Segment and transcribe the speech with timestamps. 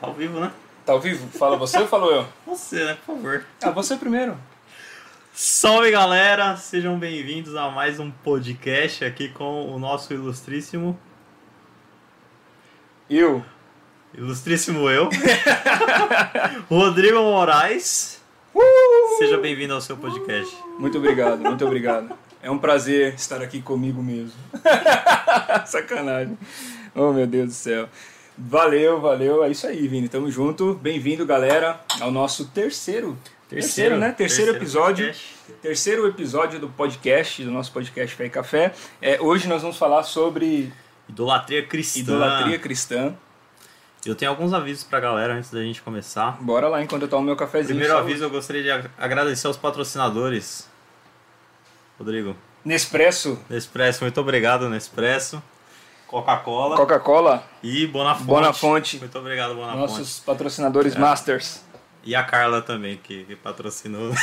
[0.00, 0.52] Tá ao vivo, né?
[0.84, 1.26] Tá ao vivo?
[1.38, 2.26] Fala você ou falo eu?
[2.46, 2.98] Você, né?
[3.06, 3.44] Por favor.
[3.62, 4.36] Ah, você primeiro.
[5.32, 10.98] Salve galera, sejam bem-vindos a mais um podcast aqui com o nosso ilustríssimo.
[13.08, 13.44] Eu.
[14.12, 15.08] Ilustríssimo eu.
[16.68, 18.20] Rodrigo Moraes.
[19.18, 20.54] Seja bem-vindo ao seu podcast.
[20.78, 22.16] Muito obrigado, muito obrigado.
[22.42, 24.38] É um prazer estar aqui comigo mesmo.
[25.66, 26.38] Sacanagem.
[26.94, 27.88] Oh, meu Deus do céu.
[28.36, 29.44] Valeu, valeu.
[29.44, 30.08] É isso aí, Vini.
[30.08, 30.74] Tamo junto.
[30.74, 33.16] Bem-vindo, galera, ao nosso terceiro.
[33.48, 34.10] Terceiro, né?
[34.12, 35.06] Terceiro, episódio.
[35.06, 35.34] podcast.
[35.62, 38.72] Terceiro episódio do podcast, do nosso podcast Fé e Café.
[39.00, 40.72] É, hoje nós vamos falar sobre
[41.08, 42.00] Idolatria cristã.
[42.00, 43.14] idolatria cristã.
[44.04, 46.36] Eu tenho alguns avisos pra galera antes da gente começar.
[46.42, 47.68] Bora lá enquanto eu tomo meu cafezinho.
[47.78, 50.68] Primeiro aviso, eu gostaria de ag- agradecer aos patrocinadores.
[51.98, 55.40] Rodrigo, Nespresso, Nespresso, muito obrigado, Nespresso.
[56.06, 58.26] Coca-Cola Coca-Cola, e Bonafonte.
[58.26, 58.98] Bonafonte.
[58.98, 59.80] Muito obrigado, Bonafonte.
[59.80, 61.64] nossos patrocinadores masters.
[62.04, 64.12] E a Carla também, que, que patrocinou.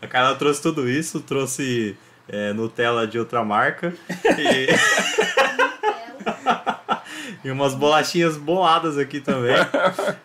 [0.00, 1.96] a Carla trouxe tudo isso, trouxe
[2.28, 3.92] é, Nutella de outra marca
[4.38, 4.68] e,
[7.46, 9.56] e umas bolachinhas boladas aqui também.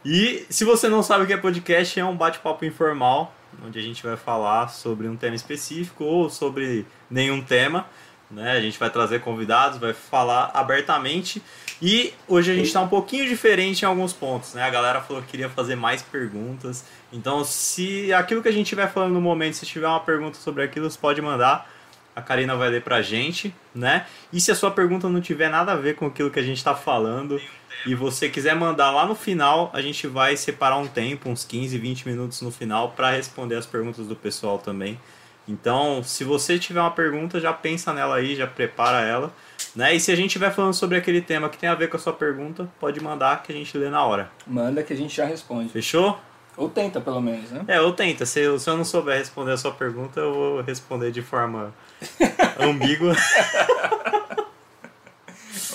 [0.04, 3.34] E se você não sabe o que é podcast, é um bate-papo informal,
[3.66, 7.86] onde a gente vai falar sobre um tema específico ou sobre nenhum tema.
[8.32, 8.52] Né?
[8.52, 11.42] A gente vai trazer convidados, vai falar abertamente.
[11.82, 14.64] E hoje a gente está um pouquinho diferente em alguns pontos, né?
[14.64, 16.86] A galera falou que queria fazer mais perguntas.
[17.12, 20.64] Então, se aquilo que a gente estiver falando no momento, se tiver uma pergunta sobre
[20.64, 21.70] aquilo, você pode mandar.
[22.16, 24.06] A Karina vai ler pra gente, né?
[24.32, 26.58] E se a sua pergunta não tiver nada a ver com aquilo que a gente
[26.58, 27.42] está falando
[27.86, 31.78] e você quiser mandar lá no final, a gente vai separar um tempo, uns 15,
[31.78, 35.00] 20 minutos no final, para responder as perguntas do pessoal também.
[35.48, 39.34] Então, se você tiver uma pergunta, já pensa nela aí, já prepara ela.
[39.76, 39.96] Né?
[39.96, 42.00] E se a gente estiver falando sobre aquele tema que tem a ver com a
[42.00, 44.32] sua pergunta, pode mandar que a gente lê na hora.
[44.46, 45.70] Manda que a gente já responde.
[45.70, 46.18] Fechou?
[46.56, 47.66] Ou tenta, pelo menos, né?
[47.68, 48.26] É, eu tento.
[48.26, 51.74] Se eu, se eu não souber responder a sua pergunta, eu vou responder de forma
[52.60, 53.16] ambígua.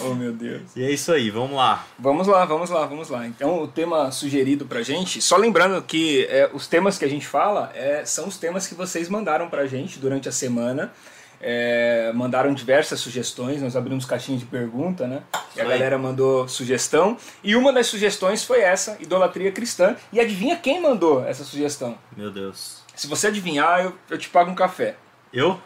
[0.04, 0.62] Oh, meu Deus.
[0.76, 1.86] E é isso aí, vamos lá.
[1.98, 3.26] Vamos lá, vamos lá, vamos lá.
[3.26, 7.26] Então, o tema sugerido pra gente, só lembrando que é, os temas que a gente
[7.26, 10.92] fala é, são os temas que vocês mandaram pra gente durante a semana.
[11.41, 15.22] É, mandaram diversas sugestões, nós abrimos caixinha de pergunta, né?
[15.54, 17.16] E a galera mandou sugestão.
[17.44, 19.97] E uma das sugestões foi essa, idolatria cristã.
[20.12, 21.97] E adivinha quem mandou essa sugestão?
[22.16, 22.82] Meu Deus.
[22.94, 24.97] Se você adivinhar, eu, eu te pago um café.
[25.32, 25.60] Eu?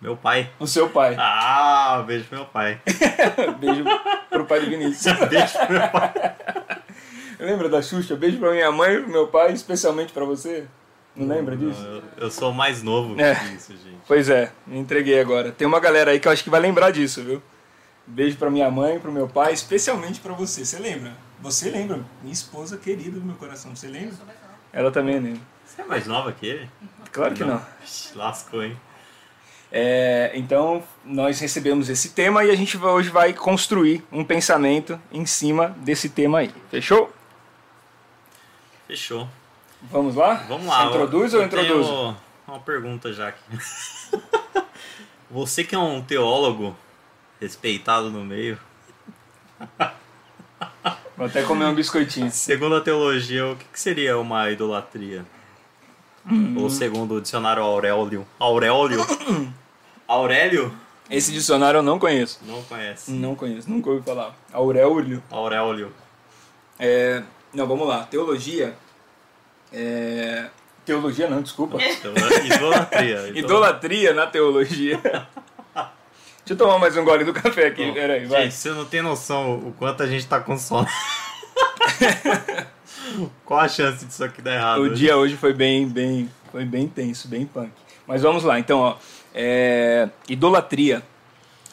[0.00, 0.50] Meu pai.
[0.60, 1.16] O seu pai.
[1.18, 2.80] Ah, beijo pro meu pai.
[3.58, 3.84] Beijo
[4.30, 5.18] pro pai do Vinícius.
[5.28, 6.12] Beijo pro meu pai.
[7.40, 8.14] Lembra da Xuxa?
[8.16, 10.66] Beijo pra minha mãe e pro meu pai, especialmente pra você?
[11.16, 11.80] Não lembra disso?
[11.82, 13.34] Eu, eu sou mais novo É.
[13.34, 13.98] que isso, gente.
[14.06, 15.50] Pois é, me entreguei agora.
[15.50, 17.42] Tem uma galera aí que eu acho que vai lembrar disso, viu?
[18.06, 20.64] Beijo pra minha mãe, pro meu pai, especialmente pra você.
[20.64, 21.12] Você lembra?
[21.40, 22.00] Você lembra?
[22.22, 23.74] Minha esposa querida do meu coração.
[23.74, 24.14] Você lembra?
[24.72, 25.40] Ela também lembra.
[25.64, 26.70] Você é mais nova que ele?
[27.12, 27.60] Claro que não.
[27.80, 28.76] Vixe, Lascou, hein?
[29.70, 35.26] É, então, nós recebemos esse tema e a gente hoje vai construir um pensamento em
[35.26, 36.54] cima desse tema aí.
[36.70, 37.12] Fechou?
[38.86, 39.28] Fechou.
[39.82, 40.34] Vamos lá?
[40.48, 40.84] Vamos lá.
[40.84, 41.90] Você introduz eu, ou eu introduzo?
[41.90, 42.16] Tenho
[42.48, 43.42] uma pergunta já aqui.
[45.30, 46.74] Você que é um teólogo
[47.38, 48.58] respeitado no meio,
[51.16, 52.30] Vou até comer um biscoitinho.
[52.30, 55.24] segundo a teologia, o que seria uma idolatria?
[56.56, 58.26] Ou segundo o dicionário Aurélio?
[58.38, 59.06] Aurélio?
[60.06, 60.72] Aurélio?
[61.10, 62.40] Esse dicionário eu não conheço.
[62.46, 63.10] Não conhece.
[63.10, 64.34] Não conheço, nunca ouvi falar.
[64.52, 65.22] Aurélio.
[65.30, 65.92] Aurélio.
[66.78, 67.22] É,
[67.52, 68.04] não, vamos lá.
[68.04, 68.76] Teologia.
[69.72, 70.46] É,
[70.84, 71.78] teologia não, desculpa.
[72.44, 73.32] Idolatria.
[73.34, 75.00] Idolatria na teologia.
[76.48, 77.92] Deixa eu tomar mais um gole do café aqui.
[77.92, 78.44] Peraí, vai.
[78.44, 80.88] Gente, você não tem noção o quanto a gente tá com sono.
[83.44, 84.78] Qual a chance disso aqui dar errado?
[84.78, 84.94] O hoje?
[84.94, 87.70] dia hoje foi bem, bem, foi bem tenso, bem punk.
[88.06, 88.96] Mas vamos lá, então, ó,
[89.34, 91.02] é, idolatria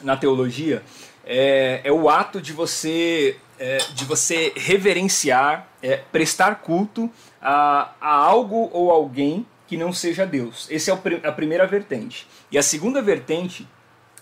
[0.02, 0.82] na teologia
[1.24, 7.10] é, é o ato de você, é, de você reverenciar, é, prestar culto
[7.40, 10.68] a, a algo ou alguém que não seja Deus.
[10.70, 12.26] Essa é o a primeira vertente.
[12.52, 13.66] E a segunda vertente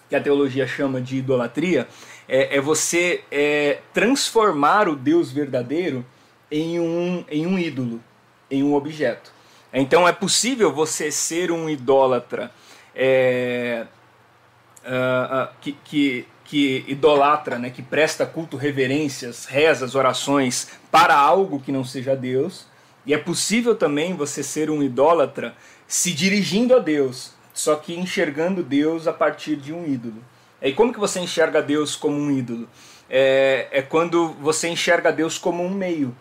[0.08, 1.88] que a teologia chama de idolatria,
[2.28, 6.05] é, é você é, transformar o Deus verdadeiro
[6.50, 8.00] em um, em um ídolo,
[8.50, 9.32] em um objeto.
[9.73, 12.50] Então é possível você ser um idólatra
[12.94, 13.87] é,
[14.85, 21.61] ah, ah, que, que, que idolatra, né, que presta culto, reverências, rezas, orações para algo
[21.61, 22.67] que não seja Deus.
[23.05, 25.55] E é possível também você ser um idólatra
[25.87, 30.23] se dirigindo a Deus, só que enxergando Deus a partir de um ídolo.
[30.62, 32.69] E como que você enxerga Deus como um ídolo?
[33.08, 36.17] é, é quando você enxerga Deus como um meio.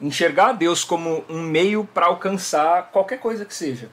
[0.00, 3.88] Enxergar Deus como um meio para alcançar qualquer coisa que seja.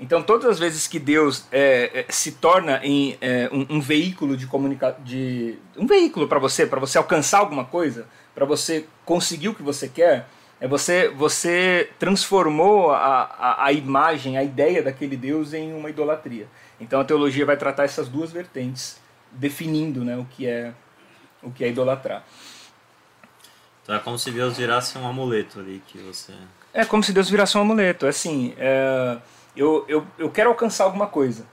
[0.00, 4.36] Então, todas as vezes que Deus é, é, se torna em é, um, um, veículo
[4.36, 9.48] de comunicação, de um veículo para você, para você alcançar alguma coisa, para você conseguir
[9.48, 10.26] o que você quer,
[10.60, 16.48] é você você transformou a, a, a, imagem, a ideia daquele Deus em uma idolatria.
[16.80, 19.00] Então, a teologia vai tratar essas duas vertentes,
[19.32, 20.72] definindo, né, o que é
[21.42, 22.24] o que é idolatrar.
[23.88, 26.34] Então é como se Deus virasse um amuleto ali que você.
[26.74, 28.04] É como se Deus virasse um amuleto.
[28.04, 29.16] É assim, é
[29.56, 31.46] eu, eu, eu quero alcançar alguma coisa.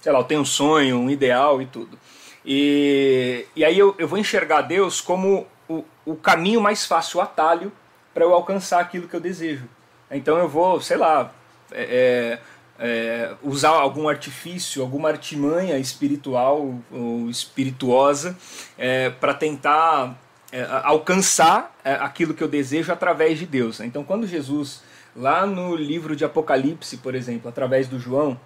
[0.00, 1.96] Sei lá, eu tenho um sonho, um ideal e tudo.
[2.44, 7.22] E, e aí eu, eu vou enxergar Deus como o, o caminho mais fácil, o
[7.22, 7.70] atalho,
[8.12, 9.68] para eu alcançar aquilo que eu desejo.
[10.10, 11.32] Então eu vou, sei lá,
[11.70, 12.38] é,
[12.78, 18.36] é, é usar algum artifício, alguma artimanha espiritual ou espirituosa
[18.76, 20.18] é, para tentar
[20.52, 23.80] é, alcançar é, aquilo que eu desejo através de Deus.
[23.80, 24.82] Então quando Jesus
[25.14, 28.40] Lá no livro de Apocalipse, por exemplo, através do João,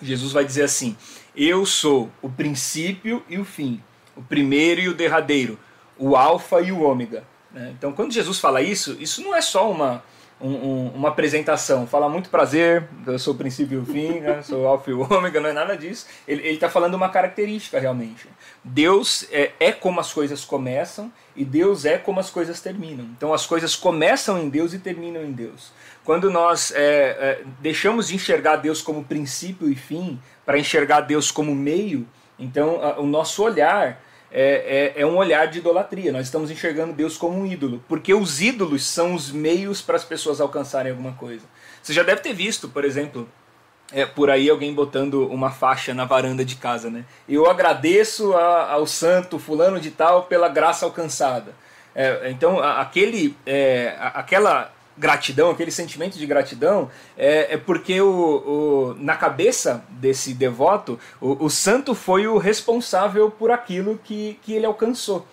[0.00, 0.96] Jesus vai dizer assim:
[1.36, 3.82] Eu sou o princípio e o fim,
[4.16, 5.58] o primeiro e o derradeiro,
[5.98, 7.24] o Alfa e o Ômega.
[7.52, 7.74] Né?
[7.76, 10.02] Então, quando Jesus fala isso, isso não é só uma,
[10.40, 14.40] um, um, uma apresentação, fala muito prazer, eu sou o princípio e o fim, né?
[14.42, 16.06] sou o alfa e o ômega, não é nada disso.
[16.26, 18.28] Ele está falando uma característica realmente.
[18.62, 23.04] Deus é, é como as coisas começam e Deus é como as coisas terminam.
[23.16, 25.72] Então as coisas começam em Deus e terminam em Deus.
[26.04, 31.30] Quando nós é, é, deixamos de enxergar Deus como princípio e fim para enxergar Deus
[31.30, 32.06] como meio,
[32.38, 34.00] então a, o nosso olhar
[34.30, 36.12] é, é, é, um olhar de idolatria.
[36.12, 40.04] Nós estamos enxergando Deus como um ídolo, porque os ídolos são os meios para as
[40.04, 41.44] pessoas alcançarem alguma coisa.
[41.82, 43.28] Você já deve ter visto, por exemplo,
[43.92, 47.04] é, por aí alguém botando uma faixa na varanda de casa, né?
[47.28, 51.54] Eu agradeço a, ao santo fulano de tal pela graça alcançada.
[51.94, 58.96] É, então, aquele, é, aquela gratidão, aquele sentimento de gratidão, é, é porque o, o,
[58.98, 64.66] na cabeça desse devoto, o, o, santo foi o responsável por aquilo que, que ele
[64.66, 65.26] alcançou.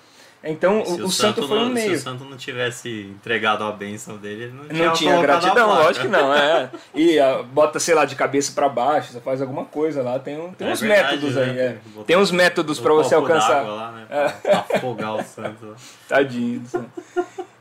[0.48, 1.90] Então o, o, santo, santo foi um meio.
[1.90, 5.70] Se o santo não tivesse entregado a bênção dele, ele não tinha, não tinha gratidão,
[5.70, 6.32] lógico que não.
[6.36, 6.70] É.
[6.94, 10.40] E a, bota, sei lá, de cabeça para baixo, você faz alguma coisa lá, tem,
[10.40, 11.44] um, tem é uns verdade, métodos né?
[11.44, 11.60] aí.
[11.60, 11.78] É.
[12.06, 13.64] Tem uns métodos para você alcançar.
[13.64, 14.06] Lá, né?
[14.08, 14.76] pra é.
[14.78, 15.76] afogar o santo.
[16.08, 16.92] Tadinho do santo.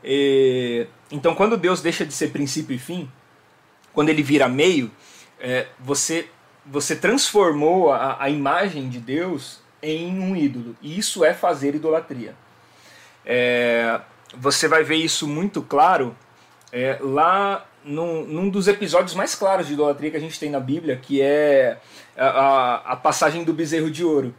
[0.03, 0.85] E,
[1.15, 3.09] então, quando Deus deixa de ser princípio e fim,
[3.93, 4.91] quando ele vira meio,
[5.39, 6.27] é, você,
[6.65, 10.75] você transformou a, a imagem de Deus em um ídolo.
[10.81, 12.35] E isso é fazer idolatria.
[13.25, 14.01] É,
[14.37, 16.13] você vai ver isso muito claro
[16.69, 20.59] é, lá num, num, dos episódios mais claros de idolatria que a gente tem na
[20.59, 21.77] Bíblia, que é
[22.17, 24.35] a, a, passagem do bezerro de ouro.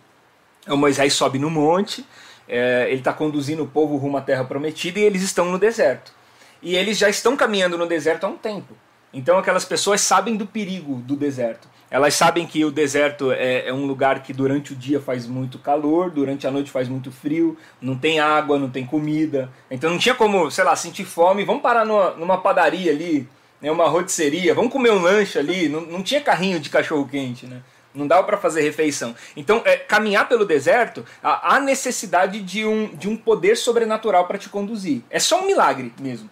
[0.68, 2.04] O Moisés sobe no monte,
[2.46, 6.15] é, ele está conduzindo o povo rumo à terra prometida e eles estão no deserto.
[6.62, 8.74] E eles já estão caminhando no deserto há um tempo.
[9.12, 11.68] Então aquelas pessoas sabem do perigo do deserto.
[11.90, 15.58] Elas sabem que o deserto é, é, um lugar que durante o dia faz muito
[15.58, 19.50] calor, durante a noite faz muito frio, não tem água, não tem comida.
[19.70, 21.44] Então não tinha como, sei lá, sentir fome.
[21.44, 23.28] Vamos parar numa, numa padaria ali,
[23.60, 25.68] né, uma rotisseria, vamos comer um lanche ali.
[25.68, 27.62] Não, não tinha carrinho de cachorro quente, né?
[27.94, 29.14] Não dava para fazer refeição.
[29.34, 34.50] Então, é, caminhar pelo deserto, há necessidade de um, de um poder sobrenatural para te
[34.50, 35.00] conduzir.
[35.08, 36.28] É só um milagre mesmo.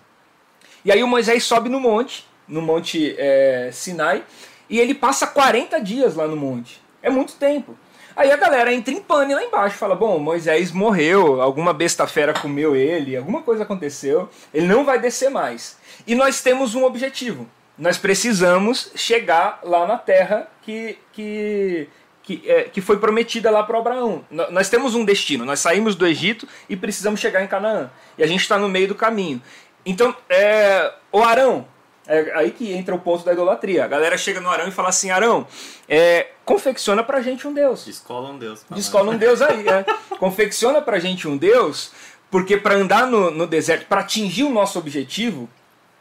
[0.84, 4.24] E aí o Moisés sobe no monte, no monte é, Sinai,
[4.68, 6.82] e ele passa 40 dias lá no monte.
[7.02, 7.76] É muito tempo.
[8.16, 12.32] Aí a galera entra em pane lá embaixo, fala: Bom, Moisés morreu, alguma besta fera
[12.32, 15.76] comeu ele, alguma coisa aconteceu, ele não vai descer mais.
[16.06, 21.88] E nós temos um objetivo: nós precisamos chegar lá na terra que, que,
[22.22, 24.24] que, é, que foi prometida lá para Abraão.
[24.30, 27.90] Nós temos um destino, nós saímos do Egito e precisamos chegar em Canaã.
[28.16, 29.42] E a gente está no meio do caminho.
[29.84, 31.66] Então, é, o Arão,
[32.06, 33.84] é aí que entra o ponto da idolatria.
[33.84, 35.46] A galera chega no Arão e fala assim: Arão,
[35.88, 37.84] é, confecciona pra gente um Deus.
[37.84, 38.64] Descola um Deus.
[38.70, 39.66] Descola um Deus aí.
[39.68, 39.84] É.
[40.16, 41.92] confecciona pra gente um Deus,
[42.30, 45.48] porque para andar no, no deserto, para atingir o nosso objetivo,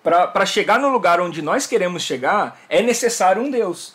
[0.04, 3.94] para chegar no lugar onde nós queremos chegar, é necessário um Deus.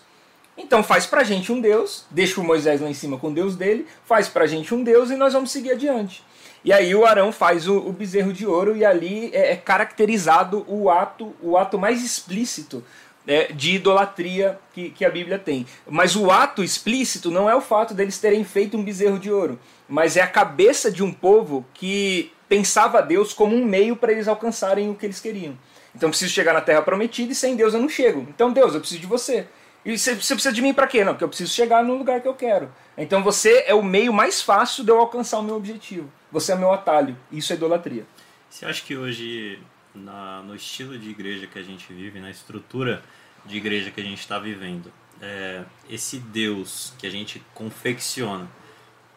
[0.57, 3.55] Então faz pra gente um Deus, deixa o Moisés lá em cima com o Deus
[3.55, 6.25] dele, faz pra gente um Deus e nós vamos seguir adiante.
[6.65, 10.65] E aí o Arão faz o, o bezerro de ouro e ali é, é, caracterizado
[10.69, 12.85] o ato, o ato mais explícito
[13.27, 15.67] é, de idolatria que, que a Bíblia tem.
[15.89, 19.59] Mas o ato explícito não é o fato deles terem feito um bezerro de ouro,
[19.89, 24.27] mas é a cabeça de um povo que pensava Deus como um meio para eles
[24.27, 25.57] alcançarem o que eles queriam.
[25.95, 28.27] Então preciso chegar na terra prometida e sem Deus eu não chego.
[28.29, 29.47] Então Deus, eu preciso de você.
[29.85, 31.05] E você precisa de mim para quê?
[31.05, 32.71] Não, porque eu preciso chegar no lugar que eu quero.
[32.97, 36.11] Então você é o meio mais fácil de eu alcançar o meu objetivo.
[36.31, 37.17] Você é meu atalho.
[37.31, 38.07] Isso é idolatria.
[38.49, 39.59] Você acha que hoje,
[39.95, 43.03] na, no estilo de igreja que a gente vive, na estrutura
[43.45, 48.49] de igreja que a gente está vivendo, é, esse Deus que a gente confecciona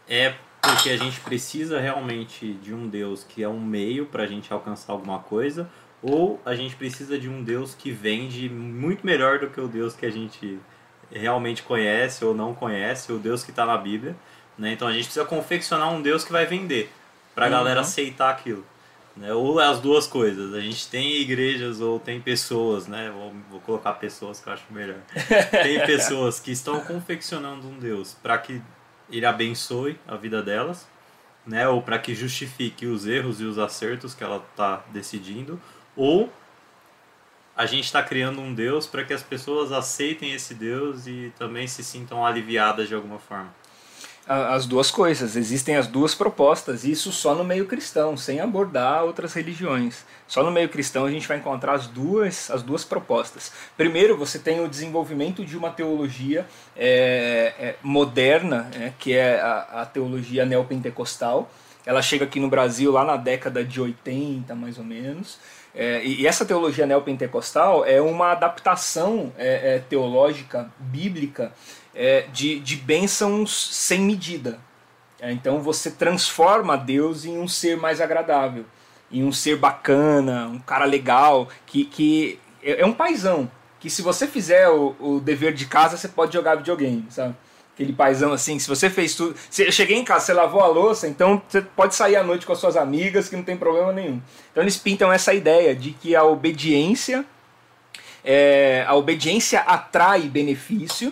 [0.07, 4.27] é porque a gente precisa realmente de um Deus que é um meio para a
[4.27, 5.69] gente alcançar alguma coisa,
[6.03, 9.95] ou a gente precisa de um Deus que vende muito melhor do que o Deus
[9.95, 10.59] que a gente
[11.11, 14.15] realmente conhece ou não conhece, o Deus que está na Bíblia.
[14.57, 14.73] Né?
[14.73, 16.91] Então a gente precisa confeccionar um Deus que vai vender
[17.33, 17.55] para a uhum.
[17.55, 18.65] galera aceitar aquilo.
[19.15, 19.33] Né?
[19.33, 20.53] Ou as duas coisas.
[20.53, 23.11] A gente tem igrejas ou tem pessoas, né?
[23.11, 24.99] Vou, vou colocar pessoas que eu acho melhor.
[25.51, 28.61] tem pessoas que estão confeccionando um Deus para que
[29.09, 30.87] ele abençoe a vida delas,
[31.45, 31.67] né?
[31.67, 35.61] Ou para que justifique os erros e os acertos que ela está decidindo,
[35.95, 36.31] ou
[37.55, 41.67] a gente está criando um Deus para que as pessoas aceitem esse Deus e também
[41.67, 43.53] se sintam aliviadas de alguma forma
[44.31, 49.33] as duas coisas, existem as duas propostas, isso só no meio cristão, sem abordar outras
[49.33, 50.05] religiões.
[50.25, 53.51] Só no meio cristão a gente vai encontrar as duas, as duas propostas.
[53.75, 56.45] Primeiro, você tem o desenvolvimento de uma teologia
[56.77, 61.51] é, é, moderna, é, que é a, a teologia neopentecostal.
[61.85, 65.39] Ela chega aqui no Brasil lá na década de 80, mais ou menos.
[65.73, 71.53] É, e essa teologia neopentecostal é uma adaptação é, é, teológica, bíblica,
[71.93, 74.59] é, de, de bênçãos sem medida.
[75.19, 78.65] É, então você transforma Deus em um ser mais agradável,
[79.11, 83.49] em um ser bacana, um cara legal, que, que é, é um paizão.
[83.79, 87.35] Que se você fizer o, o dever de casa, você pode jogar videogame, sabe?
[87.73, 89.35] Aquele paizão assim, se você fez tudo.
[89.49, 92.45] Se eu cheguei em casa, você lavou a louça, então você pode sair à noite
[92.45, 94.21] com as suas amigas que não tem problema nenhum.
[94.51, 97.25] Então eles pintam essa ideia de que a obediência.
[98.23, 101.11] É, a obediência atrai benefício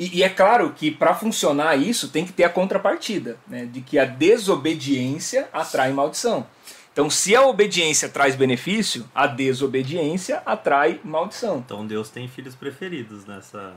[0.00, 3.82] e, e é claro que para funcionar isso tem que ter a contrapartida, né, de
[3.82, 6.46] que a desobediência atrai maldição.
[6.90, 11.58] Então, se a obediência traz benefício, a desobediência atrai maldição.
[11.58, 13.74] Então, Deus tem filhos preferidos nessa.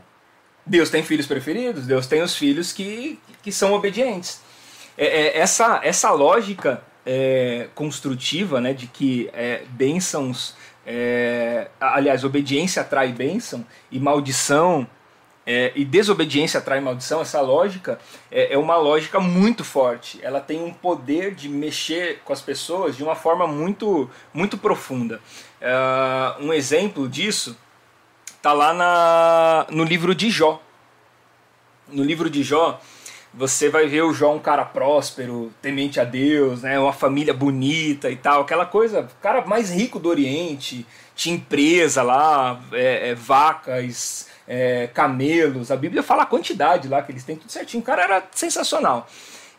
[0.65, 4.41] Deus tem filhos preferidos, Deus tem os filhos que, que são obedientes.
[4.97, 10.55] É, é, essa, essa lógica é, construtiva né, de que é, bênçãos.
[10.85, 14.87] É, aliás, obediência atrai bênção e maldição
[15.45, 17.99] é, e desobediência atrai maldição, essa lógica
[18.31, 20.19] é, é, uma lógica muito forte.
[20.23, 25.19] Ela tem um poder de mexer com as pessoas de uma forma muito, muito profunda.
[25.59, 25.73] É,
[26.39, 27.57] um exemplo disso
[28.37, 30.61] está lá na, no livro de Jó.
[31.89, 32.79] No livro de Jó,
[33.33, 38.09] você vai ver o Jó um cara próspero, temente a Deus, né, uma família bonita
[38.09, 40.85] e tal, aquela coisa, cara mais rico do Oriente,
[41.15, 47.11] tinha empresa lá, é, é vacas é, camelos, a Bíblia fala a quantidade lá que
[47.11, 47.81] eles têm, tudo certinho.
[47.81, 49.07] O cara era sensacional.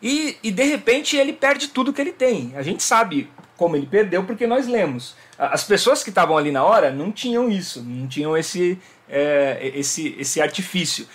[0.01, 2.53] E, e de repente ele perde tudo que ele tem.
[2.55, 5.15] A gente sabe como ele perdeu porque nós lemos.
[5.37, 10.15] As pessoas que estavam ali na hora não tinham isso, não tinham esse, é, esse,
[10.19, 11.07] esse artifício.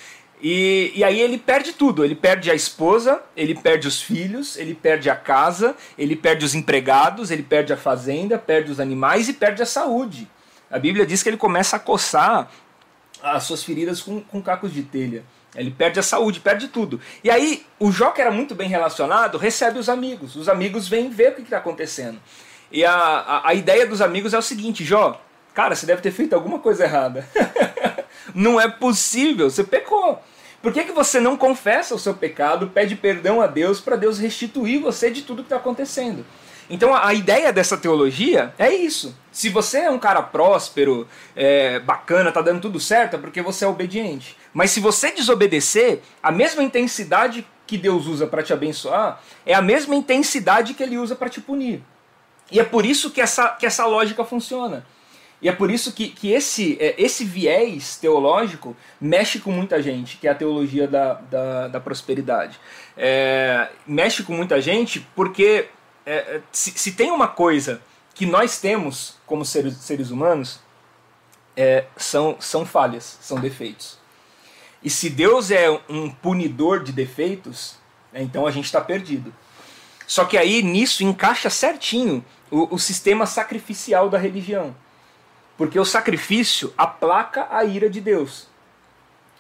[0.43, 2.05] E, e aí ele perde tudo.
[2.05, 6.55] Ele perde a esposa, ele perde os filhos, ele perde a casa, ele perde os
[6.55, 10.29] empregados, ele perde a fazenda, perde os animais e perde a saúde.
[10.71, 12.51] A Bíblia diz que ele começa a coçar
[13.23, 15.25] as suas feridas com, com cacos de telha.
[15.55, 17.01] Ele perde a saúde, perde tudo.
[17.25, 20.37] E aí, o Jó, que era muito bem relacionado, recebe os amigos.
[20.37, 22.21] Os amigos vêm ver o que está acontecendo.
[22.71, 25.21] E a, a, a, ideia dos amigos é o seguinte: Jó,
[25.53, 27.29] cara, você deve ter feito alguma coisa errada.
[28.33, 30.23] não é possível, você pecou.
[30.63, 34.19] Por que, que você não confessa o seu pecado, pede perdão a Deus para Deus
[34.19, 36.25] restituir você de tudo que está acontecendo?
[36.71, 39.19] Então a, ideia dessa teologia é isso.
[39.33, 43.65] Se você é um cara próspero, é, bacana, tá dando tudo certo, é porque você
[43.65, 44.37] é obediente.
[44.55, 49.61] Mas se você desobedecer, a mesma intensidade que Deus usa para te abençoar é a
[49.61, 51.83] mesma intensidade que ele usa para te punir.
[52.53, 54.87] E é por isso que essa, que essa lógica funciona.
[55.43, 60.19] E é por isso que, que esse, é, esse viés teológico mexe com muita gente,
[60.19, 62.61] que é a teologia da, da, da prosperidade.
[62.97, 65.69] É, mexe com muita gente porque
[66.05, 67.83] é, é, se, se, tem uma coisa
[68.15, 70.61] que nós temos como seres, seres humanos,
[71.57, 73.99] é, são, são falhas, são defeitos.
[74.83, 77.77] E se Deus é um punidor de defeitos,
[78.13, 79.33] né, então a gente está perdido.
[80.07, 84.75] Só que aí nisso encaixa certinho o, o sistema sacrificial da religião.
[85.57, 88.49] Porque o sacrifício aplaca a ira de Deus.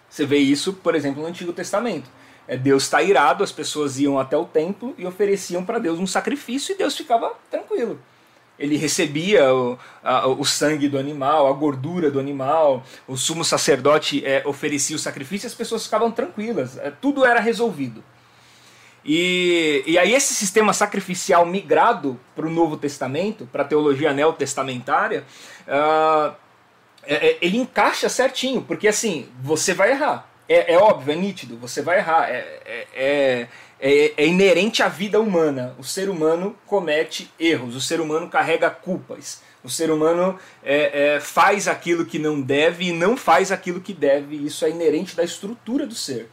[0.09, 2.11] Você vê isso, por exemplo, no Antigo Testamento.
[2.51, 6.07] É, Deus está irado, as pessoas iam até o templo e ofereciam para Deus um
[6.07, 7.97] sacrifício e Deus ficava tranquilo.
[8.59, 14.27] Ele recebia o, a, o sangue do animal, a gordura do animal, o sumo sacerdote
[14.27, 18.03] é, oferecia o sacrifício e as pessoas ficavam tranquilas, é, tudo era resolvido.
[19.05, 25.25] E, e aí esse sistema sacrificial migrado para o Novo Testamento, para a teologia neotestamentária,
[25.69, 26.35] uh,
[27.41, 30.30] ele encaixa certinho, porque assim, você vai errar.
[30.51, 32.29] É, é óbvio, é nítido, você vai errar.
[32.29, 35.77] É, é, é, é, é inerente à vida humana.
[35.79, 39.43] O ser humano comete erros, o ser humano carrega culpas.
[39.63, 43.93] O ser humano é, é, faz aquilo que não deve e não faz aquilo que
[43.95, 44.45] deve.
[44.45, 46.29] Isso é inerente da estrutura do ser.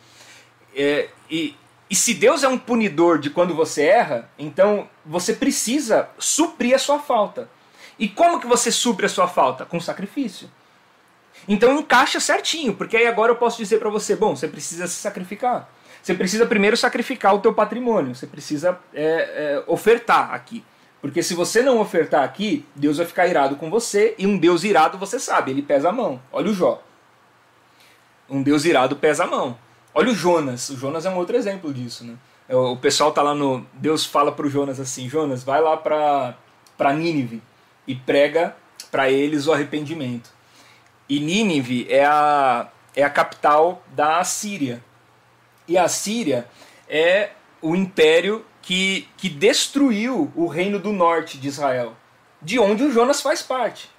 [1.30, 1.56] E,
[1.88, 6.80] e se Deus é um punidor de quando você erra, então você precisa suprir a
[6.80, 7.50] sua falta.
[8.00, 9.64] E como que você supre a sua falta?
[9.64, 10.50] Com sacrifício.
[11.48, 14.96] Então encaixa certinho, porque aí agora eu posso dizer para você, bom, você precisa se
[14.96, 15.70] sacrificar.
[16.02, 18.16] Você precisa primeiro sacrificar o teu patrimônio.
[18.16, 20.64] Você precisa é, é, ofertar aqui.
[21.02, 24.64] Porque se você não ofertar aqui, Deus vai ficar irado com você, e um Deus
[24.64, 26.22] irado você sabe, ele pesa a mão.
[26.32, 26.82] Olha o Jó.
[28.30, 29.58] Um Deus irado pesa a mão.
[29.94, 30.70] Olha o Jonas.
[30.70, 32.16] O Jonas é um outro exemplo disso, né?
[32.48, 33.66] É, o pessoal tá lá no.
[33.74, 36.36] Deus fala pro Jonas assim: Jonas, vai lá para
[36.78, 37.42] pra Nínive
[37.86, 38.56] e prega
[38.92, 40.30] para eles o arrependimento.
[41.10, 44.84] E Nínive é a, é a capital da Síria.
[45.68, 46.48] E a Síria
[46.90, 51.94] é o império que, que destruiu o reino do norte de Israel,
[52.42, 53.90] de onde o Jonas faz parte.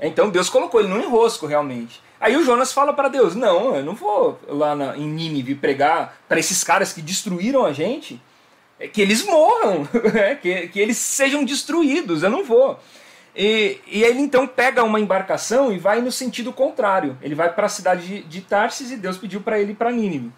[0.00, 2.02] Então Deus colocou ele no enrosco realmente.
[2.20, 6.18] Aí o Jonas fala para Deus: Não, eu não vou lá na, em Nínive pregar
[6.28, 8.20] para esses caras que destruíram a gente,
[8.78, 12.78] é que eles morram, é, que, que eles sejam destruídos, eu não vou.
[13.36, 17.18] E, e ele então pega uma embarcação e vai no sentido contrário.
[17.20, 19.92] Ele vai para a cidade de, de Tarsis e Deus pediu para ele ir para
[19.92, 20.32] Nínive.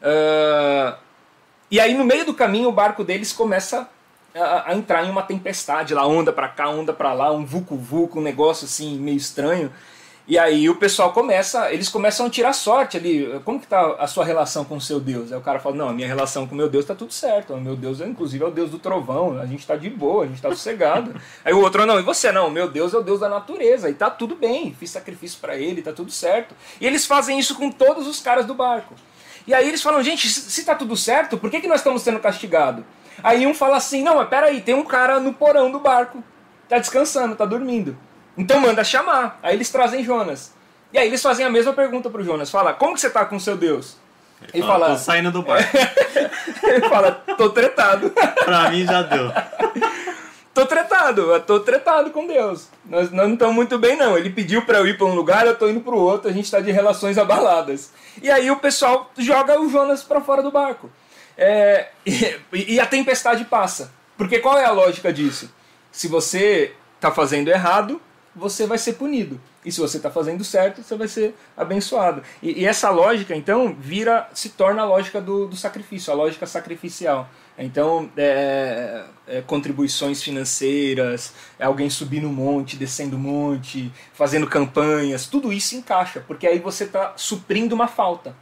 [0.00, 0.96] Uh,
[1.70, 3.88] e aí no meio do caminho o barco deles começa
[4.32, 7.76] a, a entrar em uma tempestade, lá onda para cá, onda para lá, um vucu
[7.76, 9.72] vucu, um negócio assim meio estranho.
[10.26, 13.40] E aí o pessoal começa, eles começam a tirar sorte ali.
[13.44, 15.30] Como que tá a sua relação com o seu Deus?
[15.30, 17.52] Aí o cara fala: "Não, a minha relação com o meu Deus tá tudo certo.
[17.52, 19.38] O meu Deus, inclusive, é o Deus do trovão.
[19.38, 21.14] A gente tá de boa, a gente tá sossegado".
[21.44, 22.48] aí o outro: "Não, e você não?
[22.48, 24.74] Meu Deus é o Deus da natureza e tá tudo bem.
[24.74, 26.54] Fiz sacrifício para ele, tá tudo certo".
[26.80, 28.94] E eles fazem isso com todos os caras do barco.
[29.46, 32.18] E aí eles falam, gente, se está tudo certo, por que, que nós estamos sendo
[32.18, 32.82] castigados?
[33.22, 36.24] Aí um fala assim, não, mas peraí, tem um cara no porão do barco,
[36.66, 37.94] tá descansando, tá dormindo.
[38.36, 39.38] Então manda chamar.
[39.42, 40.52] Aí eles trazem Jonas.
[40.92, 43.36] E aí eles fazem a mesma pergunta pro Jonas, fala, como que você tá com
[43.38, 43.96] seu Deus?
[44.40, 45.76] Ele, ele fala, fala, tô saindo do barco.
[46.62, 48.10] ele fala, tô tretado.
[48.44, 49.32] pra mim já deu.
[50.54, 52.68] tô tretado, eu tô tretado com Deus.
[52.84, 54.16] Nós, nós não estamos muito bem, não.
[54.16, 56.32] Ele pediu para eu ir para um lugar, eu tô indo para o outro, a
[56.32, 57.92] gente está de relações abaladas.
[58.22, 60.88] E aí o pessoal joga o Jonas para fora do barco.
[61.36, 63.90] É, e, e, a tempestade passa.
[64.16, 65.52] Porque qual é a lógica disso?
[65.90, 68.00] Se você está fazendo errado,
[68.34, 69.40] você vai ser punido.
[69.64, 72.22] E se você está fazendo certo, você vai ser abençoado.
[72.42, 76.46] E, e, essa lógica, então, vira, se torna a lógica do, do sacrifício, a lógica
[76.46, 77.28] sacrificial.
[77.56, 85.26] Então, é, é, contribuições financeiras, é alguém subir no monte, descendo o monte, fazendo campanhas,
[85.26, 88.34] tudo isso encaixa, porque aí você está suprindo uma falta.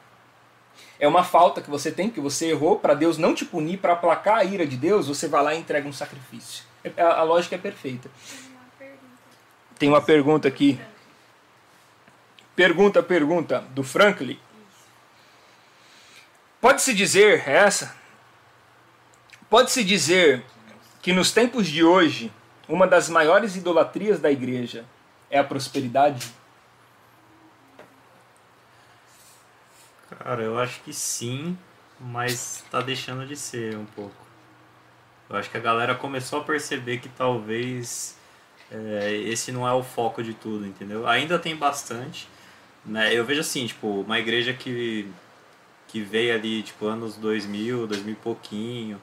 [0.99, 3.93] É uma falta que você tem, que você errou, para Deus não te punir, para
[3.93, 6.65] aplacar a ira de Deus, você vai lá e entrega um sacrifício.
[6.83, 8.11] É, a, a lógica é perfeita.
[9.83, 10.81] Tem uma pergunta aqui.
[12.55, 14.39] Pergunta, pergunta, do Franklin.
[16.61, 17.93] Pode-se dizer, é essa?
[19.51, 20.45] Pode-se dizer
[21.03, 22.31] que nos tempos de hoje,
[22.69, 24.85] uma das maiores idolatrias da igreja
[25.29, 26.33] é a prosperidade?
[30.17, 31.59] Cara, eu acho que sim,
[31.99, 34.15] mas tá deixando de ser um pouco.
[35.29, 38.17] Eu acho que a galera começou a perceber que talvez
[38.73, 41.07] é, esse não é o foco de tudo, entendeu?
[41.07, 42.29] Ainda tem bastante,
[42.85, 43.15] né?
[43.15, 45.07] Eu vejo assim, tipo, uma igreja que,
[45.89, 49.01] que veio ali, tipo, anos 2000, 2000 e pouquinho,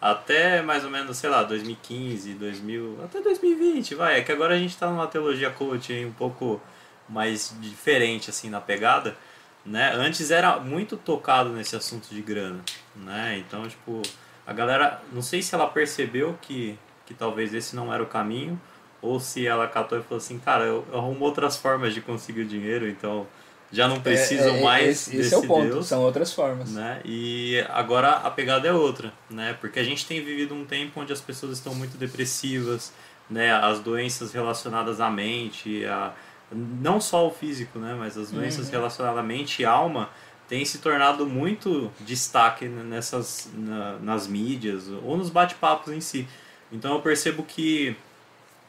[0.00, 4.18] até mais ou menos, sei lá, 2015, 2000, até 2020, vai.
[4.18, 6.60] É que agora a gente está numa teologia coach um pouco
[7.08, 9.16] mais diferente assim na pegada,
[9.64, 9.92] né?
[9.94, 12.60] Antes era muito tocado nesse assunto de grana,
[12.96, 13.38] né?
[13.38, 14.02] Então, tipo,
[14.46, 18.60] a galera, não sei se ela percebeu que que talvez esse não era o caminho
[19.02, 22.42] ou se ela catou e falou assim, cara, eu, eu arrumo outras formas de conseguir
[22.42, 23.26] o dinheiro, então
[23.72, 26.32] já não precisam é, é, mais esse, esse desse é o ponto, Deus, são outras
[26.32, 26.70] formas.
[26.70, 27.00] Né?
[27.04, 29.56] E agora a pegada é outra, né?
[29.60, 32.92] Porque a gente tem vivido um tempo onde as pessoas estão muito depressivas,
[33.28, 33.52] né?
[33.52, 36.12] As doenças relacionadas à mente, a
[36.54, 38.72] não só o físico, né, mas as doenças uhum.
[38.72, 40.10] relacionadas à mente e alma
[40.48, 46.28] têm se tornado muito destaque nessas na, nas mídias ou nos bate-papos em si.
[46.70, 47.96] Então eu percebo que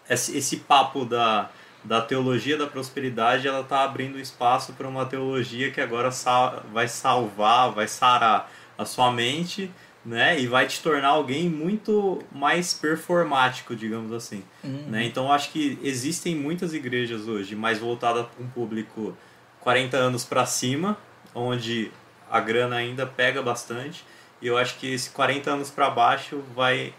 [0.10, 1.50] esse, esse papo da
[1.84, 6.88] da teologia da prosperidade, ela está abrindo espaço para uma teologia que agora sal vai
[6.88, 9.70] salvar, vai sarar a sua mente,
[10.06, 10.40] né?
[10.40, 14.44] E vai te tornar alguém muito mais performático, digamos assim.
[14.64, 14.86] Uhum.
[14.88, 15.06] Né?
[15.06, 19.16] Então acho que existem muitas igrejas hoje mais voltadas para um público
[19.60, 20.98] 40 anos para cima,
[21.36, 21.92] onde
[22.32, 24.06] a grana ainda pega bastante.
[24.42, 26.94] E eu acho que esse 40 anos para baixo vai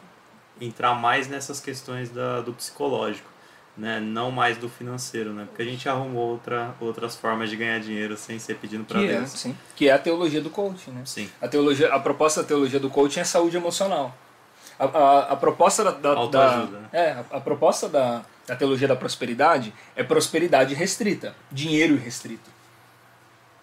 [0.61, 3.29] entrar mais nessas questões da, do psicológico,
[3.77, 4.01] né?
[4.01, 5.47] Não mais do financeiro, né?
[5.49, 9.19] Porque a gente arrumou outra, outras formas de ganhar dinheiro sem ser pedindo para é,
[9.19, 9.31] Deus.
[9.31, 9.57] sim.
[9.75, 11.03] que é a teologia do coaching, né?
[11.05, 11.29] Sim.
[11.41, 14.17] A, teologia, a proposta da teologia do coaching é saúde emocional.
[14.79, 16.89] A, a, a proposta da, da, da, né?
[16.93, 22.51] é, a, a proposta da, da teologia da prosperidade é prosperidade restrita, dinheiro irrestrito.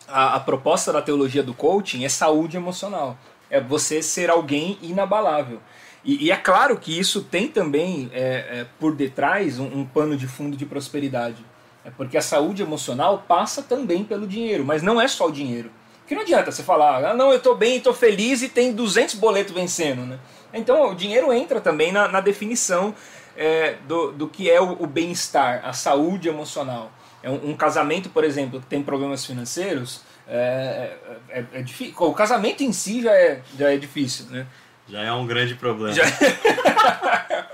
[0.08, 3.18] A, a proposta da teologia do coaching é saúde emocional,
[3.50, 5.62] é você ser alguém inabalável.
[6.04, 10.18] E, e é claro que isso tem também é, é, por detrás um, um pano
[10.18, 11.46] de fundo de prosperidade.
[11.84, 15.72] É porque a saúde emocional passa também pelo dinheiro, mas não é só o dinheiro.
[16.00, 19.16] Porque não adianta você falar, ah, não, eu tô bem, tô feliz e tem 200
[19.16, 20.20] boletos vencendo, né?
[20.54, 22.94] Então o dinheiro entra também na, na definição
[23.38, 26.92] é, do, do que é o, o bem-estar, a saúde emocional.
[27.24, 30.98] É um, um casamento, por exemplo, que tem problemas financeiros, é,
[31.30, 31.96] é, é, é difícil.
[31.98, 34.46] O casamento em si já é, já é difícil, né?
[34.92, 35.94] Já é um grande problema.
[35.94, 36.04] Já-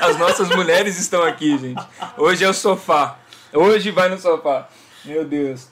[0.00, 1.82] As nossas mulheres estão aqui, gente.
[2.16, 3.18] Hoje é o sofá.
[3.52, 4.68] Hoje vai no sofá.
[5.04, 5.68] Meu Deus.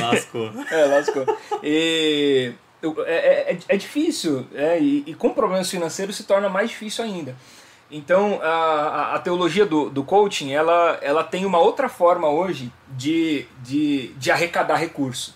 [0.00, 0.50] Lascou.
[0.70, 1.24] É, lascou.
[1.62, 6.70] E eu- é, é, é difícil, é, e, e com problemas financeiros se torna mais
[6.70, 7.34] difícil ainda.
[7.90, 12.70] Então, a, a- a teologia do, do coaching, ela, ela tem uma outra forma hoje
[12.88, 15.34] de, de, de arrecadar recurso.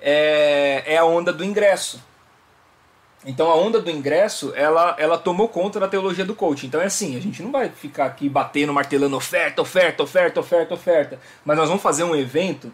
[0.00, 2.02] É, é a onda do ingresso.
[3.26, 6.68] Então, a onda do ingresso, ela, ela tomou conta da teologia do coaching.
[6.68, 10.74] Então, é assim, a gente não vai ficar aqui batendo, martelando oferta, oferta, oferta, oferta,
[10.74, 11.18] oferta.
[11.44, 12.72] Mas nós vamos fazer um evento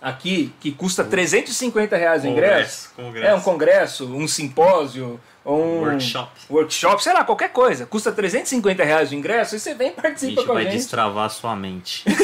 [0.00, 2.90] aqui que custa 350 reais o ingresso.
[2.94, 3.26] Congresso.
[3.26, 6.30] É um congresso, um simpósio, ou um Workshop.
[6.50, 7.86] workshop, sei lá, qualquer coisa.
[7.86, 10.64] Custa 350 reais o ingresso e você vem e A participa gente com a vai
[10.64, 10.76] gente.
[10.76, 12.04] destravar a sua mente.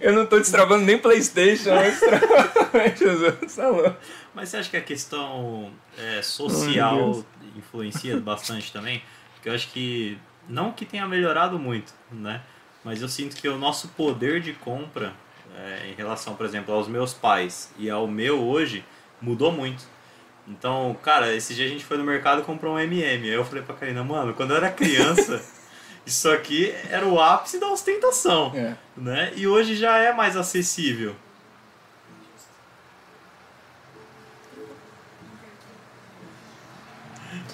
[0.00, 3.96] Eu não tô destravando nem Playstation, eu destravando Jesus, tá louco.
[4.34, 9.02] Mas você acha que a questão é, social meu influencia bastante também?
[9.34, 10.18] Porque eu acho que,
[10.48, 12.40] não que tenha melhorado muito, né?
[12.84, 15.12] Mas eu sinto que o nosso poder de compra,
[15.56, 18.84] é, em relação, por exemplo, aos meus pais e ao meu hoje,
[19.20, 19.84] mudou muito.
[20.48, 23.28] Então, cara, esse dia a gente foi no mercado e comprou um MM.
[23.28, 25.40] Aí eu falei pra Karina, mano, quando eu era criança,
[26.04, 28.74] isso aqui era o ápice da ostentação É.
[28.96, 29.32] né?
[29.36, 31.14] E hoje já é mais acessível.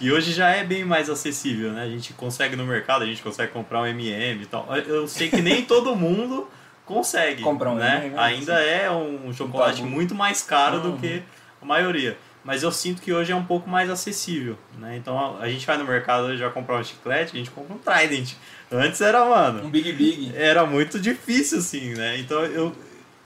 [0.01, 1.83] E hoje já é bem mais acessível, né?
[1.83, 4.67] A gente consegue no mercado, a gente consegue comprar um MM e tal.
[4.87, 6.49] Eu sei que nem todo mundo
[6.87, 8.03] consegue, Comprar um né?
[8.07, 9.91] MM, Ainda é um chocolate tabu.
[9.91, 10.99] muito mais caro do Uhum.
[10.99, 11.23] que
[11.61, 12.17] a maioria.
[12.45, 14.97] Mas eu sinto que hoje é um pouco mais acessível, né?
[14.97, 17.79] Então a gente vai no mercado hoje já comprar um chiclete, a gente compra um
[17.79, 18.35] Trident.
[18.71, 20.33] Antes era, mano, Um Big Big.
[20.35, 22.17] era muito difícil, assim, né?
[22.19, 22.73] Então eu,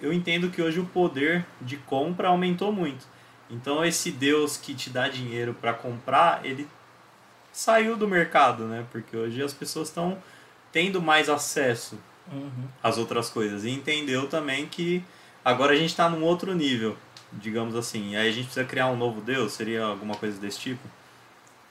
[0.00, 3.06] eu entendo que hoje o poder de compra aumentou muito.
[3.52, 6.66] Então esse Deus que te dá dinheiro para comprar, ele
[7.52, 8.86] saiu do mercado, né?
[8.90, 10.18] Porque hoje as pessoas estão
[10.72, 11.98] tendo mais acesso
[12.30, 12.68] Uhum.
[12.82, 13.64] às outras coisas.
[13.64, 15.04] E entendeu também que
[15.44, 16.96] agora a gente está num outro nível,
[17.32, 18.12] digamos assim.
[18.12, 19.52] E aí a gente precisa criar um novo Deus?
[19.52, 20.82] Seria alguma coisa desse tipo?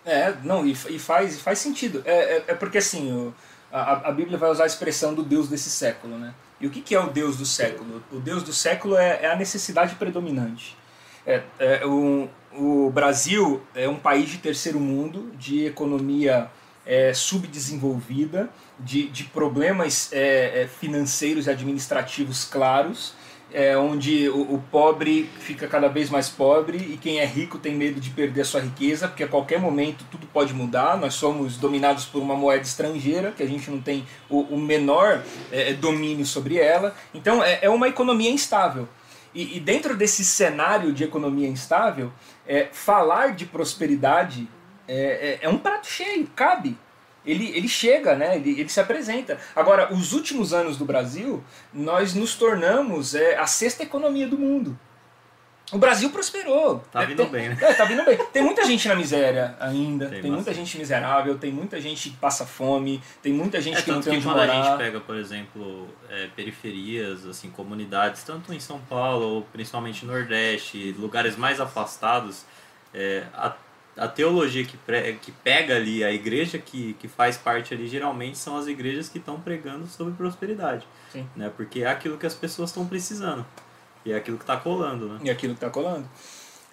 [0.06, 2.02] É, não, e, e faz, faz sentido.
[2.06, 3.34] É, é, é porque assim, o,
[3.72, 6.34] a, a Bíblia vai usar a expressão do Deus desse século, né?
[6.60, 8.04] E o que, que é o Deus do século?
[8.12, 10.78] O Deus do século é, é a necessidade predominante.
[11.26, 16.50] É, é, o, o Brasil é um país de terceiro mundo, de economia
[16.86, 23.14] é, subdesenvolvida, de, de problemas é, é, financeiros e administrativos claros,
[23.54, 27.76] é, onde o, o pobre fica cada vez mais pobre e quem é rico tem
[27.76, 30.98] medo de perder a sua riqueza, porque a qualquer momento tudo pode mudar.
[30.98, 35.22] Nós somos dominados por uma moeda estrangeira, que a gente não tem o, o menor
[35.52, 36.96] é, domínio sobre ela.
[37.14, 38.88] Então é, é uma economia instável.
[39.34, 42.12] E, e dentro desse cenário de economia instável,
[42.48, 44.48] é, falar de prosperidade
[44.88, 46.78] é, é, é um prato cheio, cabe.
[47.26, 48.36] Ele, ele chega, né?
[48.36, 49.39] ele, ele se apresenta.
[49.56, 54.78] Agora, os últimos anos do Brasil, nós nos tornamos é, a sexta economia do mundo.
[55.72, 56.80] O Brasil prosperou.
[56.92, 57.58] Tá É, vindo tem- bem, né?
[57.62, 58.18] É, tá vindo bem.
[58.34, 62.18] Tem muita gente na miséria ainda, Tem tem, muita gente miserável, tem muita gente que
[62.18, 64.52] passa fome, tem muita gente É que não tanto tem que quando morar.
[64.60, 70.06] a gente pega, por exemplo, é, periferias, assim, comunidades, tanto em São Paulo ou principalmente
[70.06, 72.44] no Nordeste, lugares mais afastados,
[72.94, 73.54] é, a,
[73.98, 78.38] a teologia que, pre- que pega ali, a igreja que, que faz parte ali, geralmente
[78.38, 80.86] são as igrejas que estão pregando sobre prosperidade.
[81.12, 81.26] Sim.
[81.36, 81.50] Né?
[81.56, 83.46] Porque é aquilo que as pessoas estão precisando.
[84.06, 85.20] E é aquilo que está colando, né?
[85.24, 86.08] E aquilo que tá colando.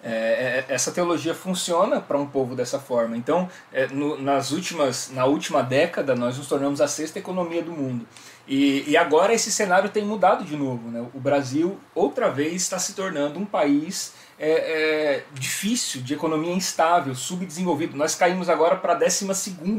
[0.03, 3.17] É, é essa teologia funciona para um povo dessa forma.
[3.17, 7.73] Então, é, no, nas últimas, na última década, nós nos tornamos a sexta economia do
[7.73, 8.07] mundo.
[8.47, 10.91] E, e agora esse cenário tem mudado de novo.
[10.91, 11.07] Né?
[11.13, 17.15] O Brasil, outra vez, está se tornando um país é, é, difícil, de economia instável,
[17.15, 17.97] subdesenvolvido.
[17.97, 19.27] Nós caímos agora para a 12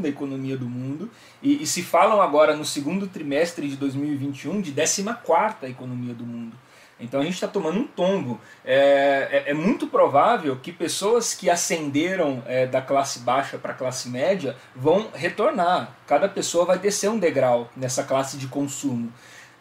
[0.04, 1.10] economia do mundo
[1.42, 5.04] e, e, se falam agora no segundo trimestre de 2021 de 14
[5.64, 6.56] economia do mundo.
[7.00, 8.40] Então a gente está tomando um tombo.
[8.64, 13.74] É, é, é, muito provável que pessoas que ascenderam é, da classe baixa para a
[13.74, 15.92] classe média vão retornar.
[16.06, 19.12] Cada pessoa vai descer um degrau nessa classe de consumo.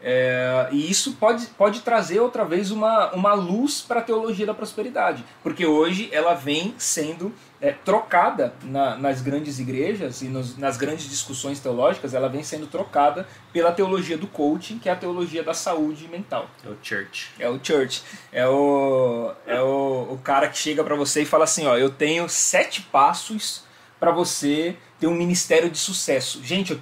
[0.02, 4.54] É, e isso pode, pode trazer outra vez uma, uma luz para a teologia da
[4.54, 10.78] prosperidade, porque hoje ela vem sendo é, trocada na, nas grandes igrejas e nos, nas
[10.78, 15.44] grandes discussões teológicas, ela vem sendo trocada pela teologia do coaching, que é a teologia
[15.44, 16.50] da saúde mental.
[16.66, 17.32] É o church.
[17.38, 18.04] É o church.
[18.32, 21.90] É o, é o, o cara que chega para você e fala assim: ó, eu
[21.90, 23.64] tenho sete passos
[24.00, 26.42] para você ter um ministério de sucesso.
[26.42, 26.82] Gente, eu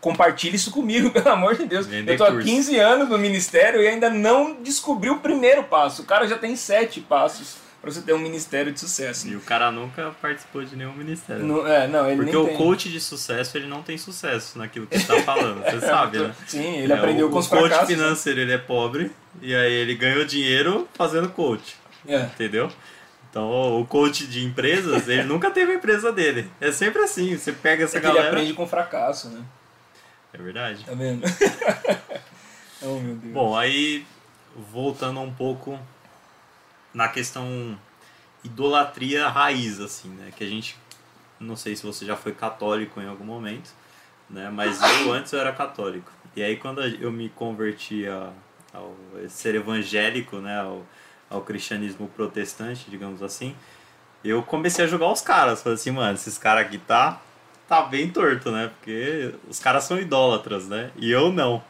[0.00, 1.86] compartilhe isso comigo, pelo amor de Deus.
[1.86, 6.02] Vender eu tô há 15 anos no ministério e ainda não descobri o primeiro passo.
[6.02, 9.28] O cara já tem sete passos para você ter um ministério de sucesso.
[9.28, 11.44] E o cara nunca participou de nenhum ministério.
[11.44, 12.56] Não, é, não, ele Porque o tem.
[12.56, 16.34] coach de sucesso, ele não tem sucesso naquilo que está falando, você sabe, né?
[16.46, 17.96] Sim, ele é, aprendeu o, com os O coach fracassos, né?
[17.96, 18.44] financeiro, né?
[18.44, 21.76] ele é pobre, e aí ele ganhou dinheiro fazendo coach.
[22.06, 22.22] É.
[22.22, 22.70] Entendeu?
[23.30, 26.50] Então, o coach de empresas, ele nunca teve a empresa dele.
[26.60, 28.20] É sempre assim, você pega essa é galera...
[28.20, 29.42] ele aprende com fracasso, né?
[30.32, 30.84] É verdade.
[30.84, 31.24] Tá vendo?
[32.82, 33.32] oh, meu Deus.
[33.32, 34.04] Bom, aí
[34.72, 35.78] voltando um pouco
[36.98, 37.78] na questão
[38.42, 40.32] idolatria raiz, assim, né?
[40.36, 40.76] Que a gente,
[41.38, 43.70] não sei se você já foi católico em algum momento,
[44.28, 44.50] né?
[44.52, 46.10] Mas eu antes eu era católico.
[46.34, 48.32] E aí quando eu me converti a,
[48.74, 48.96] ao
[49.28, 50.60] ser evangélico, né?
[50.60, 50.84] Ao,
[51.30, 53.54] ao cristianismo protestante, digamos assim,
[54.24, 55.62] eu comecei a jogar os caras.
[55.62, 57.20] Falei assim, mano, esses caras aqui tá
[57.68, 58.72] tá bem torto, né?
[58.74, 60.90] Porque os caras são idólatras, né?
[60.96, 61.62] E eu não.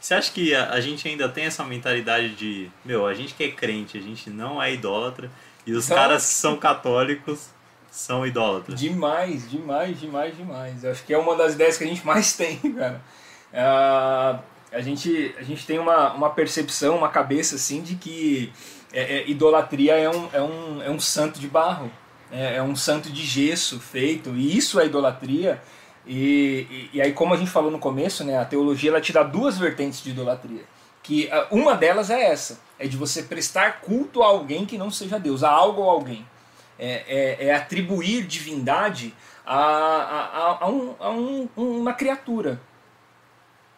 [0.00, 3.44] Você acha que a, a, gente ainda tem essa mentalidade de, meu, a gente que
[3.44, 5.30] é crente, a gente não é idólatra,
[5.66, 7.48] e os caras que são católicos
[7.90, 8.78] são idólatras?
[8.78, 10.84] Demais, demais, demais, demais.
[10.84, 13.02] Acho que é uma das ideias que a gente mais tem, cara.
[13.52, 18.52] Uh, a, gente, a gente tem uma, uma percepção, uma cabeça assim de que
[18.92, 21.90] é, é, idolatria é um, é, um, é um santo de barro
[22.30, 25.60] é, é um santo de gesso feito, e isso é idolatria.
[26.08, 29.12] E, e, e, aí, como a gente falou no começo, né, a teologia ela te
[29.12, 30.62] dá duas vertentes de idolatria.
[31.02, 34.90] Que ah, uma delas é essa, é de você prestar culto a alguém que não
[34.90, 36.26] seja Deus, a algo ou alguém.
[36.78, 42.58] É, é, é atribuir divindade a, a, a, um, a um, uma criatura.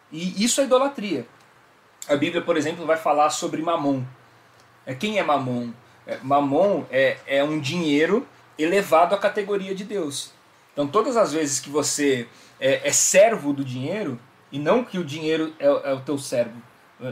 [0.09, 1.27] E isso é idolatria.
[2.07, 4.03] A Bíblia, por exemplo, vai falar sobre Mamon.
[4.85, 5.71] É, quem é Mamon?
[6.07, 8.25] É, Mamon é, é um dinheiro
[8.57, 10.31] elevado à categoria de Deus.
[10.73, 12.27] Então, todas as vezes que você
[12.59, 14.19] é, é servo do dinheiro,
[14.51, 16.61] e não que o dinheiro é, é, o teu servo,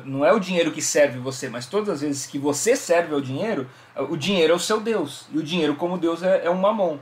[0.05, 3.19] não é o dinheiro que serve você, mas todas as vezes que você serve ao
[3.19, 6.57] dinheiro, o dinheiro é o seu Deus, e o dinheiro como Deus é, é um
[6.57, 6.99] mamon.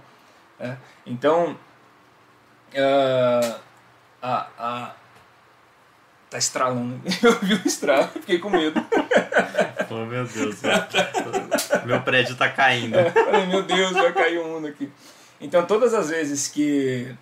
[0.58, 0.78] Né?
[1.06, 1.58] Então,
[2.74, 3.60] uh,
[4.22, 4.96] a, a,
[6.30, 7.02] tá estralando.
[7.22, 8.84] Eu vi o estralo, fiquei com medo.
[9.90, 10.58] Oh, meu Deus.
[11.86, 12.98] meu prédio tá caindo.
[12.98, 14.92] É, meu Deus, vai cair um mundo aqui.
[15.40, 17.14] Então, todas as vezes que,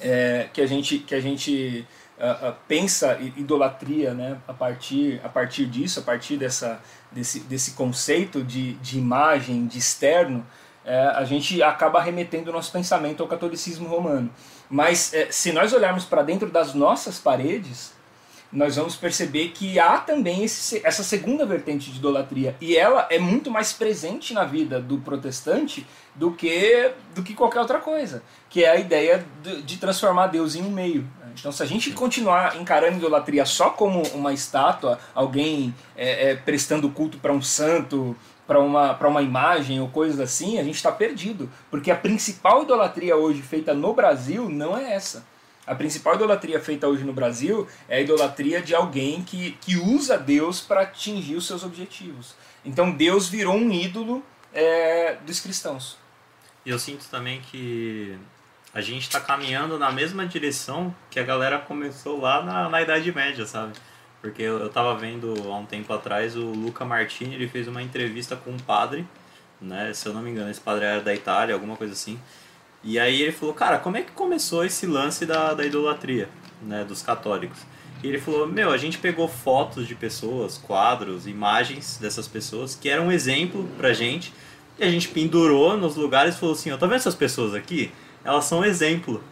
[0.00, 1.86] é, que a gente, que a gente
[2.18, 6.80] uh, uh, pensa idolatria né, a, partir, a partir disso, a partir dessa,
[7.12, 10.44] desse, desse conceito de, de imagem, de externo,
[10.88, 14.30] é, a gente acaba remetendo o nosso pensamento ao catolicismo romano.
[14.70, 17.92] Mas é, se nós olharmos para dentro das nossas paredes,
[18.50, 22.56] nós vamos perceber que há também esse, essa segunda vertente de idolatria.
[22.60, 27.60] E ela é muito mais presente na vida do protestante do que, do que qualquer
[27.60, 28.22] outra coisa.
[28.48, 31.06] Que é a ideia de, de transformar Deus em um meio.
[31.38, 36.88] Então, se a gente continuar encarando idolatria só como uma estátua, alguém é, é, prestando
[36.88, 41.50] culto para um santo, para uma, uma imagem ou coisas assim, a gente está perdido.
[41.70, 45.24] Porque a principal idolatria hoje feita no Brasil não é essa.
[45.68, 50.16] A principal idolatria feita hoje no Brasil é a idolatria de alguém que, que usa
[50.16, 52.34] Deus para atingir os seus objetivos.
[52.64, 55.98] Então Deus virou um ídolo é, dos cristãos.
[56.64, 58.18] Eu sinto também que
[58.72, 63.12] a gente está caminhando na mesma direção que a galera começou lá na, na Idade
[63.12, 63.74] Média, sabe?
[64.22, 67.82] Porque eu, eu tava vendo há um tempo atrás o Luca Martini, ele fez uma
[67.82, 69.06] entrevista com um padre,
[69.60, 69.92] né?
[69.92, 72.18] Se eu não me engano, esse padre era da Itália, alguma coisa assim.
[72.82, 76.28] E aí ele falou, cara, como é que começou esse lance da, da idolatria,
[76.62, 77.58] né, dos católicos?
[78.02, 82.88] E ele falou, meu, a gente pegou fotos de pessoas, quadros, imagens dessas pessoas que
[82.88, 84.32] eram um exemplo pra gente
[84.78, 87.90] E a gente pendurou nos lugares e falou assim, ó, tá vendo essas pessoas aqui?
[88.24, 89.22] Elas são exemplo.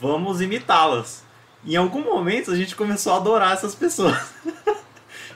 [0.00, 1.22] Vamos imitá-las.
[1.66, 4.16] Em algum momento a gente começou a adorar essas pessoas.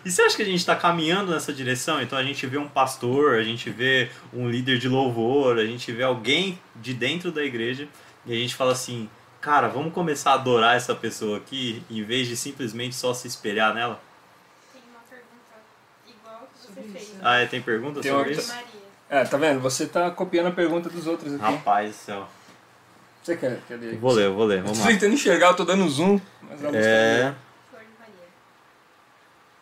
[0.09, 2.01] E você acha que a gente está caminhando nessa direção?
[2.01, 5.93] Então a gente vê um pastor, a gente vê um líder de louvor, a gente
[5.93, 7.87] vê alguém de dentro da igreja
[8.25, 9.07] e a gente fala assim:
[9.39, 13.75] cara, vamos começar a adorar essa pessoa aqui em vez de simplesmente só se espelhar
[13.75, 14.01] nela?
[14.73, 17.03] Tem uma pergunta igual que você fez.
[17.03, 17.21] isso, né?
[17.23, 18.49] Ah, é, tem pergunta Tem sobre outra- isso?
[18.55, 18.69] Maria.
[19.11, 19.61] É, tá vendo?
[19.61, 21.43] Você tá copiando a pergunta dos outros aqui.
[21.43, 22.29] Rapaz do céu.
[23.23, 23.93] Você quer, quer ler?
[23.93, 24.91] Eu Vou ler, eu vou ler, Eu vamos tô lá.
[24.91, 26.19] tentando enxergar, eu tô dando zoom.
[26.43, 27.25] Mas É.
[27.25, 27.37] Maria.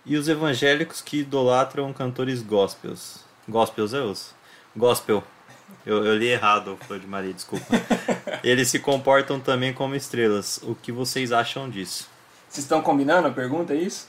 [0.06, 3.24] E os evangélicos que idolatram cantores gospels.
[3.48, 4.32] Gospels é os?
[4.76, 5.22] Gospel.
[5.84, 7.66] Eu, eu li errado, Flor de Maria, desculpa.
[8.42, 10.60] Eles se comportam também como estrelas.
[10.62, 12.08] O que vocês acham disso?
[12.48, 14.08] Vocês estão combinando a pergunta, é isso?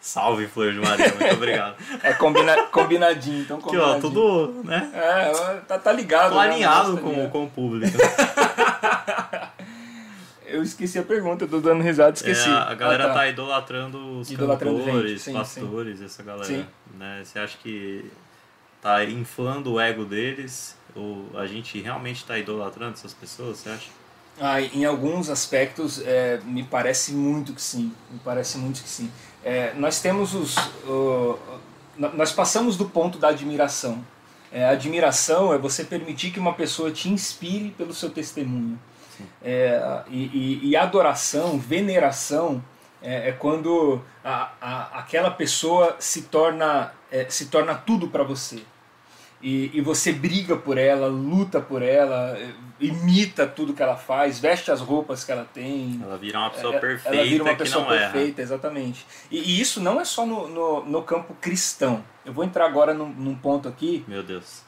[0.00, 1.76] Salve, Flor de Maria, muito obrigado.
[2.02, 3.96] É combina, combinadinho, então Aqui, combinadinho.
[3.96, 4.90] ó, tudo, né?
[4.94, 6.30] É, tá, tá ligado.
[6.30, 6.48] Tô né?
[6.48, 7.98] alinhado Tá com, com o público.
[10.48, 12.48] Eu esqueci a pergunta, eu tô dando risada, esqueci.
[12.48, 13.28] É, a galera Ah, tá.
[13.28, 16.44] idolatrando os Idolatrando cantores, sim, pastores, essa galera.
[16.46, 16.66] Sim.
[16.98, 17.22] Né?
[17.24, 18.10] Você acha que
[18.80, 20.76] tá inflando o ego deles?
[20.94, 23.88] Ou a gente realmente tá idolatrando essas pessoas, você acha?
[24.40, 27.92] Ah, em alguns aspectos, é, me parece muito que sim.
[28.10, 29.10] Me parece muito que sim.
[29.44, 30.54] É, nós temos os.
[31.96, 34.02] no- nós passamos do ponto da admiração.
[34.50, 38.78] É, admiração é você permitir que uma pessoa te inspire pelo seu testemunho.
[39.42, 42.62] É, e, e, e adoração, veneração,
[43.02, 48.62] é, é quando a, a, aquela pessoa se torna, é, se torna tudo para você.
[49.40, 52.50] E, e você briga por ela, luta por ela, é,
[52.80, 56.00] imita tudo que ela faz, veste as roupas que ela tem.
[56.02, 58.12] Ela vira uma pessoa É, perfeita ela vira uma que pessoa não erra.
[58.12, 59.06] perfeita, exatamente.
[59.30, 62.02] E, e isso não é só no, no, no campo cristão.
[62.24, 64.62] Eu vou entrar agora num, num ponto aqui, Meu Deus.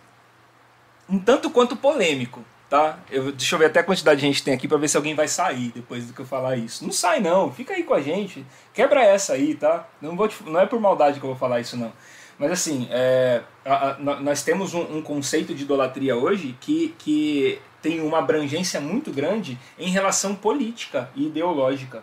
[1.09, 2.98] um tanto quanto polêmico, tá?
[3.11, 5.14] Eu, deixa eu ver até a quantidade de gente tem aqui pra ver se alguém
[5.14, 6.85] vai sair depois do que eu falar isso.
[6.85, 9.87] Não sai não, fica aí com a gente, quebra essa aí, tá?
[10.00, 11.92] Não, vou te- não é por maldade que eu vou falar isso não.
[12.38, 16.94] Mas assim, é, a- a- nó- nós temos um, um conceito de idolatria hoje que,
[16.98, 22.02] que tem uma abrangência muito grande em relação política e ideológica.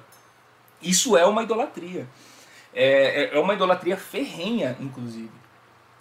[0.82, 2.06] Isso é uma idolatria.
[2.74, 5.32] É, é- é uma idolatria ferrenha, inclusive.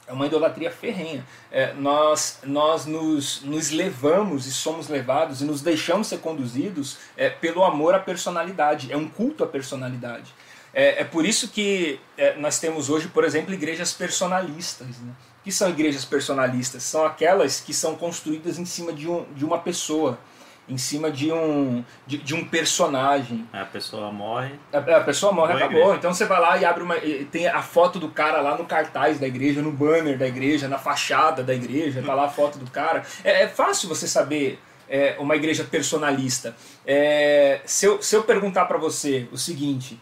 [0.06, 1.24] É uma idolatria ferrenha.
[1.50, 7.28] É, nós nós nos, nos levamos e somos levados e nos deixamos ser conduzidos é,
[7.28, 8.92] pelo amor à personalidade.
[8.92, 10.32] É um culto à personalidade.
[10.72, 14.88] É, é por isso que é, nós temos hoje, por exemplo, igrejas personalistas.
[14.88, 15.12] Né?
[15.40, 16.82] O que são igrejas personalistas?
[16.82, 20.18] São aquelas que são construídas em cima de, um, de uma pessoa,
[20.68, 23.46] em cima de um, de, de um personagem.
[23.52, 24.54] A pessoa morre.
[24.72, 25.78] A, a pessoa morre, acabou.
[25.78, 25.96] igreja.
[25.96, 26.96] Então você vai lá e abre uma.
[26.96, 30.68] e Tem a foto do cara lá no cartaz da igreja, no banner da igreja,
[30.68, 33.04] na fachada da igreja, tá lá a foto do cara.
[33.22, 36.56] É, é fácil você saber é, uma igreja personalista.
[36.86, 40.00] É, se, eu, se eu perguntar para você o seguinte.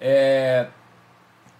[0.00, 0.66] é,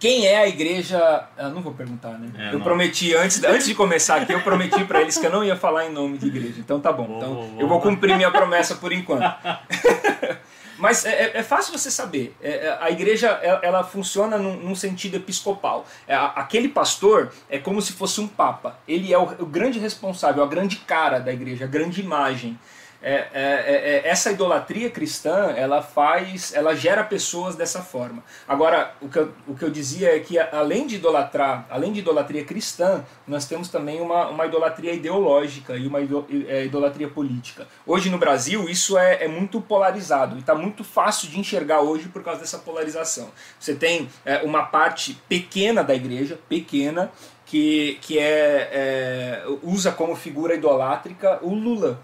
[0.02, 0.98] quem é a igreja.
[1.38, 2.28] Ah, não vou perguntar, né?
[2.36, 2.60] É, eu não.
[2.60, 5.86] prometi, antes, antes de começar aqui, eu prometi para eles que eu não ia falar
[5.86, 6.56] em nome de igreja.
[6.58, 7.04] Então tá bom.
[7.06, 9.22] Vou- Então vou- eu vou cumprir minha promessa por enquanto.
[10.78, 12.34] Mas é, é- é fácil você saber.
[12.42, 15.86] É, é, a igreja ela, ela funciona num, num sentido episcopal.
[16.08, 18.76] É, aquele pastor é como se fosse um papa.
[18.88, 22.58] Ele é o, o grande responsável, a grande cara da igreja, a grande imagem.
[23.02, 28.22] É, é, é, é, essa idolatria cristã ela faz, ela gera pessoas dessa forma.
[28.46, 31.98] Agora, o que eu, o que eu dizia é que além de idolatrar, além de
[31.98, 35.98] idolatria cristã, nós temos também uma, uma idolatria ideológica e uma
[36.46, 37.66] é, idolatria política.
[37.84, 42.08] Hoje no Brasil isso é, é muito polarizado e está muito fácil de enxergar hoje
[42.08, 43.30] por causa dessa polarização.
[43.58, 44.08] Você tem
[44.44, 47.10] uma parte pequena da igreja, pequena,
[47.44, 52.00] que, que é, usa como figura idolátrica o Lula.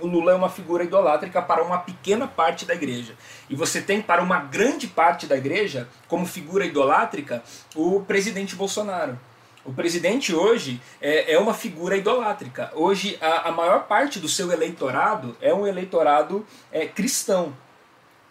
[0.00, 3.16] O Lula é uma figura idolátrica para uma pequena parte da igreja.
[3.50, 7.42] E você tem para uma grande parte da igreja, como figura idolátrica,
[7.74, 9.18] o presidente Bolsonaro.
[9.64, 12.70] O presidente hoje é, é uma figura idolátrica.
[12.74, 17.54] Hoje, a, a maior parte do seu eleitorado é um eleitorado é, cristão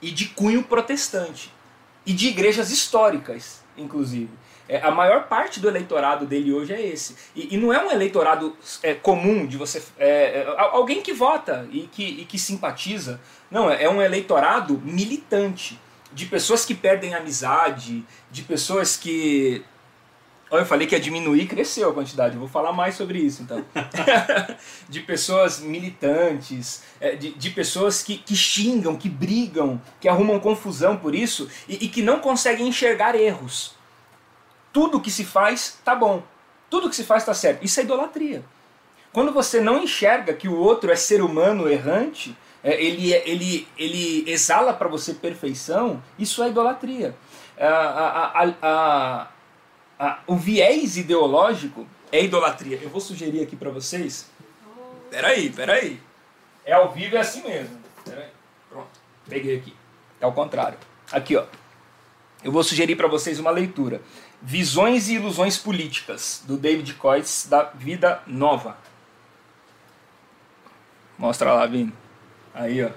[0.02, 1.54] e de cunho protestante.
[2.06, 4.32] E de igrejas históricas, inclusive.
[4.70, 7.16] É, a maior parte do eleitorado dele hoje é esse.
[7.36, 9.82] E, e não é um eleitorado é, comum de você.
[9.98, 13.20] é, é, alguém que vota e que, e que simpatiza.
[13.50, 15.80] Não, é, é um eleitorado militante.
[16.12, 19.64] De pessoas que perdem amizade, de pessoas que.
[20.50, 22.36] Eu falei que ia diminuir, cresceu a quantidade.
[22.36, 23.64] Eu vou falar mais sobre isso então.
[24.88, 30.96] de pessoas militantes, é, de, de pessoas que, que xingam, que brigam, que arrumam confusão
[30.96, 33.77] por isso e, e que não conseguem enxergar erros
[34.78, 36.22] tudo que se faz tá bom.
[36.70, 37.66] Tudo que se faz tá certo.
[37.66, 38.44] Isso é idolatria.
[39.12, 44.30] Quando você não enxerga que o outro é ser humano errante, é, ele, ele, ele
[44.30, 47.16] exala para você perfeição, isso é idolatria.
[47.60, 49.28] A, a,
[49.98, 52.78] a, o viés ideológico é idolatria.
[52.80, 54.30] Eu vou sugerir aqui para vocês.
[55.10, 56.00] Peraí, peraí.
[56.64, 57.80] É ao vivo é assim mesmo.
[58.06, 58.30] Peraí.
[58.70, 59.00] Pronto.
[59.28, 59.74] Peguei aqui.
[60.22, 60.78] É ao contrário.
[61.12, 61.46] Aqui, ó.
[62.44, 64.02] Eu vou sugerir para vocês uma leitura.
[64.48, 68.78] Visões e Ilusões Políticas, do David Coyce, da Vida Nova.
[71.18, 71.94] Mostra lá, Vini.
[72.54, 72.90] Aí, ó.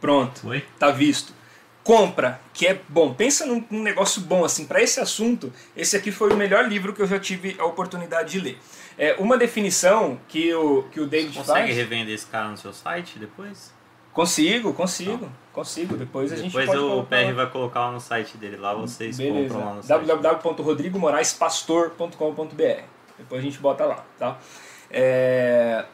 [0.00, 0.48] Pronto.
[0.48, 0.64] Oi?
[0.78, 1.34] Tá visto.
[1.82, 3.12] Compra, que é bom.
[3.12, 4.64] Pensa num, num negócio bom, assim.
[4.64, 8.32] Para esse assunto, esse aqui foi o melhor livro que eu já tive a oportunidade
[8.32, 8.58] de ler.
[8.96, 11.76] É uma definição que o, que o David Consegue faz.
[11.76, 13.73] revender esse cara no seu site depois?
[14.14, 15.96] Consigo, consigo, consigo.
[15.96, 18.56] Depois a gente Depois pode o PR vai colocar lá no site dele.
[18.56, 19.52] Lá vocês Beleza.
[19.52, 20.06] compram lá no site.
[20.06, 22.82] www.rodrigomoraespastor.com.br
[23.18, 24.38] Depois a gente bota lá, tá?
[24.88, 25.84] É,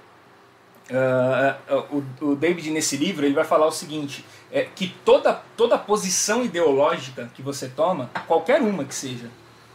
[1.91, 6.45] o, o David nesse livro ele vai falar o seguinte é que toda toda posição
[6.45, 9.31] ideológica que você toma qualquer uma que seja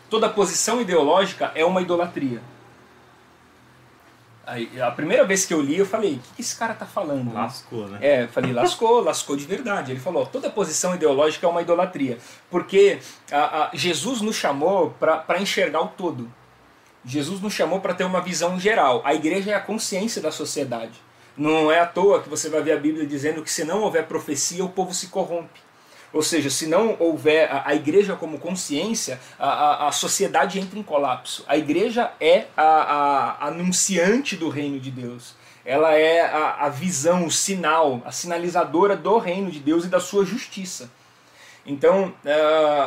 [0.10, 2.42] toda posição ideológica é uma idolatria
[4.48, 6.86] Aí, a primeira vez que eu li eu falei o que que esse cara tá
[6.86, 7.34] falando?
[7.34, 7.98] Lascou, né?
[8.02, 9.92] É, eu falei, lascou, lascou de verdade.
[9.92, 12.18] Ele falou, toda posição ideológica é uma idolatria.
[12.50, 13.00] Porque
[13.32, 16.32] a, a- Jesus nos chamou para enxergar o todo.
[17.04, 19.02] Jesus nos chamou para ter uma visão geral.
[19.04, 20.94] A igreja é a consciência da sociedade.
[21.38, 24.06] Não é à toa que você vai ver a Bíblia dizendo que se não houver
[24.08, 25.60] profecia, o povo se corrompe.
[26.16, 30.80] Ou seja, se não houver a, a igreja como consciência, a, a, a sociedade entra
[30.80, 31.44] em colapso.
[31.46, 35.36] A igreja é a, anunciante do reino de Deus.
[35.66, 40.00] Ela é a, a visão, o sinal, a sinalizadora do reino de Deus e da
[40.00, 40.90] sua justiça.
[41.66, 42.14] Então,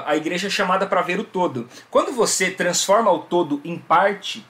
[0.06, 1.68] a igreja é chamada para ver o todo.
[1.90, 4.42] Quando você transforma o todo em parte,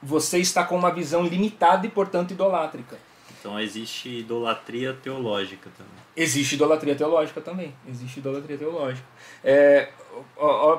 [0.00, 2.98] você está com uma visão limitada e, portanto, idolátrica.
[3.40, 6.05] Então existe idolatria teológica também.
[6.16, 7.74] Existe idolatria teológica também.
[7.86, 9.06] Existe idolatria teológica.
[9.44, 9.90] É,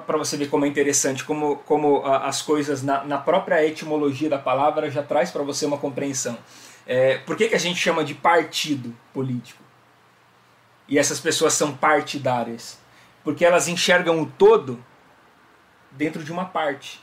[0.06, 4.40] para você ver como é interessante, como, como as coisas na, na própria etimologia da
[4.40, 6.38] palavra já traz para você uma compreensão.
[6.88, 9.62] É, por que, que a gente chama de partido político?
[10.88, 12.80] E essas pessoas são partidárias?
[13.24, 14.84] Porque elas enxergam o todo
[15.92, 17.00] dentro de uma parte.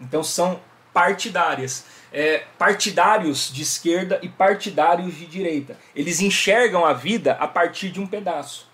[0.00, 0.60] Então são
[0.96, 1.84] partidárias.
[2.10, 5.76] É, partidários de esquerda e partidários de direita.
[5.94, 8.66] Eles enxergam a vida a partir de um pedaço.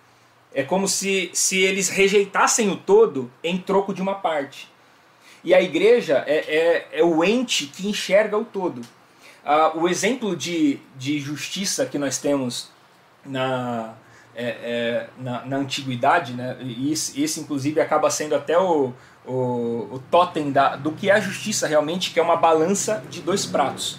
[0.54, 4.70] É como se, se eles rejeitassem o todo em troco de uma parte.
[5.42, 8.82] E a igreja é, é, é o ente que enxerga o todo.
[9.44, 12.70] Ah, o exemplo de, de justiça que nós temos
[13.26, 13.94] na,
[14.34, 16.56] é, é, na, na antiguidade, né?
[16.60, 18.92] e esse, esse inclusive acaba sendo até o,
[19.26, 23.20] o, o totem da, do que é a justiça realmente, que é uma balança de
[23.20, 23.98] dois pratos.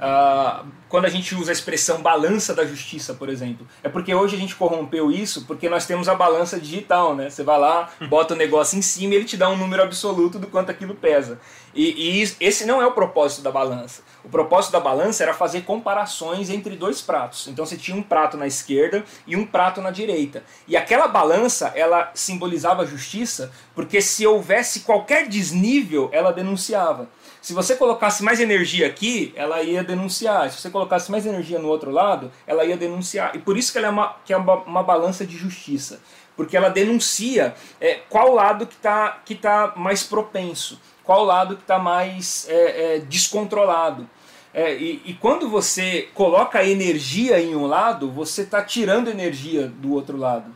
[0.00, 4.36] Ah, quando a gente usa a expressão balança da justiça, por exemplo, é porque hoje
[4.36, 7.30] a gente corrompeu isso porque nós temos a balança digital, né?
[7.30, 10.38] Você vai lá, bota o negócio em cima e ele te dá um número absoluto
[10.38, 11.40] do quanto aquilo pesa.
[11.74, 14.02] E, e esse não é o propósito da balança.
[14.22, 17.48] O propósito da balança era fazer comparações entre dois pratos.
[17.48, 20.44] Então você tinha um prato na esquerda e um prato na direita.
[20.68, 27.08] E aquela balança, ela simbolizava a justiça, porque se houvesse qualquer desnível, ela denunciava.
[27.44, 30.50] Se você colocasse mais energia aqui, ela ia denunciar.
[30.50, 33.36] Se você colocasse mais energia no outro lado, ela ia denunciar.
[33.36, 36.00] E por isso que ela é uma, que é uma, uma balança de justiça.
[36.34, 41.60] Porque ela denuncia é, qual lado que está que tá mais propenso, qual lado que
[41.60, 44.08] está mais é, é, descontrolado.
[44.54, 49.92] É, e, e quando você coloca energia em um lado, você está tirando energia do
[49.92, 50.50] outro lado.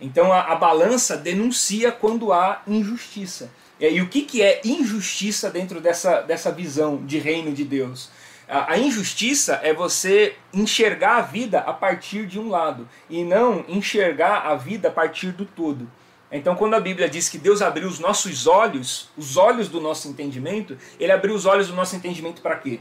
[0.00, 3.50] Então a, a balança denuncia quando há injustiça.
[3.80, 8.10] É, E o que, que é injustiça dentro dessa, dessa visão de reino de Deus?
[8.48, 13.64] A, a injustiça é você enxergar a vida a partir de um lado e não
[13.68, 15.90] enxergar a vida a partir do todo.
[16.30, 20.06] Então, quando a Bíblia diz que Deus abriu os nossos olhos, os olhos do nosso
[20.06, 22.78] entendimento, Ele abriu os olhos do nosso entendimento para quê?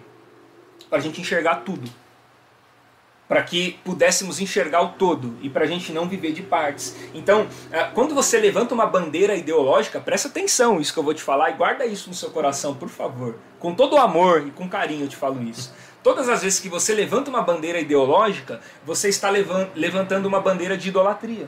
[0.88, 1.90] Para a gente enxergar tudo
[3.30, 6.96] para que pudéssemos enxergar o todo e para a gente não viver de partes.
[7.14, 11.22] Então, ah, quando você levanta uma bandeira ideológica, presta atenção isso que eu vou te
[11.22, 13.36] falar e guarda isso no seu coração, por favor.
[13.60, 15.72] Com todo o amor e com carinho eu te falo isso.
[16.02, 20.76] Todas as vezes que você levanta uma bandeira ideológica, você está levan- levantando uma bandeira
[20.76, 21.48] de idolatria.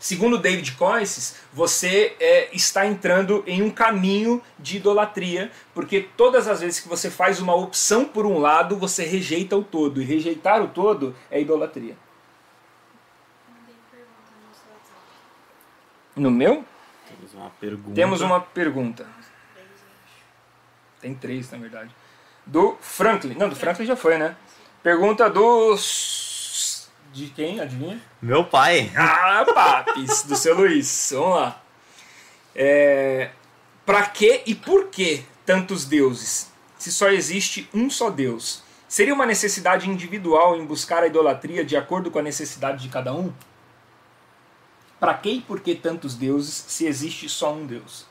[0.00, 6.62] Segundo David Coyce, você é, está entrando em um caminho de idolatria, porque todas as
[6.62, 10.62] vezes que você faz uma opção por um lado, você rejeita o todo, e rejeitar
[10.62, 11.98] o todo é idolatria.
[13.46, 13.74] No
[14.54, 15.00] seu WhatsApp.
[16.16, 16.64] No meu?
[17.06, 17.94] Temos uma pergunta.
[17.94, 19.02] Temos uma pergunta.
[19.02, 20.24] Uns 10, eu acho.
[21.02, 21.94] Tem três, na verdade.
[22.46, 23.34] Do Franklin.
[23.34, 24.34] Não, do Franklin já foi, né?
[24.82, 26.29] Pergunta dos.
[27.12, 27.60] De quem?
[27.60, 28.00] Adivinha?
[28.22, 28.90] Meu pai.
[28.96, 31.10] Ah, papis, do seu Luiz.
[31.12, 31.62] Vamos lá.
[32.54, 33.30] É,
[33.84, 38.62] para que e por que tantos deuses, se só existe um só Deus?
[38.88, 43.12] Seria uma necessidade individual em buscar a idolatria de acordo com a necessidade de cada
[43.12, 43.32] um?
[44.98, 48.06] Para que e por que tantos deuses, se existe só um Deus?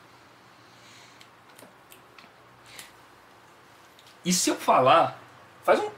[4.24, 5.18] E se eu falar,
[5.64, 5.90] faz um,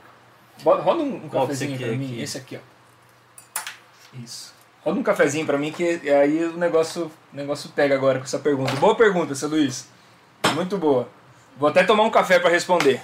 [0.62, 2.20] roda um, um Qual cafezinho para mim, aqui?
[2.20, 2.71] esse aqui, ó.
[4.14, 4.52] Isso.
[4.84, 8.38] Roda um cafezinho pra mim que aí o negócio, o negócio pega agora com essa
[8.38, 8.74] pergunta.
[8.76, 9.88] Boa pergunta, seu Luiz.
[10.54, 11.08] Muito boa.
[11.56, 13.00] Vou até tomar um café pra responder.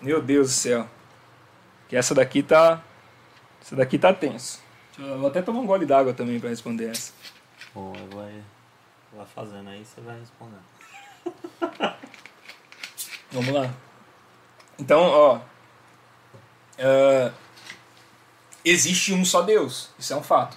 [0.00, 0.86] Meu Deus do céu.
[1.88, 2.82] Que essa daqui tá.
[3.62, 4.60] Essa daqui tá tenso.
[4.98, 7.12] Eu- Vou até tomar um gole d'água também pra responder essa.
[7.74, 8.28] Bom, eu vou,
[9.12, 10.62] vai fazendo aí, você vai respondendo.
[13.30, 13.70] Vamos lá.
[14.78, 15.40] Então, ó.
[16.80, 17.32] ah,
[18.64, 19.88] existe um só Deus.
[19.98, 20.56] Isso é um fato.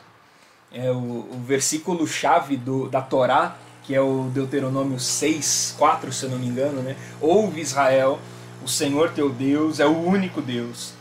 [0.71, 6.25] É o, o versículo chave do, da Torá, que é o Deuteronômio 6, 4, se
[6.25, 6.95] eu não me engano, né?
[7.19, 8.19] Ouve Israel,
[8.63, 10.93] o Senhor teu Deus é o único Deus.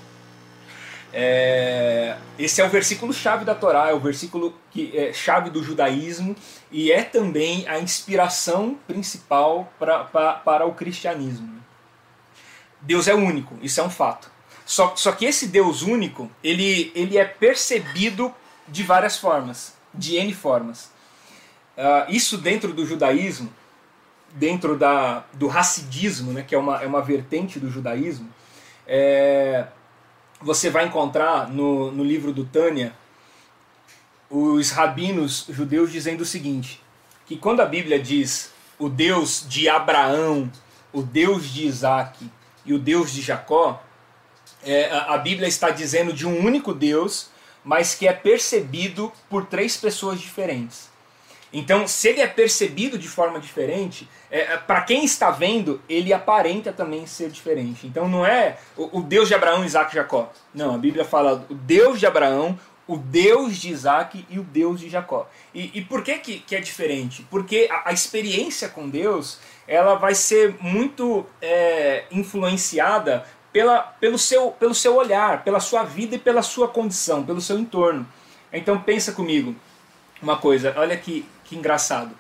[1.13, 5.63] É, esse é o versículo chave da Torá, é o versículo que é chave do
[5.63, 6.37] judaísmo
[6.71, 11.61] e é também a inspiração principal pra, pra, para o cristianismo.
[12.81, 14.31] Deus é único, isso é um fato.
[14.71, 18.33] Só, só que esse Deus único, ele, ele é percebido
[18.69, 20.93] de várias formas, de N formas.
[21.77, 23.53] Ah, isso dentro do judaísmo,
[24.33, 28.33] dentro da, do hasidismo, né, que é uma, é uma vertente do judaísmo,
[28.87, 29.67] é,
[30.41, 32.95] você vai encontrar no, no livro do Tânia
[34.31, 36.81] os rabinos judeus dizendo o seguinte,
[37.27, 40.49] que quando a Bíblia diz o Deus de Abraão,
[40.93, 42.31] o Deus de Isaac
[42.65, 43.83] e o Deus de Jacó,
[44.65, 47.31] é, a, Bíblia está dizendo de um único Deus,
[47.65, 50.91] mas que é percebido por três pessoas diferentes.
[51.53, 56.73] Então, se ele é percebido de forma diferente, é, para quem está vendo, ele aparenta
[56.73, 57.87] também ser diferente.
[57.87, 60.33] Então, não é o, o Deus de Abraão, Isaac e Jacó.
[60.55, 64.81] Não, a Bíblia fala o Deus de Abraão, o Deus de Isaac e o Deus
[64.81, 65.29] de Jacó.
[65.55, 67.27] E, e por que, que, que é diferente?
[67.31, 74.51] Porque a, a experiência com Deus ela vai ser muito é, influenciada pela, pelo, seu,
[74.53, 78.07] pelo seu olhar, pela sua vida e pela sua condição, pelo seu entorno.
[78.53, 79.55] Então pensa comigo
[80.23, 82.15] uma coisa, olha que, que engraçado.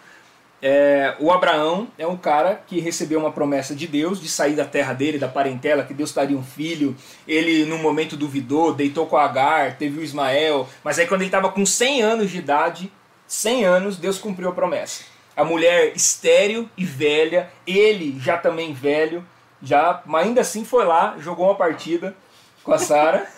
[0.62, 4.64] É, o Abraão é um cara que recebeu uma promessa de Deus de sair da
[4.64, 6.94] terra dele, da parentela, que Deus daria um filho.
[7.26, 10.68] Ele, num momento, duvidou, deitou com Agar, teve o Ismael.
[10.84, 12.92] Mas aí, quando ele estava com 100 anos de idade,
[13.26, 15.04] 100 anos, Deus cumpriu a promessa.
[15.34, 19.24] A mulher estéril e velha, ele já também velho,
[19.62, 22.14] já, mas ainda assim foi lá, jogou uma partida
[22.62, 23.26] com a Sara.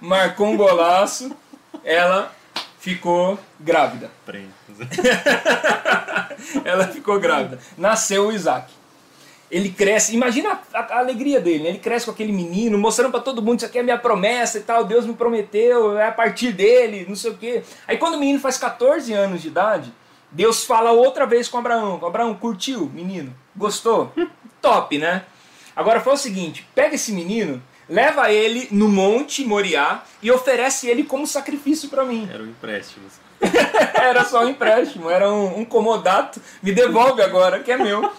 [0.00, 1.34] Marcou um golaço,
[1.84, 2.32] ela
[2.78, 4.10] ficou grávida.
[6.64, 7.58] Ela ficou grávida.
[7.76, 8.72] Nasceu o Isaac.
[9.50, 11.68] Ele cresce, imagina a, a alegria dele, né?
[11.70, 14.62] Ele cresce com aquele menino, mostrando para todo mundo: Isso aqui é minha promessa e
[14.62, 17.62] tal, Deus me prometeu, é a partir dele, não sei o quê.
[17.86, 19.92] Aí quando o menino faz 14 anos de idade,
[20.30, 23.34] Deus fala outra vez com Abraão: Abraão, curtiu, menino?
[23.54, 24.12] Gostou?
[24.60, 25.24] Top, né?
[25.74, 31.04] Agora fala o seguinte: pega esse menino, leva ele no Monte Moriá e oferece ele
[31.04, 32.28] como sacrifício para mim.
[32.32, 33.06] Era o empréstimo.
[33.94, 36.40] era só um empréstimo, era um, um comodato.
[36.62, 38.10] Me devolve agora, que é meu.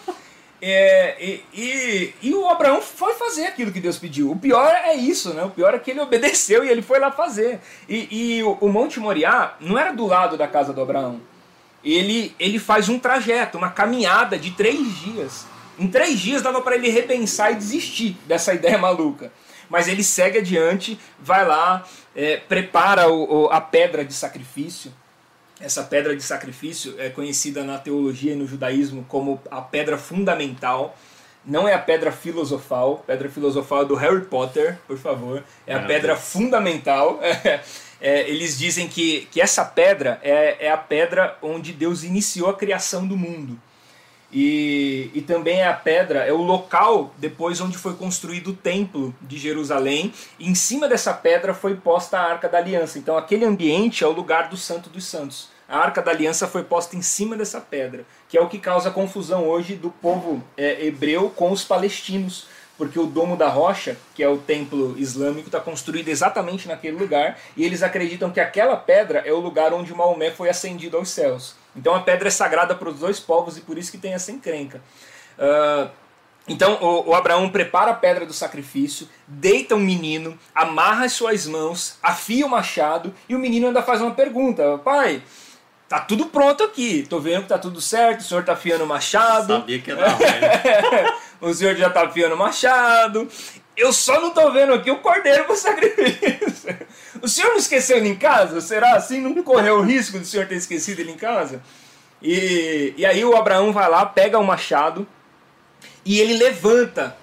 [0.59, 4.31] É, e, e, e o Abraão foi fazer aquilo que Deus pediu.
[4.31, 5.43] O pior é isso, né?
[5.43, 7.59] O pior é que ele obedeceu e ele foi lá fazer.
[7.87, 11.19] E, e o, o Monte Moriá não era do lado da casa do Abraão.
[11.83, 15.45] Ele, ele faz um trajeto, uma caminhada de três dias.
[15.79, 19.31] Em três dias dava para ele repensar e desistir dessa ideia maluca.
[19.69, 24.91] Mas ele segue adiante, vai lá, é, prepara o, o, a pedra de sacrifício.
[25.59, 30.97] Essa pedra de sacrifício é conhecida na teologia e no judaísmo como a pedra fundamental.
[31.47, 33.05] Não é a pedra filosofal.
[33.07, 35.41] Pedra filosofal é do Harry Potter, por favor.
[35.65, 37.19] É a pedra fundamental.
[37.99, 42.53] É, eles dizem que, que essa pedra é, é a pedra onde Deus iniciou a
[42.53, 43.59] criação do mundo.
[44.31, 49.15] E, e também é a pedra, é o local depois onde foi construído o templo
[49.19, 50.13] de Jerusalém.
[50.37, 52.99] E em cima dessa pedra foi posta a Arca da Aliança.
[52.99, 55.49] Então aquele ambiente é o lugar do Santo dos Santos.
[55.67, 58.89] A Arca da Aliança foi posta em cima dessa pedra, que é o que causa
[58.89, 62.47] confusão hoje do povo é, hebreu com os palestinos.
[62.77, 67.39] Porque o Domo da Rocha, que é o templo islâmico, está construído exatamente naquele lugar,
[67.55, 71.55] e eles acreditam que aquela pedra é o lugar onde Maomé foi ascendido aos céus.
[71.75, 74.31] Então a pedra é sagrada para os dois povos e por isso que tem essa
[74.31, 74.79] encrenca.
[75.39, 75.89] Uh,
[76.47, 81.45] então o, o, Abraão prepara a pedra do sacrifício, deita um menino, amarra as suas
[81.45, 85.21] mãos, afia o machado e o menino ainda faz uma pergunta: Pai,
[85.87, 88.87] tá tudo pronto aqui, tô vendo que tá tudo certo, o senhor tá afiando o
[88.87, 89.53] machado.
[89.53, 91.11] Sabia que ia dar ruim.
[91.49, 93.27] o senhor já tá afiando o machado.
[93.75, 96.77] Eu só não tô vendo aqui o cordeiro para o sacrifício.
[97.21, 98.59] O senhor não esqueceu ele em casa?
[98.59, 99.21] Será assim?
[99.21, 101.61] Não correu o risco do senhor ter esquecido ele em casa?
[102.21, 105.07] E, e aí o Abraão vai lá, pega o machado
[106.03, 107.15] e ele levanta,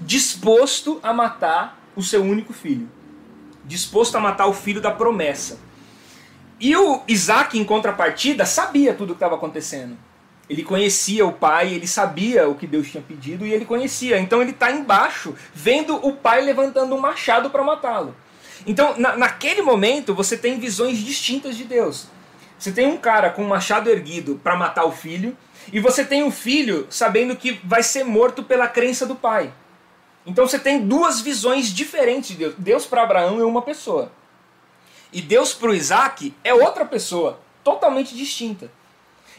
[0.00, 2.88] disposto a matar o seu único filho.
[3.64, 5.58] Disposto a matar o filho da promessa.
[6.62, 9.98] E o Isaac, em contrapartida, sabia tudo o que estava acontecendo.
[10.48, 14.20] Ele conhecia o pai, ele sabia o que Deus tinha pedido e ele conhecia.
[14.20, 18.14] Então ele está embaixo, vendo o pai levantando um machado para matá-lo.
[18.64, 22.06] Então, na, naquele momento, você tem visões distintas de Deus.
[22.56, 25.36] Você tem um cara com um machado erguido para matar o filho,
[25.72, 29.52] e você tem um filho sabendo que vai ser morto pela crença do pai.
[30.24, 32.54] Então você tem duas visões diferentes de Deus.
[32.56, 34.12] Deus para Abraão é uma pessoa.
[35.12, 38.70] E Deus para o Isaac é outra pessoa, totalmente distinta.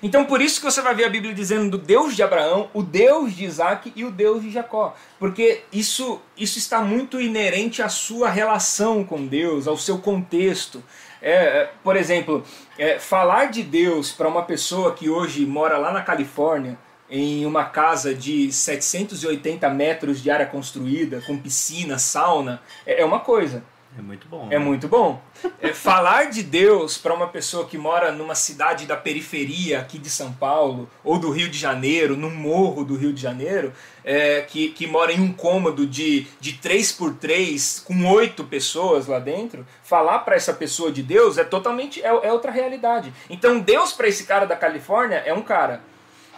[0.04, 2.84] Então por isso que você vai ver a Bíblia dizendo do Deus de Abraão, o
[2.84, 4.94] Deus de Isaac e o Deus de Jacó.
[5.18, 10.84] Porque isso, isso está muito inerente à sua relação com Deus, ao seu contexto.
[11.22, 12.44] É, é por exemplo,
[12.78, 16.78] é, falar de Deus para uma pessoa que hoje mora lá na Califórnia,
[17.10, 23.22] em uma casa de 780 metros de área construída, com piscina, sauna, é, é uma
[23.22, 23.64] coisa.
[23.98, 24.48] É muito bom.
[24.48, 24.60] É né?
[24.60, 25.22] muito bom.
[25.62, 30.10] É, falar de Deus para uma pessoa que mora numa cidade da periferia aqui de
[30.10, 33.74] São Paulo, ou do Rio de Janeiro, num morro do Rio de Janeiro,
[34.04, 39.66] é, que, que mora em um cômodo de, de 3x3 com oito pessoas lá dentro,
[39.84, 43.14] falar para essa pessoa de Deus é totalmente é, é outra realidade.
[43.30, 45.82] Então Deus para esse cara da Califórnia é um cara.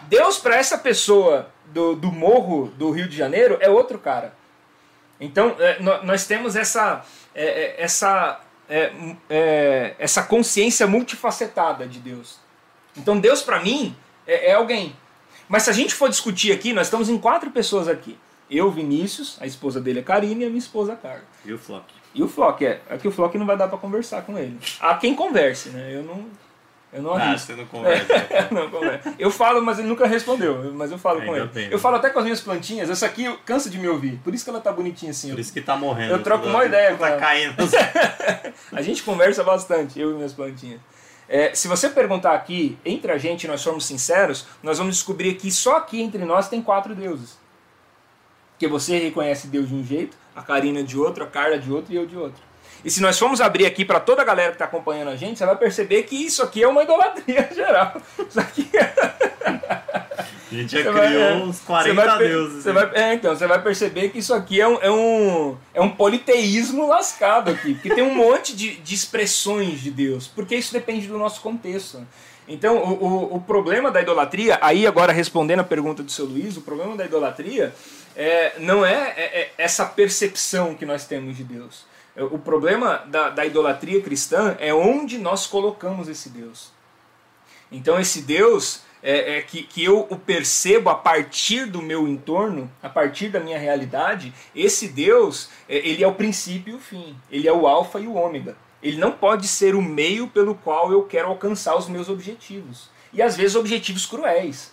[0.03, 4.34] Deus para essa pessoa do, do morro do Rio de Janeiro é outro cara.
[5.20, 7.03] Então é, nós temos essa
[7.36, 8.39] é, é, essa,
[8.70, 8.91] é,
[9.30, 12.39] é, essa consciência multifacetada de Deus.
[12.97, 13.95] Então Deus para mim
[14.26, 14.95] é, é, alguém.
[15.47, 18.18] Mas se a gente for discutir aqui, nós estamos em quatro pessoas aqui.
[18.49, 21.24] Eu, Vinícius, a esposa dele é Karine e a minha esposa Carla.
[21.43, 21.86] E o Flock.
[22.13, 22.82] E o Flock, é.
[22.89, 24.57] É que o Flock não vai dar para conversar com ele.
[24.80, 25.93] Há quem converse, né?
[25.93, 26.26] Eu não,
[26.96, 28.14] eu não Ah, você não conversa.
[28.14, 29.14] É, não conversa.
[29.20, 30.72] Eu falo, mas ele nunca respondeu.
[30.74, 31.48] Mas eu falo Ainda com ele.
[31.48, 31.74] bem, né?
[31.74, 32.89] Eu falo até com as minhas plantinhas.
[32.89, 34.20] Essa aqui cansa de me ouvir.
[34.24, 35.30] Por isso que ela tá bonitinha assim.
[35.30, 36.14] Por isso que tá morrendo.
[36.14, 37.56] Eu troco uma ideia Tá caindo.
[38.72, 40.80] A gente conversa bastante, eu e minhas plantinhas.
[41.28, 45.52] É, se você perguntar aqui, entre a gente, nós formos sinceros, nós vamos descobrir que
[45.52, 47.38] só aqui entre nós tem quatro deuses.
[48.52, 51.91] Porque você reconhece Deus de um jeito, a Karina de outro, a Carla de outro
[51.91, 52.41] e eu de outro.
[52.86, 55.39] E se nós formos abrir aqui para toda a galera que está acompanhando a gente,
[55.39, 57.99] você vai perceber que isso aqui é uma idolatria geral.
[58.29, 58.69] Isso aqui
[60.51, 62.63] A gente já Você criou vai- é, uns você 40 vai per- deuses.
[62.63, 62.86] você né?
[62.86, 65.89] vai- é, então, você vai perceber que isso aqui é um, é um, é um
[65.89, 67.73] politeísmo lascado aqui.
[67.73, 70.27] Porque tem um monte de, de expressões de Deus.
[70.27, 72.05] Porque isso depende do nosso contexto.
[72.47, 76.55] Então, o, o, o problema da idolatria, aí agora respondendo a pergunta do seu Luiz,
[76.55, 77.73] o problema da idolatria
[78.15, 81.83] é, não é, é- é essa percepção que nós temos de Deus.
[82.18, 86.72] O problema da, da idolatria cristã é onde nós colocamos esse Deus.
[87.70, 92.72] Então esse Deus é, é que, que eu o percebo a partir do meu entorno,
[92.82, 97.16] a partir da minha realidade, esse Deus, é, ele é o princípio e o fim.
[97.30, 98.57] Ele é o alfa e o ômega.
[98.82, 102.89] Ele não pode ser o meio pelo qual eu quero alcançar os meus objetivos.
[103.11, 104.72] E às vezes objetivos cruéis.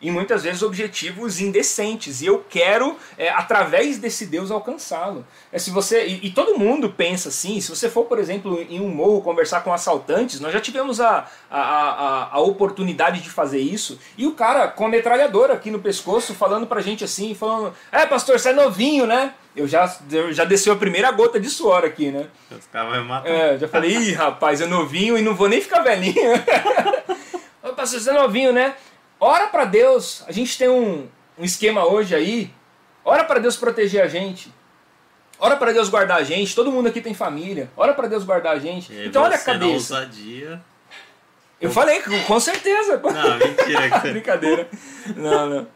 [0.00, 2.22] E muitas vezes objetivos indecentes.
[2.22, 5.26] E eu quero, é, através desse Deus, alcançá-lo.
[5.52, 7.60] É, se você e, e todo mundo pensa assim.
[7.60, 11.26] Se você for, por exemplo, em um morro conversar com assaltantes, nós já tivemos a,
[11.50, 13.98] a, a, a oportunidade de fazer isso.
[14.16, 18.06] E o cara com a metralhadora aqui no pescoço, falando pra gente assim, falando: É,
[18.06, 19.34] pastor, você é novinho, né?
[19.56, 22.28] Eu já, eu já desceu a primeira gota de suor aqui, né?
[22.48, 23.28] Os caras vão matar.
[23.28, 26.14] É, já falei, ih, rapaz, é novinho e não vou nem ficar velhinho.
[27.74, 28.74] Pastor, você é novinho, né?
[29.20, 30.22] Ora pra Deus.
[30.26, 31.08] A gente tem um,
[31.38, 32.50] um esquema hoje aí.
[33.04, 34.52] Ora pra Deus proteger a gente.
[35.38, 36.54] Ora pra Deus guardar a gente.
[36.54, 37.70] Todo mundo aqui tem família.
[37.76, 38.92] Ora pra Deus guardar a gente.
[38.92, 39.94] E Então olha a cabeça.
[39.94, 40.60] ousadia.
[41.60, 42.98] Eu falei, com certeza.
[43.02, 43.98] Não, mentira.
[44.12, 44.68] Brincadeira.
[45.16, 45.66] Não, não.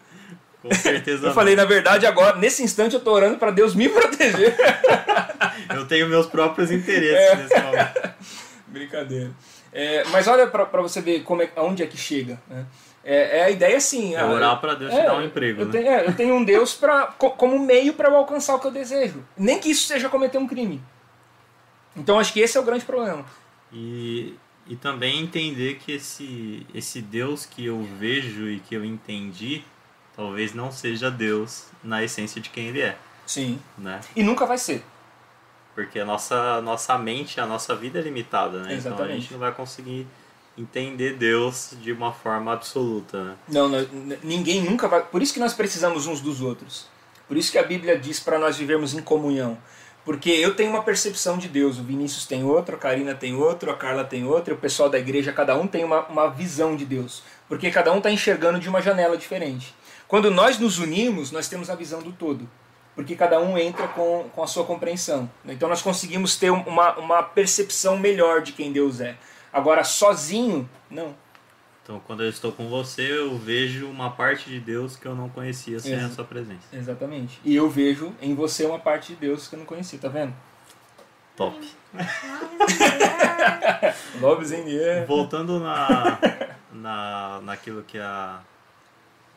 [0.63, 1.35] Com certeza Eu não.
[1.35, 4.57] falei, na verdade, agora, nesse instante, eu tô orando pra Deus me proteger.
[5.75, 7.37] Eu tenho meus próprios interesses É.
[7.37, 8.11] nesse momento.
[8.69, 9.31] Brincadeira.
[9.73, 12.41] É, mas olha pra, pra você ver como é, aonde é que chega.
[12.49, 12.65] Né?
[13.05, 14.15] É, é a ideia assim.
[14.15, 15.73] É ah, orar pra Deus te é, dar um emprego, eu né?
[15.73, 18.67] Tenho, é, eu tenho um Deus pra, co- como meio para eu alcançar o que
[18.67, 19.25] eu desejo.
[19.37, 20.81] Nem que isso seja cometer um crime.
[21.97, 23.25] Então acho que esse é o grande problema.
[23.73, 24.35] E
[24.69, 29.65] E também entender que esse, esse Deus que eu vejo e que eu entendi,
[30.17, 32.97] talvez não seja Deus na essência de quem ele é,
[33.27, 33.59] Sim.
[33.77, 34.01] né?
[34.15, 34.85] E nunca vai ser.
[35.75, 38.75] Porque a nossa, nossa mente, a nossa vida é limitada, né?
[38.75, 39.21] Então a Exatamente.
[39.23, 40.07] gente não vai conseguir
[40.57, 43.35] entender Deus de uma forma absoluta, né?
[43.49, 43.87] Não, não,
[44.23, 45.03] ninguém nunca vai.
[45.03, 46.87] Por isso que nós precisamos uns dos outros.
[47.27, 49.57] Por isso que a Bíblia diz para nós vivermos em comunhão.
[50.05, 53.71] Porque eu tenho uma percepção de Deus, o Vinícius tem outro, a Karina tem outro,
[53.71, 56.85] a Carla tem outro, o pessoal da igreja, cada um tem uma, uma visão de
[56.85, 57.23] Deus.
[57.49, 59.73] Porque cada um está enxergando de uma janela diferente.
[60.09, 62.49] Quando nós nos unimos, nós temos a visão do todo.
[62.95, 65.31] Porque cada um entra com, com a sua compreensão.
[65.47, 69.17] Então nós conseguimos ter uma, uma percepção melhor de quem Deus é.
[69.53, 71.15] Agora, sozinho, não.
[71.83, 75.29] Então quando eu estou com você, eu vejo uma parte de Deus que eu não
[75.29, 76.65] conhecia sem a Exa- sua presença.
[76.73, 77.41] Exatamente.
[77.45, 80.33] E eu vejo em você uma parte de Deus que eu não conhecia, tá vendo?
[81.37, 81.59] Top.
[84.21, 85.07] Loves in the air.
[85.07, 86.19] Voltando na,
[86.73, 88.41] na, naquilo que a.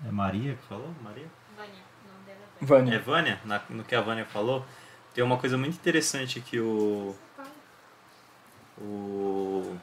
[0.07, 0.89] É Maria que falou?
[1.01, 1.26] Maria?
[1.57, 1.72] Vânia,
[2.03, 2.95] o nome dela é Vânia.
[2.95, 3.39] É Vânia.
[3.39, 4.63] Vânia, na- no que a Vânia falou,
[5.13, 7.16] tem uma coisa muito interessante que o.
[8.78, 9.78] O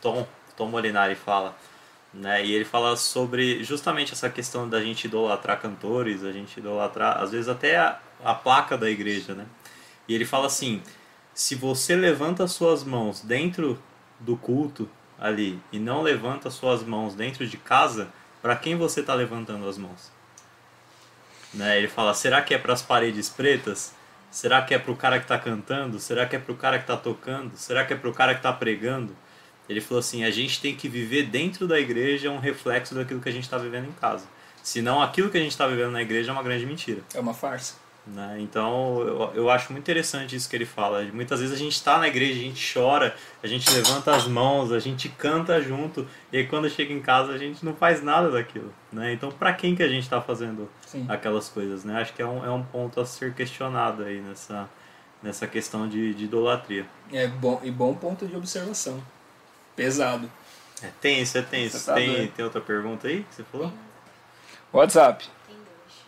[0.00, 0.26] Tom,
[0.56, 1.56] Tom Molinari fala.
[2.12, 2.44] Né?
[2.44, 7.32] E ele fala sobre justamente essa questão da gente idolatrar cantores, a gente idolatrar, às
[7.32, 9.46] vezes até a, a placa da igreja, né?
[10.08, 10.82] E ele fala assim:
[11.34, 13.80] se você levanta suas mãos dentro
[14.18, 14.88] do culto
[15.18, 18.08] ali e não levanta suas mãos dentro de casa,
[18.40, 20.10] para quem você está levantando as mãos?
[21.52, 21.78] Né?
[21.78, 23.94] Ele fala: será que é para as paredes pretas?
[24.30, 25.98] Será que é para o cara que está cantando?
[25.98, 27.56] Será que é para o cara que está tocando?
[27.56, 29.16] Será que é para o cara que está pregando?
[29.68, 33.28] Ele falou assim: a gente tem que viver dentro da igreja um reflexo daquilo que
[33.28, 34.26] a gente está vivendo em casa.
[34.62, 37.00] Senão aquilo que a gente está vivendo na igreja é uma grande mentira.
[37.14, 37.74] É uma farsa.
[38.06, 38.38] Né?
[38.40, 41.02] Então eu, eu acho muito interessante isso que ele fala.
[41.12, 44.72] Muitas vezes a gente está na igreja, a gente chora, a gente levanta as mãos,
[44.72, 48.30] a gente canta junto, e aí quando chega em casa a gente não faz nada
[48.30, 48.72] daquilo.
[48.92, 49.12] Né?
[49.12, 51.04] Então para quem que a gente está fazendo Sim.
[51.08, 51.84] aquelas coisas?
[51.84, 52.00] Né?
[52.00, 54.68] Acho que é um, é um ponto a ser questionado aí nessa,
[55.22, 56.86] nessa questão de, de idolatria.
[57.12, 59.02] É bom e bom ponto de observação.
[59.78, 60.28] Pesado.
[60.82, 61.86] É tenso, é tenso.
[61.86, 62.32] Tá tem, doido.
[62.32, 63.72] tem outra pergunta aí que você falou?
[64.72, 65.24] WhatsApp.
[65.46, 66.04] Tem dois.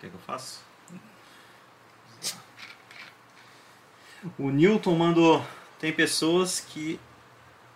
[0.00, 0.60] Quer que eu faça?
[4.38, 5.44] O Newton mandou.
[5.78, 6.98] Tem pessoas que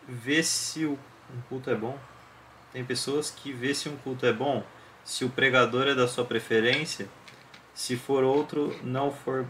[0.08, 0.98] vê se o
[1.34, 1.98] um culto é bom.
[2.72, 4.64] Tem pessoas que vê se um culto é bom,
[5.04, 7.10] se o pregador é da sua preferência,
[7.74, 9.46] se for outro não for.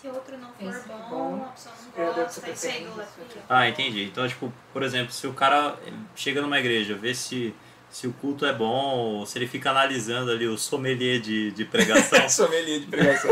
[0.00, 1.44] Se o outro não for Esse é bom, bom.
[1.44, 3.42] a pessoa É, não gosta, isso é idolatria.
[3.48, 4.04] Ah, entendi.
[4.04, 5.76] Então, tipo, por exemplo, se o cara
[6.16, 7.54] chega numa igreja, vê se,
[7.90, 11.64] se o culto é bom, ou se ele fica analisando ali o sommelier de, de
[11.66, 13.30] pregação, Sommelier de pregação.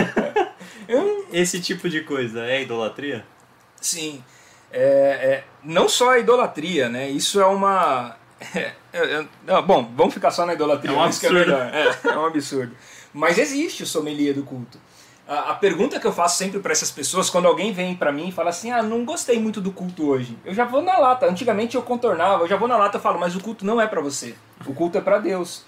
[0.87, 3.25] Eu esse tipo de coisa é idolatria?
[3.81, 4.23] Sim.
[4.71, 7.09] É, é, não só a idolatria, né?
[7.09, 8.17] Isso é uma.
[8.55, 10.91] é, é, bom, vamos ficar só na idolatria.
[10.91, 11.55] É um que absurdo.
[11.55, 12.77] É, é um absurdo.
[13.13, 14.79] Mas existe o sommelier do culto.
[15.29, 18.29] A, a pergunta que eu faço sempre para essas pessoas, quando alguém vem para mim
[18.29, 20.39] e fala assim: Ah, não gostei muito do culto hoje.
[20.45, 21.27] Eu já vou na lata.
[21.27, 23.87] Antigamente eu contornava, eu já vou na lata e falo: Mas o culto não é
[23.87, 24.35] para você.
[24.67, 25.65] O culto é para Deus.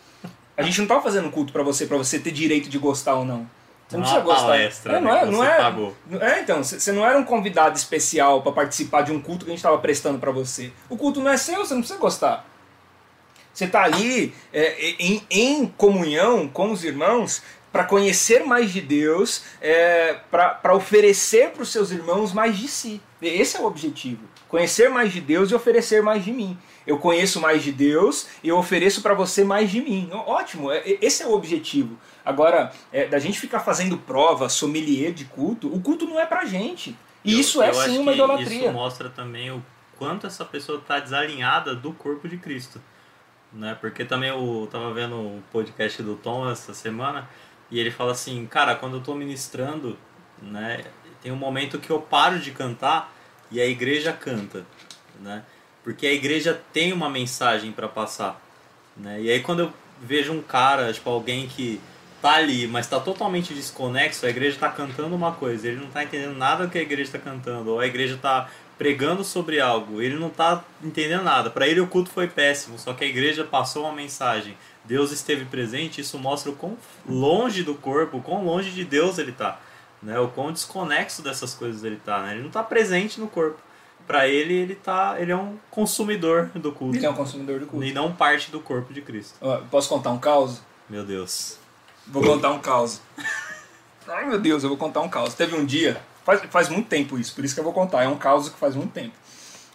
[0.56, 3.24] A gente não tá fazendo culto para você, para você ter direito de gostar ou
[3.24, 3.46] não.
[3.88, 4.46] Você não Não é precisa gostar.
[4.46, 5.96] palestra, É, não né, é, não é, pagou.
[6.20, 9.54] é, então, você não era um convidado especial para participar de um culto que a
[9.54, 10.72] gente estava prestando para você.
[10.88, 12.46] O culto não é seu, você não precisa gostar.
[13.52, 17.42] Você está ali é, em, em comunhão com os irmãos
[17.72, 23.00] para conhecer mais de Deus, é, para oferecer para os seus irmãos mais de si.
[23.22, 24.24] Esse é o objetivo.
[24.48, 26.58] Conhecer mais de Deus e oferecer mais de mim.
[26.86, 30.08] Eu conheço mais de Deus e eu ofereço para você mais de mim.
[30.12, 31.96] Ótimo, é- esse é o objetivo.
[32.24, 36.44] Agora, é, da gente ficar fazendo prova, sommelier de culto, o culto não é pra
[36.44, 36.96] gente.
[37.24, 38.62] E Eu- isso é sim uma idolatria.
[38.64, 39.62] Isso mostra também o
[39.96, 42.80] quanto essa pessoa está desalinhada do corpo de Cristo.
[43.52, 43.76] Né?
[43.80, 47.28] Porque também eu tava vendo o podcast do Tom essa semana
[47.70, 49.96] e ele fala assim, cara, quando eu tô ministrando,
[50.42, 50.84] né,
[51.22, 53.12] tem um momento que eu paro de cantar
[53.50, 54.64] e a igreja canta,
[55.20, 55.44] né?
[55.82, 58.40] Porque a igreja tem uma mensagem para passar,
[58.96, 59.20] né?
[59.20, 61.80] E aí quando eu vejo um cara, tipo alguém que
[62.20, 66.04] tá ali, mas tá totalmente desconexo, a igreja tá cantando uma coisa, ele não tá
[66.04, 68.48] entendendo nada do que a igreja tá cantando, ou a igreja tá
[68.80, 71.50] pregando sobre algo, ele não tá entendendo nada.
[71.50, 74.56] Para ele o culto foi péssimo, só que a igreja passou uma mensagem.
[74.86, 79.18] Deus esteve presente, isso mostra o quão longe do corpo, o quão longe de Deus
[79.18, 79.60] ele tá,
[80.02, 80.18] né?
[80.18, 82.32] O quão desconexo dessas coisas ele tá, né?
[82.32, 83.58] Ele não tá presente no corpo.
[84.06, 87.66] Para ele, ele tá, ele é um consumidor do culto Ele é um consumidor do
[87.66, 87.84] culto.
[87.84, 89.34] e não parte do corpo de Cristo.
[89.70, 90.62] Posso contar um caos?
[90.88, 91.58] Meu Deus.
[92.06, 93.02] Vou contar um caos.
[94.08, 95.34] Ai meu Deus, eu vou contar um caos.
[95.34, 96.00] Teve um dia,
[96.30, 98.04] faz, faz muito tempo isso, por isso que eu vou contar.
[98.04, 99.14] É um caos que faz muito tempo.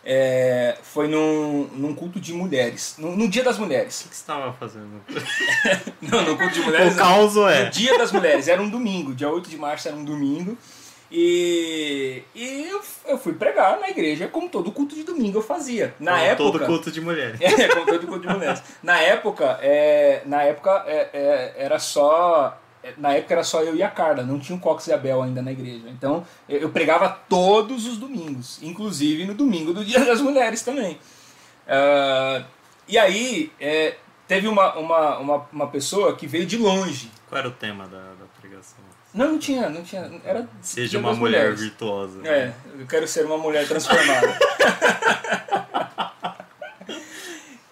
[0.07, 4.01] É, foi num, num culto de mulheres, no, no Dia das Mulheres.
[4.01, 5.01] O que você estava fazendo?
[5.99, 6.93] Não, no culto de mulheres.
[6.93, 7.65] o caos é.
[7.65, 10.55] No Dia das Mulheres, era um domingo, dia 8 de março era um domingo.
[11.11, 15.93] E, e eu, eu fui pregar na igreja, como todo culto de domingo eu fazia.
[15.99, 16.51] Na Como época.
[16.51, 17.39] Todo culto de mulheres.
[17.41, 18.61] É, como todo culto de mulheres.
[18.83, 22.59] Na época, é, na época é, é, era só.
[22.97, 25.21] Na época era só eu e a Carla, não tinha o Cox e a Bel
[25.21, 25.89] ainda na igreja.
[25.89, 30.99] Então eu, pregava todos os domingos, inclusive no domingo do Dia das Mulheres também.
[31.67, 32.43] Ah,
[32.87, 33.95] e aí é,
[34.27, 37.11] teve uma, uma, uma, uma pessoa que veio de longe.
[37.27, 38.77] Qual era o tema da, da pregação?
[39.13, 40.11] Não, não tinha, não tinha.
[40.25, 41.61] Era Seja uma mulher Mulheres.
[41.61, 42.19] virtuosa.
[42.27, 44.37] É, eu quero ser uma mulher transformada.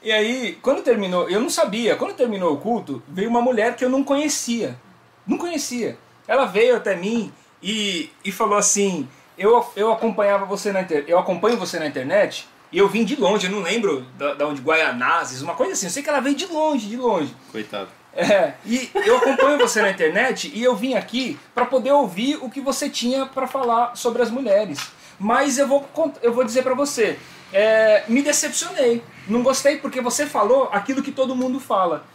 [0.02, 3.84] e aí, quando terminou, eu não sabia, quando terminou o culto, veio uma mulher que
[3.84, 4.80] eu não conhecia.
[5.26, 5.98] Não conhecia.
[6.28, 9.08] Ela veio até mim e, e falou assim:
[9.38, 13.16] eu, eu acompanhava você na internet, eu acompanho você na internet e eu vim de
[13.16, 15.86] longe, eu não lembro da, da onde, Guaianazes, uma coisa assim.
[15.86, 17.34] Eu sei que ela veio de longe, de longe.
[17.52, 17.90] Coitado.
[18.16, 22.50] É, e eu acompanho você na internet e eu vim aqui para poder ouvir o
[22.50, 24.92] que você tinha para falar sobre as mulheres.
[25.20, 25.88] Mas eu vou,
[26.22, 27.18] eu vou dizer para você,
[27.52, 29.04] é, me decepcionei.
[29.28, 32.06] Não gostei porque você falou aquilo que todo mundo fala.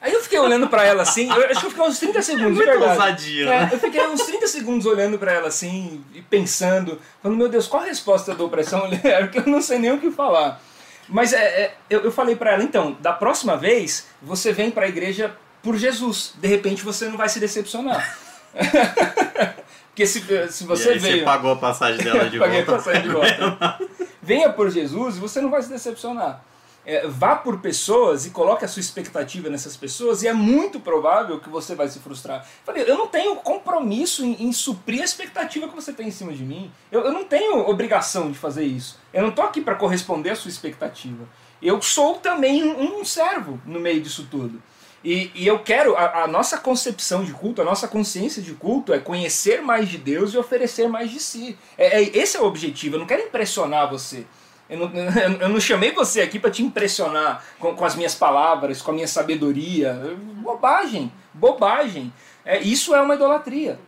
[0.00, 2.54] Aí eu fiquei olhando pra ela assim, eu acho que eu fiquei uns 30 segundos,
[2.56, 2.90] Muito verdade.
[2.92, 3.68] ousadia, É, né?
[3.72, 7.82] eu fiquei uns 30 segundos olhando pra ela assim, e pensando, falando, meu Deus, qual
[7.82, 9.28] a resposta eu dou pra essa mulher?
[9.30, 10.58] Porque eu não sei nem o que falar.
[11.06, 14.88] Mas é, é, eu, eu falei pra ela, então, da próxima vez, você vem pra
[14.88, 16.32] igreja por Jesus.
[16.40, 18.16] De repente você não vai se decepcionar.
[19.90, 20.20] Porque se,
[20.50, 21.18] se e você aí veio.
[21.18, 22.82] você pagou a passagem dela de Paguei a volta.
[22.82, 23.78] passagem de volta.
[24.22, 26.42] Venha por Jesus e você não vai se decepcionar.
[26.84, 31.38] É, vá por pessoas e coloque a sua expectativa nessas pessoas e é muito provável
[31.38, 32.46] que você vai se frustrar.
[32.64, 36.32] Falei, eu não tenho compromisso em, em suprir a expectativa que você tem em cima
[36.32, 36.72] de mim.
[36.90, 38.98] Eu, eu não tenho obrigação de fazer isso.
[39.12, 41.28] Eu não tô aqui para corresponder à sua expectativa.
[41.62, 44.62] Eu sou também um, um servo no meio disso tudo.
[45.02, 48.92] E, e eu quero, a, a nossa concepção de culto, a nossa consciência de culto
[48.92, 51.58] é conhecer mais de Deus e oferecer mais de si.
[51.76, 54.26] É, é- esse é o objetivo, eu não quero impressionar você.
[54.70, 54.90] Eu não,
[55.40, 58.94] eu não chamei você aqui para te impressionar com, com as minhas palavras, com a
[58.94, 60.16] minha sabedoria.
[60.36, 62.12] Bobagem, bobagem.
[62.44, 63.78] É, isso é uma idolatria.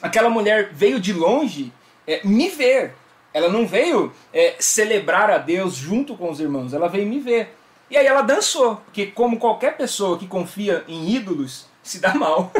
[0.00, 1.70] Aquela mulher veio de longe
[2.06, 2.94] é, me ver.
[3.34, 7.54] Ela não veio é, celebrar a Deus junto com os irmãos, ela veio me ver.
[7.90, 12.50] E aí ela dançou, porque como qualquer pessoa que confia em ídolos, se dá mal.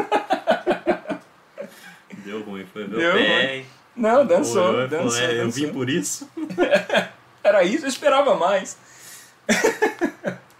[2.23, 3.65] Deu ruim, foi meu Deu pé.
[3.95, 5.51] Não, dançou, Foi, foi, dançou, é, Eu dançou.
[5.51, 6.29] vim por isso.
[7.43, 8.77] Era isso, eu esperava mais.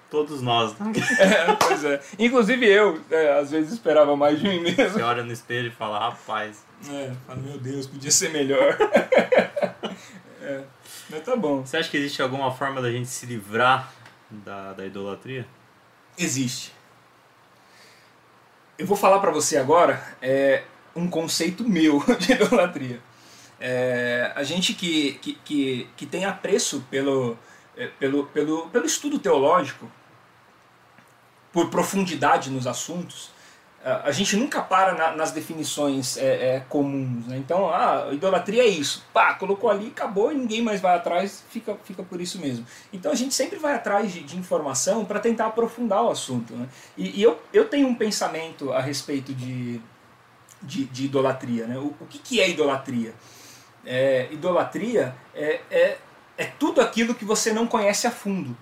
[0.09, 0.77] Todos nós.
[0.77, 0.91] Né?
[1.19, 1.99] É, pois é.
[2.19, 4.89] Inclusive eu, é, às vezes esperava mais de mim mesmo.
[4.89, 6.63] Você olha no espelho e fala, rapaz.
[6.87, 8.77] É, fala, meu Deus, podia ser melhor.
[10.45, 10.61] É,
[11.09, 11.65] mas tá bom.
[11.65, 13.89] Você acha que existe alguma forma da gente se livrar
[14.29, 15.47] da, da idolatria?
[16.17, 16.73] Existe.
[18.77, 20.63] Eu vou falar pra você agora é,
[20.93, 22.99] um conceito meu de idolatria.
[23.65, 27.37] É, a gente que, que, que, que tem apreço pelo,
[27.77, 29.89] é, pelo, pelo, pelo estudo teológico,
[31.49, 33.31] por profundidade nos assuntos,
[33.85, 37.27] a gente nunca para na- nas definições é, é, comuns.
[37.27, 37.37] Né?
[37.37, 39.05] Então, ah, idolatria é isso.
[39.13, 42.65] Pá, colocou ali, acabou e ninguém mais vai atrás, fica, fica por isso mesmo.
[42.93, 46.53] Então a gente sempre vai atrás de, de informação para tentar aprofundar o assunto.
[46.53, 46.67] Né?
[46.97, 49.81] E, e eu, eu tenho um pensamento a respeito de,
[50.61, 51.67] de, de idolatria.
[51.67, 51.77] Né?
[51.77, 53.13] O, o que, que é idolatria?
[53.85, 55.97] É, idolatria é, é,
[56.37, 58.55] é tudo aquilo que você não conhece a fundo.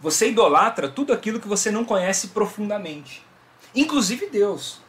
[0.00, 3.24] Você idolatra tudo aquilo que você não conhece profundamente.
[3.74, 4.80] Inclusive Deus.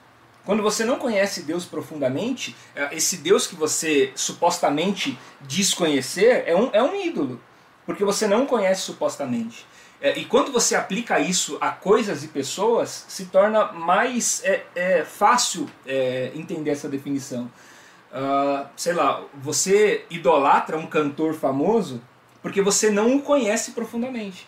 [0.45, 6.55] Quando você não conhece Deus profundamente, é, esse Deus que você supostamente diz conhecer é
[6.55, 7.39] um, é um ídolo.
[7.85, 9.65] Porque você não conhece supostamente.
[10.01, 15.05] É, e quando você aplica isso a coisas e pessoas, se torna mais é, é,
[15.05, 17.49] fácil é, entender essa definição.
[18.13, 21.99] Ah, sei lá, você idolatra um cantor famoso
[22.43, 24.47] porque você não o conhece profundamente.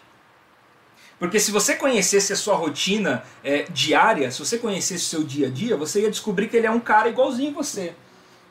[1.17, 5.47] Porque se você conhecesse a sua rotina é, diária, se você conhecesse o seu dia
[5.47, 7.93] a dia, você ia descobrir que ele é um cara igualzinho você.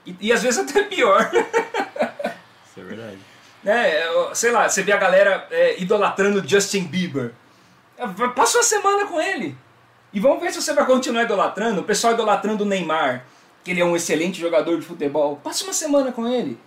[0.07, 1.31] E, e às vezes até pior.
[2.67, 3.19] Isso é verdade.
[3.63, 3.93] né?
[4.35, 7.33] Sei lá, você vê a galera é, idolatrando Justin Bieber.
[7.99, 9.57] É, vai- Passa uma semana com ele.
[10.13, 11.83] E vamos ver se você vai continuar idolatrando.
[11.83, 13.25] O pessoal idolatrando o Neymar,
[13.65, 15.41] que ele é um excelente jogador de futebol.
[15.43, 16.59] Passa uma semana com ele.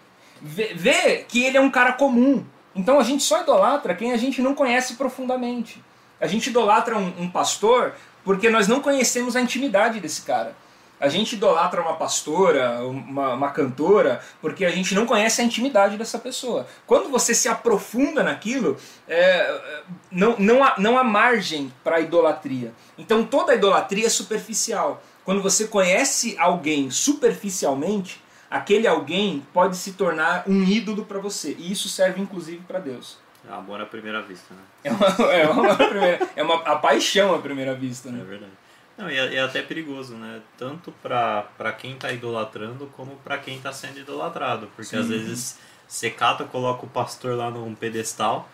[0.41, 2.43] Vê, vê que ele é um cara comum.
[2.75, 5.81] Então a gente só idolatra quem a gente não conhece profundamente.
[6.19, 7.93] A gente idolatra um, um pastor
[8.23, 10.55] porque nós não conhecemos a intimidade desse cara.
[10.99, 15.95] A gente idolatra uma pastora, uma, uma, cantora, porque a gente não conhece a intimidade
[15.95, 16.65] dessa pessoa.
[16.87, 18.77] Quando você se aprofunda naquilo,
[19.07, 22.73] é, não, não, há, não há margem para idolatria.
[22.97, 25.01] Então toda idolatria é superficial.
[25.27, 31.53] Quando você conhece alguém superficialmente, aquele alguém pode se tornar um ídolo para você.
[31.59, 33.17] E isso serve inclusive para Deus.
[33.45, 34.61] É amor à primeira vista, né?
[34.85, 38.21] É uma, é uma, primeira, é uma a paixão à primeira vista, né?
[38.21, 38.51] É verdade.
[38.97, 40.39] Não, e é, é até perigoso, né?
[40.57, 44.69] Tanto para quem está idolatrando como para quem está sendo idolatrado.
[44.77, 44.99] Porque Sim.
[44.99, 48.49] às vezes você cata, coloca o pastor lá num pedestal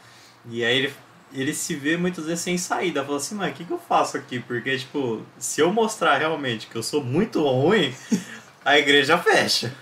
[0.50, 0.94] e aí ele,
[1.34, 3.04] ele se vê muitas vezes sem saída.
[3.04, 4.40] Fala assim, mas o que, que eu faço aqui?
[4.40, 7.94] Porque, tipo, se eu mostrar realmente que eu sou muito ruim,
[8.64, 9.74] a igreja fecha.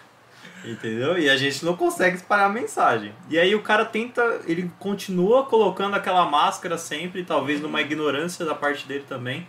[0.63, 1.17] Entendeu?
[1.17, 3.13] E a gente não consegue espalhar a mensagem.
[3.29, 8.53] E aí o cara tenta, ele continua colocando aquela máscara sempre, talvez numa ignorância da
[8.53, 9.47] parte dele também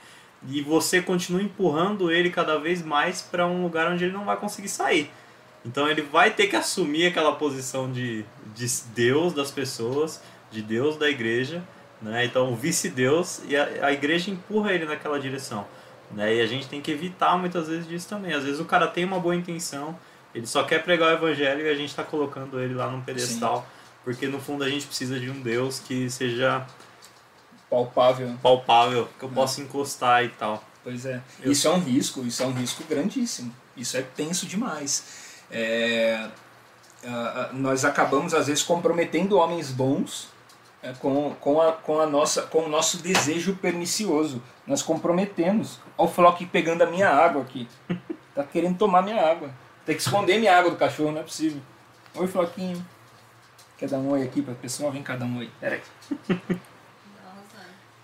[0.48, 4.36] e você continua empurrando ele cada vez mais para um lugar onde ele não vai
[4.36, 5.10] conseguir sair.
[5.64, 8.24] Então ele vai ter que assumir aquela posição de,
[8.54, 11.62] de Deus das pessoas, de Deus da igreja,
[12.02, 12.24] né?
[12.24, 15.66] Então vice-deus e a, a igreja empurra ele naquela direção.
[16.10, 16.36] Né?
[16.36, 18.34] E a gente tem que evitar muitas vezes disso também.
[18.34, 19.96] Às vezes o cara tem uma boa intenção,
[20.34, 23.60] ele só quer pregar o evangelho e a gente está colocando ele lá num pedestal,
[23.60, 23.64] Sim.
[24.04, 26.66] porque no fundo a gente precisa de um Deus que seja
[27.70, 28.34] palpável.
[28.42, 29.32] Palpável, que eu é.
[29.32, 30.62] possa encostar e tal.
[30.84, 31.22] Pois é.
[31.40, 31.52] Eu...
[31.52, 33.54] Isso é um risco, isso é um risco grandíssimo.
[33.76, 35.04] Isso é tenso demais.
[35.50, 36.28] É,
[37.52, 40.31] nós acabamos, às vezes, comprometendo homens bons
[41.00, 44.42] com, com, a, com, a nossa, com o nosso desejo pernicioso.
[44.66, 45.78] Nós comprometemos.
[45.96, 47.68] Olha o Flock pegando a minha água aqui.
[48.34, 49.50] Tá querendo tomar minha água.
[49.84, 51.60] Tem que esconder minha água do cachorro, não é possível.
[52.14, 52.82] Oi, Floquinho.
[53.76, 54.90] Quer dar um oi aqui pra pessoa?
[54.90, 55.50] Vem cá dar um oi.
[55.60, 56.58] Pera aí.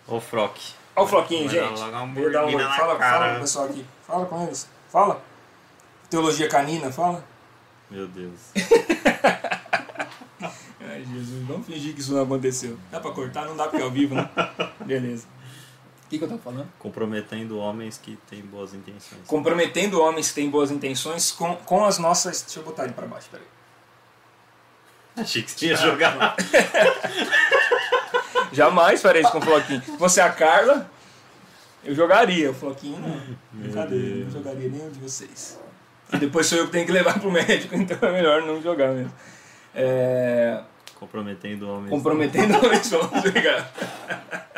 [0.07, 0.55] o Froc.
[0.95, 1.79] Olha o Floquinho, gente.
[1.79, 2.62] Vou dar um oi.
[2.62, 3.87] Fala, fala pro pessoal aqui.
[4.07, 4.68] Fala com eles.
[4.91, 5.22] Fala.
[6.11, 7.24] Teologia canina, fala.
[7.91, 8.53] Meu Deus.
[11.12, 12.78] Jesus, vamos fingir que isso não aconteceu.
[12.90, 13.46] Dá pra cortar?
[13.46, 14.28] Não dá porque é ao vivo, né?
[14.84, 15.26] Beleza.
[16.06, 16.68] O que, que eu tava falando?
[16.78, 19.20] Comprometendo homens que têm boas intenções.
[19.26, 22.42] Comprometendo homens que têm boas intenções com, com as nossas.
[22.42, 23.46] Deixa eu botar ele pra baixo, peraí.
[25.16, 26.36] Achei que você ia jogar.
[28.52, 29.82] Jamais farei isso com o Floquinho.
[29.98, 30.90] Você é a Carla,
[31.84, 32.50] eu jogaria.
[32.50, 33.20] O Floquinho não.
[33.52, 35.59] Brincadeira, não jogaria nenhum de vocês.
[36.12, 38.92] E depois sou eu que tenho que levar pro médico, então é melhor não jogar
[38.92, 39.12] mesmo.
[39.74, 40.62] É...
[40.99, 41.90] Comprometendo homens.
[41.90, 43.72] Comprometendo homens, vamos jogar.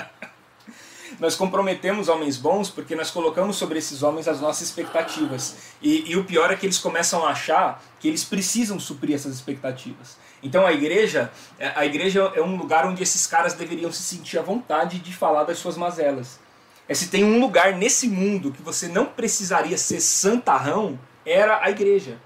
[1.21, 5.55] nós comprometemos homens bons porque nós colocamos sobre esses homens as nossas expectativas.
[5.83, 9.35] E, e, o pior é que eles começam a achar que eles precisam suprir essas
[9.35, 10.17] expectativas.
[10.43, 14.39] Então a igreja, é, a igreja é um lugar onde esses caras deveriam se sentir
[14.39, 16.41] à vontade de falar das suas mazelas.
[16.89, 21.71] É se tem um lugar nesse mundo que você não precisaria ser santarrão, era a
[21.71, 22.19] igreja.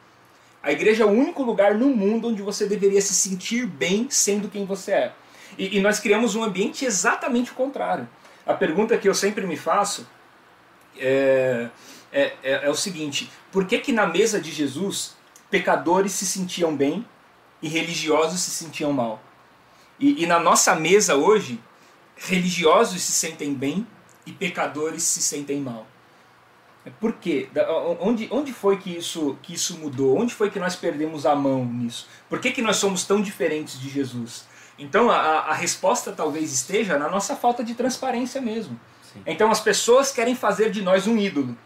[0.65, 4.49] A igreja é o único lugar no mundo onde você deveria se sentir bem sendo
[4.49, 5.12] quem você é.
[5.59, 8.09] E, e nós criamos um ambiente exatamente o contrário.
[8.47, 10.09] A pergunta que eu sempre me faço
[10.99, 11.69] é,
[12.11, 15.15] é, é, é o seguinte: por que, que na mesa de Jesus
[15.55, 17.07] pecadores se sentiam bem
[17.62, 19.23] e religiosos se sentiam mal.
[20.01, 21.61] E, e na nossa mesa hoje,
[22.17, 23.87] religiosos se sentem bem
[24.27, 25.87] e pecadores se sentem mal.
[27.01, 27.49] Por quê?
[28.01, 30.18] Onde, onde foi que isso, que isso mudou?
[30.18, 32.07] Onde foi que nós perdemos a mão nisso?
[32.28, 34.45] Por que, que nós somos tão diferentes de Jesus?
[34.78, 38.78] Então a, a resposta talvez esteja na nossa falta de transparência mesmo.
[39.03, 39.22] Sim.
[39.26, 41.57] Então as pessoas querem fazer de nós um ídolo.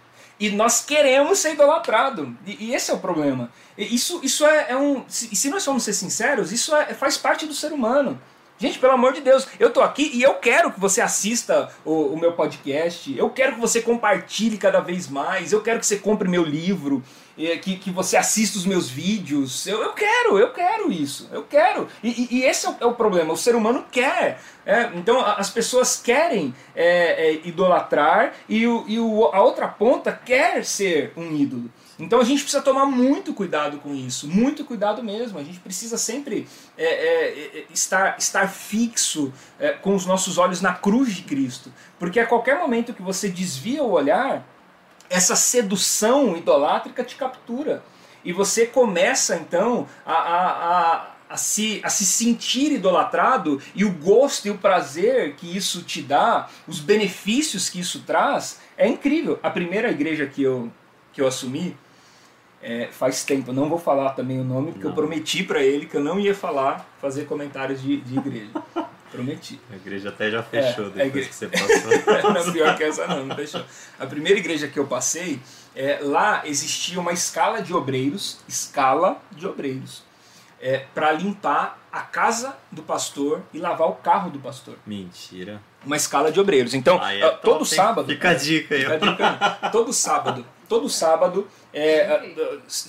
[0.41, 2.37] E nós queremos ser idolatrado.
[2.47, 3.51] E, e esse é o problema.
[3.77, 5.05] E isso, isso é, é um.
[5.09, 8.21] Se, se nós formos ser sinceros, isso é, faz parte do ser humano.
[8.61, 12.15] Gente, pelo amor de Deus, eu tô aqui e eu quero que você assista o,
[12.15, 15.97] o, meu podcast, eu quero que você compartilhe cada vez mais, eu quero que você
[15.97, 17.01] compre meu livro,
[17.63, 19.65] que, que você assista os meus vídeos.
[19.65, 21.87] Eu, eu quero, eu quero isso, eu quero.
[22.03, 24.41] E, e, e esse é o, é o, problema, o ser humano quer.
[24.67, 30.11] É, então as pessoas querem é, é, idolatrar e, o, e o, a outra ponta
[30.13, 31.71] quer ser um ídolo.
[31.99, 35.39] Então a gente precisa tomar muito cuidado com isso, muito cuidado mesmo.
[35.39, 36.47] A gente precisa sempre
[36.77, 41.73] é, é, é estar, estar fixo é, com os nossos olhos na cruz de Cristo.
[41.99, 44.47] Porque a qualquer momento que você desvia o olhar,
[45.11, 47.83] essa sedução idolátrica te captura.
[48.25, 53.93] E você começa então a, a, a, a, se, a se sentir idolatrado e o
[53.93, 59.41] gosto e o prazer que isso te dá, os benefícios que isso traz, é incrível.
[59.43, 60.71] A primeira igreja que eu,
[61.13, 61.77] que eu assumi,
[62.63, 63.53] é, faz tempo.
[63.53, 64.91] Não vou falar também o nome, porque não.
[64.91, 68.51] eu prometi para ele que eu não ia falar, fazer comentários de, de igreja.
[69.11, 69.59] Prometi.
[69.73, 72.29] A igreja até já fechou É, depois igreja- que você passou.
[72.35, 73.65] não, pior que essa não, não fechou.
[73.99, 75.41] A primeira igreja que eu passei,
[75.75, 80.03] é, lá existia uma escala de obreiros, escala de obreiros,
[80.61, 84.77] é, para limpar a casa do pastor e lavar o carro do pastor.
[84.85, 85.63] Mentira.
[85.87, 86.75] Uma escala de obreiros.
[86.75, 87.65] Então, ah, top, todo hein?
[87.65, 88.09] sábado.
[88.09, 88.83] Fica a dica aí.
[88.83, 89.71] Fica a dica.
[89.73, 92.31] todo sábado, todo sábado, é,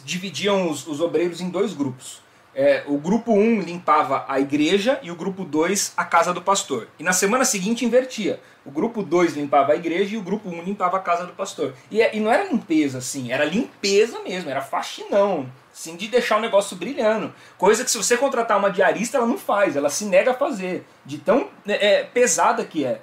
[0.04, 2.22] dividiam os, os obreiros em dois grupos.
[2.56, 6.42] É, o grupo 1 um limpava a igreja e o grupo 2 a casa do
[6.42, 6.88] pastor.
[6.98, 8.40] E na semana seguinte invertia.
[8.66, 11.32] O grupo 2 limpava a igreja e o grupo 1 um limpava a casa do
[11.34, 11.74] pastor.
[11.90, 15.50] E, é- e não era limpeza assim, era limpeza mesmo, era faxinão.
[15.72, 17.34] Assim, de deixar o negócio brilhando.
[17.58, 20.86] Coisa que se você contratar uma diarista, ela não faz, ela se nega a fazer.
[21.06, 23.00] De tão é, pesada que é.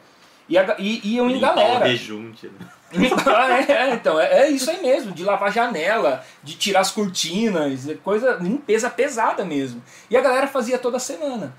[0.48, 1.86] E, a, e, e eu em galera.
[1.86, 2.46] rejunte.
[2.48, 2.66] né?
[2.92, 7.88] É, é, então, é, é isso aí mesmo, de lavar janela, de tirar as cortinas,
[7.88, 9.82] é coisa, limpeza pesada mesmo.
[10.08, 11.54] E a galera fazia toda semana.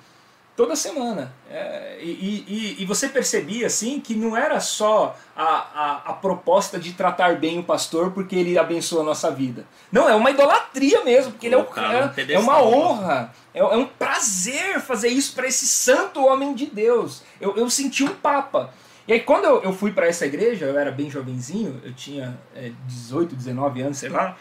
[0.55, 1.31] Toda semana.
[1.51, 2.09] É, e,
[2.47, 7.35] e- e- você percebia, assim, que não era só a, a, a proposta de tratar
[7.35, 9.67] bem o pastor porque ele abençoa a nossa vida.
[9.91, 12.75] Não, é uma idolatria mesmo, porque ele é, é, um é pedestal, uma né?
[12.75, 17.21] honra, é, é um prazer fazer isso para esse santo homem de Deus.
[17.39, 18.73] Eu, eu senti um papa.
[19.07, 22.37] E aí, quando eu, eu fui para essa igreja, eu era bem jovenzinho, eu tinha
[22.53, 24.35] é, 18, 19 anos, sei lá.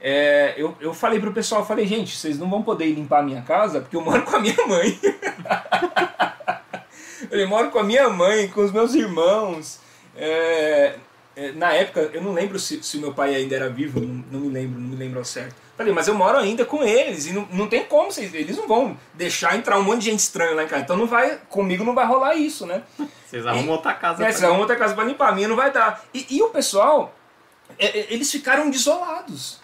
[0.00, 3.42] é, eu, eu falei pro pessoal, falei, gente, vocês não vão poder limpar a minha
[3.42, 4.98] casa porque eu moro com a minha mãe.
[7.30, 9.80] eu moro com a minha mãe, com os meus irmãos.
[10.16, 10.96] É,
[11.54, 14.48] na época, eu não lembro se, se meu pai ainda era vivo, não, não me
[14.48, 15.54] lembro, não me lembro ao certo.
[15.76, 18.66] Falei, mas eu moro ainda com eles e não, não tem como, vocês, eles não
[18.66, 20.82] vão deixar entrar um monte de gente estranha lá em casa.
[20.82, 22.82] Então não vai, comigo não vai rolar isso, né?
[23.24, 24.20] Vocês arrumam outra casa.
[24.20, 26.02] É, pra vocês arrumam outra casa pra limpar, a minha não vai dar.
[26.12, 27.14] E, e o pessoal,
[27.78, 29.60] é, é, eles ficaram desolados,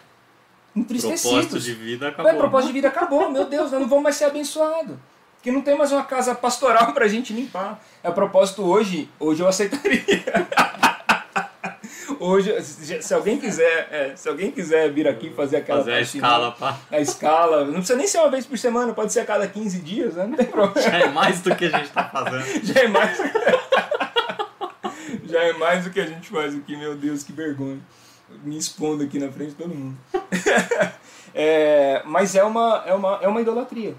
[0.77, 1.23] entristecidos.
[1.23, 2.35] Propósito de vida acabou.
[2.35, 4.97] propósito de vida acabou, meu Deus, nós não vamos mais ser abençoados.
[5.35, 7.83] Porque não tem mais uma casa pastoral pra gente limpar.
[8.05, 10.05] É propósito hoje, hoje eu aceitaria.
[12.25, 16.53] Hoje, se alguém quiser, é, se alguém quiser vir aqui fazer aquela Fazer a escala,
[16.53, 16.79] pá.
[16.91, 19.81] a escala, não precisa nem ser uma vez por semana, pode ser a cada 15
[19.81, 20.27] dias, né?
[20.27, 20.81] Não tem problema.
[20.81, 22.43] Já é mais do que a gente tá fazendo.
[22.65, 23.19] Já é mais.
[25.27, 27.81] Já é mais do que a gente faz aqui, meu Deus, que vergonha.
[28.43, 29.97] Me expondo aqui na frente de todo mundo.
[31.37, 33.97] É, mas é uma, é, uma, é uma idolatria.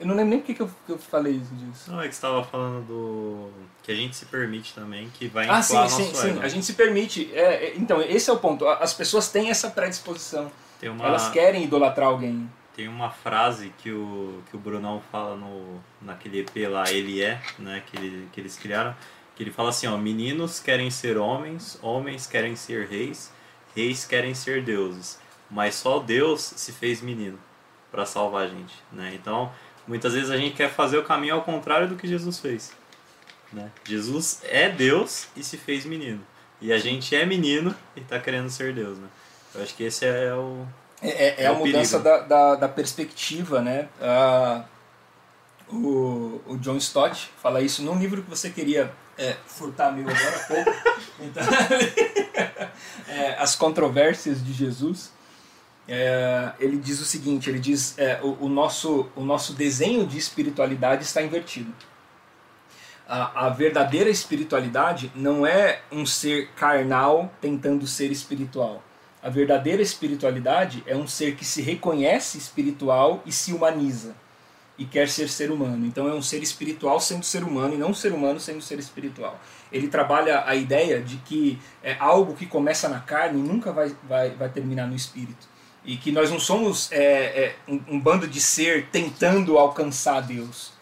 [0.00, 1.92] Eu não lembro nem porque que eu, que eu falei isso disso.
[1.92, 3.50] Não, é que você tava falando do.
[3.82, 6.30] que a gente se permite também, que vai Ah, sim, sim, sim.
[6.30, 6.40] ego.
[6.40, 7.30] A gente se permite.
[7.34, 8.66] É, é, então, esse é o ponto.
[8.66, 10.50] As pessoas têm essa predisposição.
[10.82, 12.50] Uma, Elas querem idolatrar alguém.
[12.74, 17.38] tem uma frase que o, que o Brunão fala no, naquele EP lá, Ele É,
[17.58, 18.96] né, que, ele- que eles criaram,
[19.36, 23.30] que ele fala assim, ó, meninos querem ser homens, homens querem ser reis,
[23.76, 25.20] reis querem ser deuses,
[25.50, 27.38] mas só Deus se fez menino
[27.90, 29.10] para salvar a gente, né?
[29.14, 29.52] Então,
[29.90, 32.70] muitas vezes a gente quer fazer o caminho ao contrário do que Jesus fez,
[33.52, 33.70] né?
[33.84, 36.24] Jesus é Deus e se fez menino.
[36.60, 39.08] E a gente é menino e tá querendo ser Deus, né?
[39.54, 40.64] Eu acho que esse é o,
[41.02, 43.88] É, é- é É a o mudança da, da, da perspectiva, né?
[44.00, 44.62] Ah,
[45.68, 50.36] o, o John Stott fala isso num livro que você queria é, furtar meu agora
[50.36, 50.70] há pouco.
[51.22, 51.42] Então,
[53.08, 55.10] é, As Controvérsias de Jesus.
[55.92, 60.16] É, ele diz o seguinte, ele diz é, o, o nosso, o nosso desenho de
[60.16, 61.74] espiritualidade está invertido.
[63.08, 68.84] A, a verdadeira espiritualidade não é um ser carnal tentando ser espiritual.
[69.20, 74.14] A verdadeira espiritualidade é um ser que se reconhece espiritual e se humaniza
[74.78, 75.84] e quer ser ser humano.
[75.84, 78.78] Então é um ser espiritual sendo ser humano e não um ser humano sendo ser
[78.78, 79.40] espiritual.
[79.72, 84.30] Ele trabalha a ideia de que é algo que começa na carne nunca vai, vai,
[84.30, 85.49] vai terminar no espírito.
[85.84, 90.72] E que nós não somos é, é, um, um bando de ser tentando alcançar Deus.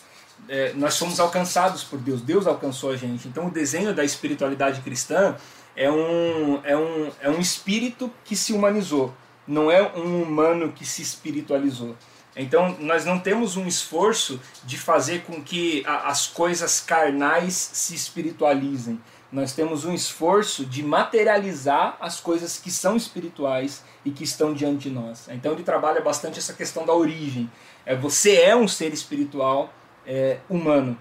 [0.49, 3.29] É, nós somos alcançados por Deus, Deus alcançou a gente.
[3.29, 5.37] Então o desenho da espiritualidade cristã
[5.77, 9.15] é um, é um, é um espírito que se humanizou,
[9.47, 11.95] não é um humano que se espiritualizou.
[12.35, 17.95] Então nós não temos um esforço de fazer com que a, as coisas carnais se
[17.95, 19.01] espiritualizem.
[19.31, 24.89] Nós temos um esforço de materializar as coisas que são espirituais e que estão diante
[24.89, 25.29] de nós.
[25.29, 27.51] Então ele trabalha bastante essa questão da origem.
[27.85, 29.73] É, você é um ser espiritual
[30.07, 30.99] é, humano.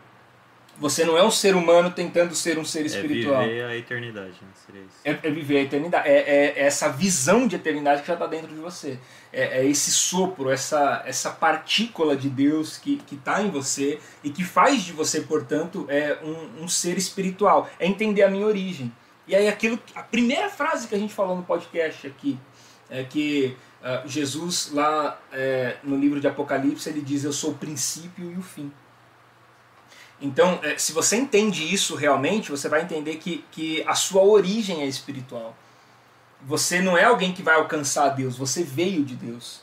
[0.80, 3.42] Você não é um ser humano tentando ser um ser espiritual.
[3.42, 4.48] É viver a eternidade, né?
[4.66, 4.96] Seria isso.
[5.04, 6.08] É, é viver a eternidade.
[6.08, 9.00] É, é- é essa visão de eternidade que já está dentro de você.
[9.34, 14.44] É, é esse sopro, essa, essa partícula de Deus que está em você e que
[14.44, 17.70] faz de você, portanto, é um, um ser espiritual.
[17.80, 18.92] É entender a minha origem.
[19.28, 22.40] E aí aquilo, a primeira frase que a gente falou no podcast aqui
[22.90, 27.54] é que ah, Jesus lá é, no livro de Apocalipse ele diz eu sou o
[27.56, 28.72] princípio e o fim.
[30.20, 34.82] Então, é, se você entende isso realmente, você vai entender que, que a sua origem
[34.82, 35.56] é espiritual.
[36.42, 39.62] Você não é alguém que vai alcançar Deus, você veio de Deus.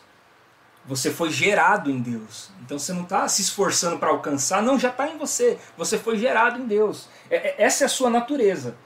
[0.87, 2.51] Você foi gerado em Deus.
[2.63, 5.59] Então você não está se esforçando para alcançar, não, já está em você.
[5.79, 7.09] Você foi gerado em Deus.
[7.31, 8.77] É, é, essa é a sua natureza.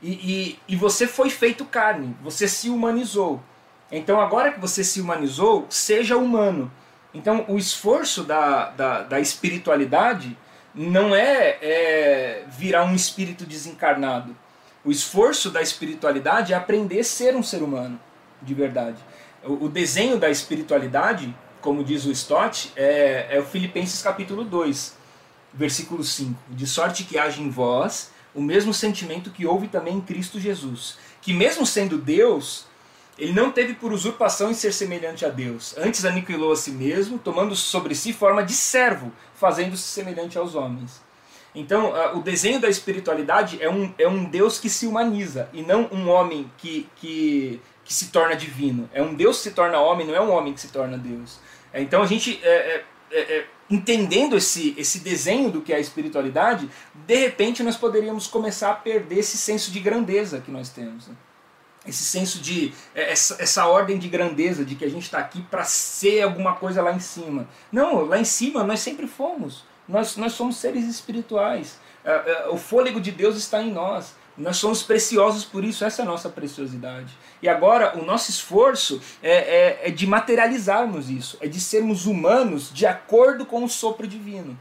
[0.00, 3.42] E, e, e você foi feito carne, você se humanizou.
[3.90, 6.70] Então agora que você se humanizou, seja humano.
[7.12, 10.36] Então o esforço da, da, da espiritualidade
[10.76, 14.36] não é, é virar um espírito desencarnado.
[14.84, 17.98] O esforço da espiritualidade é aprender a ser um ser humano,
[18.42, 18.98] de verdade.
[19.42, 24.96] O, desenho da espiritualidade, como diz o Stott, é, é o Filipenses capítulo 2,
[25.54, 26.34] versículo 5.
[26.50, 30.98] De sorte que haja em vós o mesmo sentimento que houve também em Cristo Jesus,
[31.22, 32.66] que mesmo sendo Deus,
[33.18, 35.74] ele não teve por usurpação em ser semelhante a Deus.
[35.78, 41.00] Antes aniquilou a si mesmo, tomando sobre si forma de servo, fazendo-se semelhante aos homens.
[41.54, 45.88] Então, o desenho da espiritualidade é um, é um Deus que se humaniza, e não
[45.90, 48.90] um homem que, que que se torna divino.
[48.92, 51.38] É um Deus que se torna homem, não é um homem que se torna Deus.
[51.72, 55.76] É, então a gente, é, é, é, é, entendendo esse, esse desenho do que é
[55.76, 60.68] a espiritualidade, de repente nós poderíamos começar a perder esse senso de grandeza que nós
[60.68, 61.06] temos.
[61.06, 61.14] Né?
[61.86, 62.72] Esse senso de.
[62.94, 66.54] É, essa, essa ordem de grandeza, de que a gente está aqui para ser alguma
[66.54, 67.48] coisa lá em cima.
[67.70, 69.64] Não, lá em cima nós sempre fomos.
[69.88, 71.78] Nós, nós somos seres espirituais.
[72.50, 74.14] O fôlego de Deus está em nós.
[74.36, 77.16] Nós somos preciosos por isso, essa é a nossa preciosidade.
[77.40, 82.70] E agora o nosso esforço é, é, é, de materializarmos isso, é de sermos humanos
[82.72, 84.58] de acordo com o sopro divino.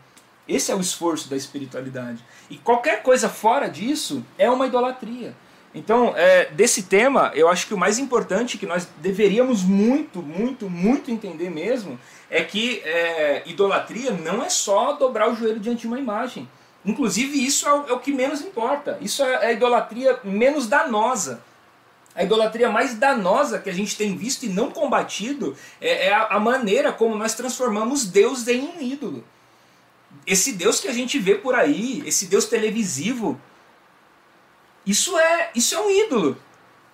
[0.48, 2.24] Esse é o esforço da espiritualidade.
[2.50, 5.36] E qualquer coisa fora disso é uma idolatria.
[5.76, 10.70] Então, é, desse tema, eu acho que o mais importante que nós deveríamos muito, muito,
[10.70, 12.00] muito entender mesmo
[12.30, 16.48] é que é, idolatria não é só dobrar o joelho diante de uma imagem.
[16.86, 18.98] Inclusive, isso é o, é o que menos importa.
[19.02, 21.44] Isso é a idolatria menos danosa.
[22.16, 26.28] A idolatria mais danosa que a gente tem visto e não combatido é, é a,
[26.28, 29.26] a, maneira como nós transformamos Deus em um ídolo.
[30.26, 33.38] Esse Deus que a gente vê por aí, esse Deus televisivo,
[34.86, 36.38] isso é, isso é um ídolo.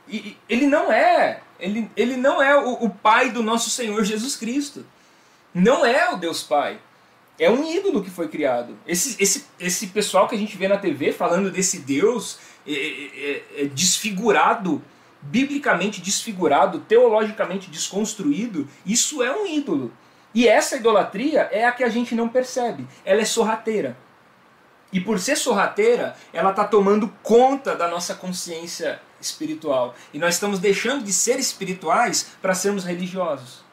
[0.07, 4.35] E, ele não é, ele, ele não é o, o Pai do nosso Senhor Jesus
[4.35, 4.85] Cristo.
[5.53, 6.79] Não é o Deus Pai
[7.41, 8.77] é um ídolo que foi criado.
[8.85, 12.37] Esse, esse, esse pessoal que a gente vê na TV falando desse Deus
[12.67, 14.79] é, é, é, é desfigurado,
[15.23, 19.91] biblicamente desfigurado, teologicamente desconstruído, isso é um ídolo.
[20.35, 22.87] E essa idolatria é a que a gente não percebe.
[23.03, 23.97] Ela é sorrateira.
[24.91, 29.95] E por ser sorrateira, ela está tomando conta da nossa consciência espiritual.
[30.13, 33.63] E nós estamos deixando de ser espirituais para sermos religiosos.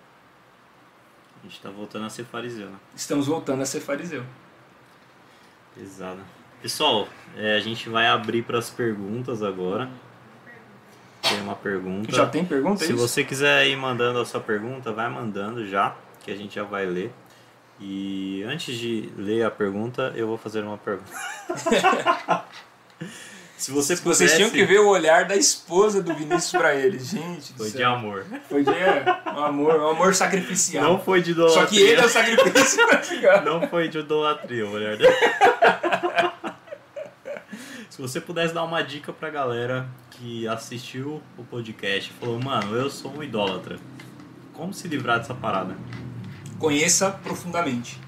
[1.41, 2.77] A gente está voltando a ser fariseu, né?
[2.95, 4.25] Estamos voltando a ser fariseu.
[5.75, 6.21] Pesado.
[6.61, 9.89] Pessoal, é, a gente vai abrir para as perguntas agora.
[11.23, 12.15] Tem uma pergunta.
[12.15, 12.85] Já tem pergunta?
[12.85, 16.65] Se você quiser ir mandando a sua pergunta, vai mandando já, que a gente já
[16.65, 17.13] vai ler.
[17.81, 21.11] E antes de ler a pergunta, eu vou fazer uma pergunta.
[23.57, 24.25] Se você pudesse...
[24.25, 27.53] Vocês tinham que ver o olhar da esposa do Vinícius para ele, gente.
[27.55, 28.25] Foi de amor.
[28.49, 30.85] Foi de é, um amor, um amor sacrificial.
[30.85, 31.63] Não foi de idolatria.
[31.63, 32.79] Só que ele é o sacrifício
[33.45, 35.13] Não foi de idolatria o olhar dele.
[37.91, 42.77] Se você pudesse dar uma dica pra galera que assistiu o podcast e falou, mano,
[42.77, 43.77] eu sou um idólatra.
[44.53, 45.77] Como se livrar dessa parada?
[46.59, 48.01] Conheça profundamente.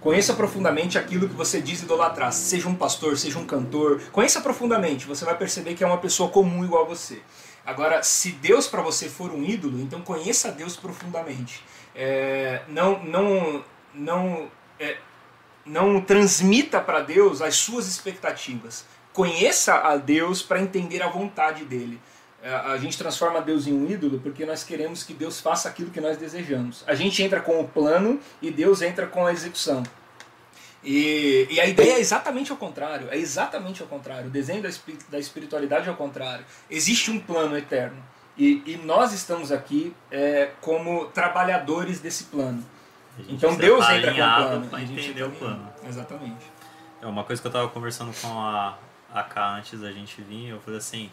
[0.00, 2.32] Conheça profundamente aquilo que você diz idolatrar.
[2.32, 4.00] Seja um pastor, seja um cantor.
[4.10, 5.06] Conheça profundamente.
[5.06, 7.22] Você vai perceber que é uma pessoa comum igual a você.
[7.64, 11.62] Agora, se Deus para você for um ídolo, então conheça Deus profundamente.
[11.94, 13.64] É, não, não,
[13.94, 14.96] não, é,
[15.64, 18.84] não transmita para Deus as suas expectativas.
[19.12, 22.00] Conheça a Deus para entender a vontade dele.
[22.42, 25.90] É, a gente transforma Deus em um ídolo porque nós queremos que Deus faça aquilo
[25.90, 26.82] que nós desejamos.
[26.86, 29.82] A gente entra com o plano e Deus entra com a execução.
[30.84, 33.08] E, e a ideia é exatamente ao contrário.
[33.10, 34.26] É exatamente ao contrário.
[34.26, 34.68] O desenho da,
[35.08, 36.44] da espiritualidade é ao contrário.
[36.68, 38.02] Existe um plano eterno.
[38.36, 42.64] E, e nós estamos aqui é, como trabalhadores desse plano.
[43.28, 44.66] Então Deus entra com o plano.
[44.66, 45.68] Para entender o plano.
[45.86, 46.50] Exatamente.
[47.00, 48.76] É uma coisa que eu estava conversando com a,
[49.12, 51.10] a K antes da gente vir, eu falei assim,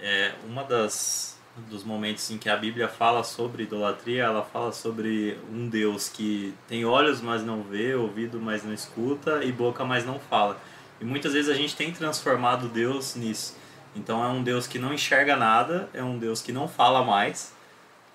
[0.00, 1.38] é, uma das
[1.68, 6.54] dos momentos em que a Bíblia fala sobre idolatria, ela fala sobre um Deus que
[6.68, 10.60] tem olhos, mas não vê, ouvido, mas não escuta e boca, mas não fala.
[11.00, 13.56] E muitas vezes a gente tem transformado Deus nisso.
[13.94, 17.52] Então é um Deus que não enxerga nada, é um Deus que não fala mais,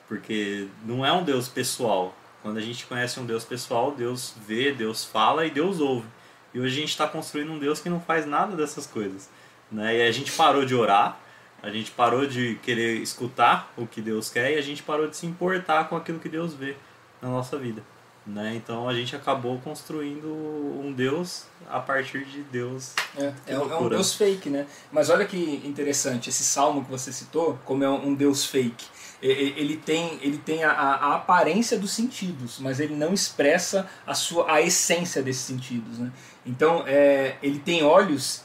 [0.07, 2.15] porque não é um Deus pessoal.
[2.41, 6.07] Quando a gente conhece um Deus pessoal, Deus vê, Deus fala e Deus ouve.
[6.53, 9.29] E hoje a gente está construindo um Deus que não faz nada dessas coisas.
[9.71, 9.97] Né?
[9.97, 11.17] E a gente parou de orar,
[11.63, 15.15] a gente parou de querer escutar o que Deus quer e a gente parou de
[15.17, 16.75] se importar com aquilo que Deus vê
[17.21, 17.81] na nossa vida.
[18.25, 18.53] Né?
[18.55, 22.93] Então a gente acabou construindo um Deus a partir de Deus.
[23.17, 23.89] É, é, um- é.
[23.89, 24.65] Deus fake, né?
[24.91, 28.85] Mas olha que interessante, esse salmo que você citou, como é um Deus fake.
[29.21, 34.13] Ele tem, ele tem a, a- a aparência dos sentidos, mas ele não expressa a
[34.13, 35.97] sua a essência desses sentidos.
[35.99, 36.11] Né?
[36.45, 38.43] Então, é, ele tem olhos,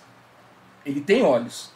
[0.86, 1.70] ele tem olhos.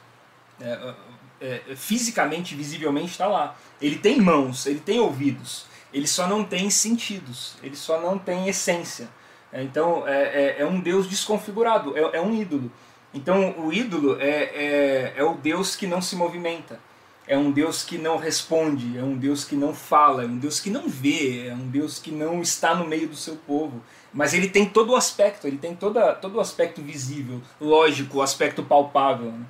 [0.60, 0.94] É,
[1.43, 3.56] é, fisicamente, visivelmente está lá.
[3.81, 5.66] Ele tem mãos, ele tem ouvidos.
[5.93, 9.09] Ele só não tem sentidos, ele só não tem essência.
[9.52, 12.70] É, Então é, é, é um Deus desconfigurado, é, é um ídolo.
[13.12, 16.81] Então o ídolo é, é, é o Deus que não se movimenta,
[17.27, 20.59] é um Deus que não responde, é um Deus que não fala, é um Deus
[20.59, 23.82] que não vê, é um Deus que não está no meio do seu povo.
[24.14, 28.23] Mas ele tem todo o aspecto, ele tem toda, todo o aspecto visível, lógico, o
[28.23, 29.31] aspecto palpável.
[29.32, 29.44] né?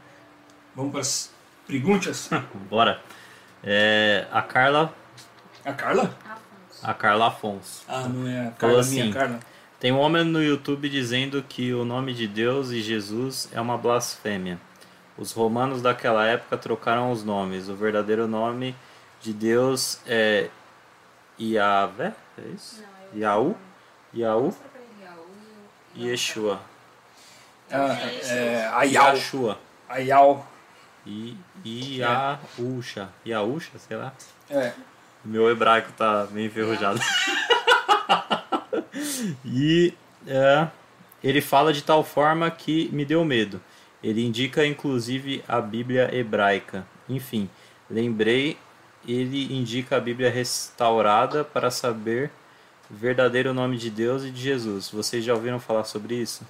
[0.74, 1.32] Vamos para as
[1.66, 2.30] perguntas?
[2.68, 3.01] Bora.
[3.64, 4.93] É, a Carla,
[5.64, 6.02] A Carla?
[6.24, 6.80] Afonso.
[6.82, 7.84] a Carla Afonso.
[7.89, 9.40] Ah, não é a Falou Carla assim, minha, Carla.
[9.78, 13.76] Tem um homem no YouTube dizendo que o nome de Deus e Jesus é uma
[13.78, 14.59] blasfêmia.
[15.16, 17.68] Os romanos daquela época trocaram os nomes.
[17.68, 18.74] O verdadeiro nome
[19.20, 20.48] de Deus é
[21.40, 22.82] Yahvé, é isso?
[22.82, 23.56] Não, ele, Yaú
[25.94, 26.60] e Yeshua.
[27.70, 29.14] Ah, é, Yau.
[29.14, 29.59] Yashua.
[31.07, 33.09] E Yaúcha.
[33.27, 34.12] Yaúcha, sei lá.
[34.49, 34.73] É.
[35.24, 37.01] Meu hebraico tá meio enferrujado.
[39.45, 39.95] e
[40.27, 40.69] é,
[41.23, 43.61] ele fala de tal forma que me deu medo.
[44.03, 46.85] Ele indica inclusive a Bíblia hebraica.
[47.09, 47.49] Enfim,
[47.89, 48.59] lembrei,
[49.07, 52.31] ele indica a Bíblia restaurada para saber
[52.91, 54.91] o verdadeiro nome de Deus e de Jesus.
[54.91, 56.45] Vocês já ouviram falar sobre isso?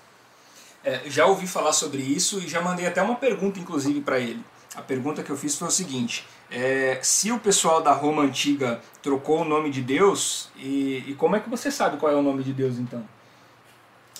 [0.84, 4.44] É, já ouvi falar sobre isso e já mandei até uma pergunta, inclusive, para ele.
[4.74, 8.80] A pergunta que eu fiz foi o seguinte: é, se o pessoal da Roma antiga
[9.02, 12.22] trocou o nome de Deus, e, e como é que você sabe qual é o
[12.22, 13.06] nome de Deus então?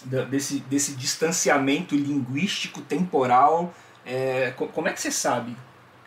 [0.05, 3.73] Da- desse, desse distanciamento linguístico, temporal,
[4.05, 5.57] é, co- como é que você sabe?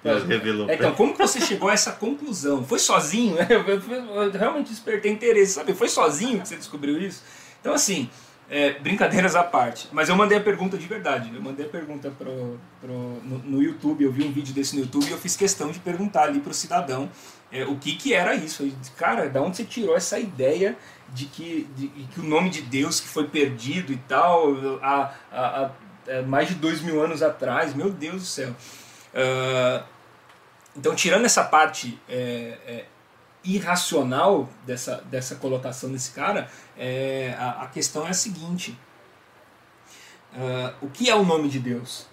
[0.04, 0.70] Deus revelou.
[0.70, 2.64] É, então, como que você chegou a essa conclusão?
[2.64, 3.38] Foi sozinho?
[3.50, 5.74] Eu, eu- eu realmente despertei interesse, sabe?
[5.74, 7.24] Foi sozinho que você descobriu isso?
[7.62, 8.10] Então, assim,
[8.50, 9.88] é, brincadeiras à parte.
[9.92, 11.32] Mas eu mandei a pergunta de verdade.
[11.34, 12.94] Eu mandei a pergunta pro, pro,
[13.24, 15.80] no, no YouTube, eu vi um vídeo desse no YouTube e eu fiz questão de
[15.80, 17.10] perguntar ali pro cidadão
[17.52, 18.64] é, o que que era isso.
[18.66, 20.78] Disse, Cara, da onde você tirou essa ideia
[21.14, 25.14] de que, de, de que o nome de Deus que foi perdido e tal, há,
[25.32, 25.72] há-
[26.08, 27.74] há, mais de dois mil anos atrás?
[27.74, 28.54] Meu Deus do céu.
[29.14, 29.84] Ah,
[30.78, 32.86] então, tirando essa parte é, é,
[33.46, 38.78] irracional dessa, dessa colocação desse cara, é, a, a questão é a seguinte:
[40.34, 42.08] Ah, o que é o nome de Deus?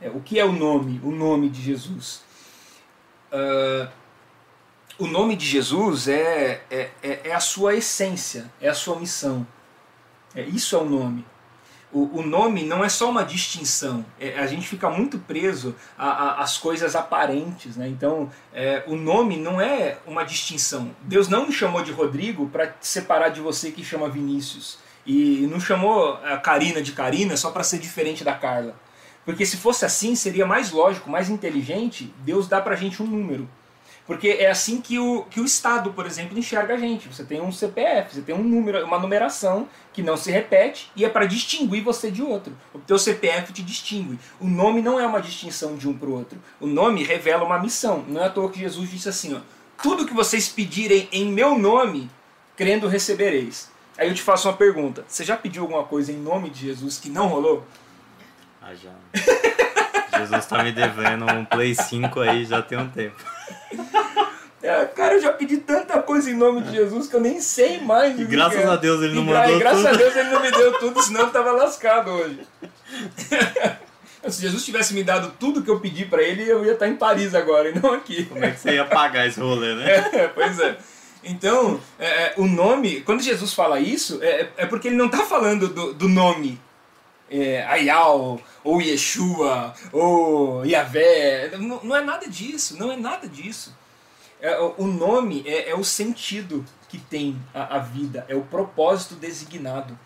[0.00, 2.22] É, o que é o nome, o nome de Jesus?
[3.32, 3.90] Ah,
[4.98, 9.46] o nome de Jesus é, é, é, é a sua essência, é a sua missão.
[10.34, 11.24] É, isso é o nome.
[11.94, 14.04] O, o nome não é só uma distinção.
[14.18, 17.76] É, a gente fica muito preso a- a- às coisas aparentes.
[17.76, 17.88] Né?
[17.88, 20.90] Então, é, o nome não é uma distinção.
[21.02, 24.78] Deus não me chamou de Rodrigo para separar de você que chama Vinícius.
[25.06, 28.74] E não chamou a Karina de Karina só para ser diferente da Carla.
[29.24, 33.48] Porque se fosse assim, seria mais lógico, mais inteligente Deus dar pra gente um número.
[34.06, 37.08] Porque é assim que o, que o Estado, por exemplo, enxerga a gente.
[37.08, 41.04] Você tem um CPF, você tem um número, uma numeração que não se repete e
[41.04, 42.54] é para distinguir você de outro.
[42.74, 44.18] O teu CPF te distingue.
[44.38, 46.38] O nome não é uma distinção de um para o outro.
[46.60, 48.04] O nome revela uma missão.
[48.06, 49.40] Não é à toa que Jesus disse assim: ó,
[49.82, 52.10] tudo que vocês pedirem em meu nome,
[52.56, 53.70] crendo recebereis.
[53.96, 56.98] Aí eu te faço uma pergunta: você já pediu alguma coisa em nome de Jesus
[56.98, 57.64] que não rolou?
[58.60, 58.90] Ah, já.
[60.26, 63.16] Jesus tá me devendo um Play 5 aí já tem um tempo.
[64.62, 67.80] É, cara, eu já pedi tanta coisa em nome de Jesus que eu nem sei
[67.80, 68.18] mais.
[68.18, 68.66] E graças é.
[68.66, 69.94] a Deus ele não E mandou e graças tudo.
[69.94, 72.40] a Deus ele não me deu tudo, senão eu tava lascado hoje.
[74.26, 76.96] Se Jesus tivesse me dado tudo que eu pedi pra ele, eu ia estar em
[76.96, 78.24] Paris agora e não aqui.
[78.24, 80.08] Como é que você ia pagar esse rolê, né?
[80.14, 80.78] É, pois é.
[81.22, 85.24] Então, é, é, o nome, quando Jesus fala isso, é, é porque ele não está
[85.24, 86.58] falando do, do nome
[87.30, 91.50] é, Ayal, ou Yeshua, ou Yahvé.
[91.58, 93.76] Não, não é nada disso, não é nada disso.
[94.40, 99.14] É, o- nome é, é o sentido que tem a, a vida, é o propósito
[99.14, 99.96] designado.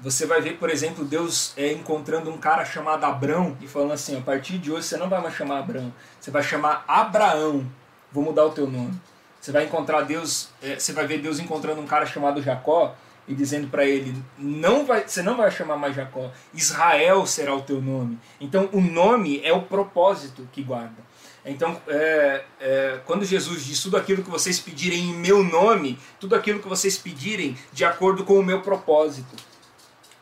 [0.00, 4.16] Você vai ver, por exemplo, Deus é, encontrando um cara chamado Abrão e falando assim:
[4.16, 7.66] a partir de hoje você não vai mais chamar Abrão, você vai chamar Abraão.
[8.12, 8.94] Vou mudar o teu nome.
[9.40, 12.94] Você vai encontrar Deus, é, você vai ver Deus encontrando um cara chamado Jacó
[13.26, 17.62] e dizendo para ele: não vai, você não vai chamar mais Jacó, Israel será o
[17.62, 18.18] teu nome.
[18.40, 21.04] Então o nome é o propósito que guarda.
[21.46, 26.34] Então, é, é, quando Jesus diz tudo aquilo que vocês pedirem em meu nome, tudo
[26.34, 29.36] aquilo que vocês pedirem de acordo com o meu propósito,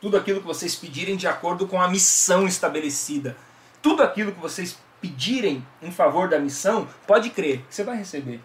[0.01, 3.37] tudo aquilo que vocês pedirem de acordo com a missão estabelecida,
[3.81, 8.41] tudo aquilo que vocês pedirem em favor da missão, pode crer, você vai receber.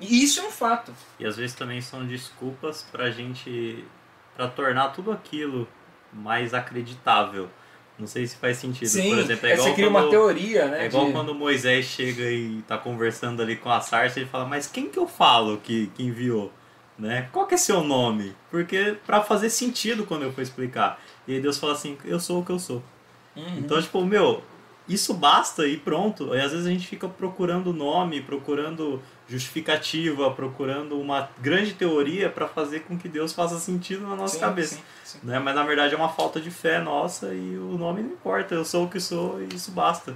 [0.00, 0.92] E isso é um fato.
[1.18, 3.84] E às vezes também são desculpas pra gente.
[4.36, 5.66] Para tornar tudo aquilo
[6.12, 7.48] mais acreditável.
[7.98, 8.88] Não sei se faz sentido.
[8.88, 10.84] Sim, Por exemplo, é você igual cria quando, uma teoria, né?
[10.84, 14.46] É igual de- quando Moisés chega e tá conversando ali com a sarça, ele fala,
[14.46, 16.52] mas quem que eu falo que, que enviou?
[16.98, 17.28] Né?
[17.32, 18.34] Qual que é seu nome?
[18.50, 21.00] Porque pra fazer sentido quando eu for explicar.
[21.26, 22.82] E aí Deus fala assim, eu sou o que eu sou.
[23.36, 23.58] Uhum.
[23.58, 24.42] Então, tipo, meu,
[24.88, 26.34] isso basta e pronto.
[26.34, 29.00] E às vezes a gente fica procurando nome, procurando
[29.32, 34.40] justificativa, procurando uma grande teoria pra fazer com que Deus faça sentido na nossa Sim,
[34.40, 34.74] cabeça.
[34.76, 35.18] sim, sim.
[35.22, 35.38] Né?
[35.38, 38.54] Mas na verdade é uma falta de fé nossa e o nome não importa.
[38.54, 40.14] Eu sou o que sou e isso basta.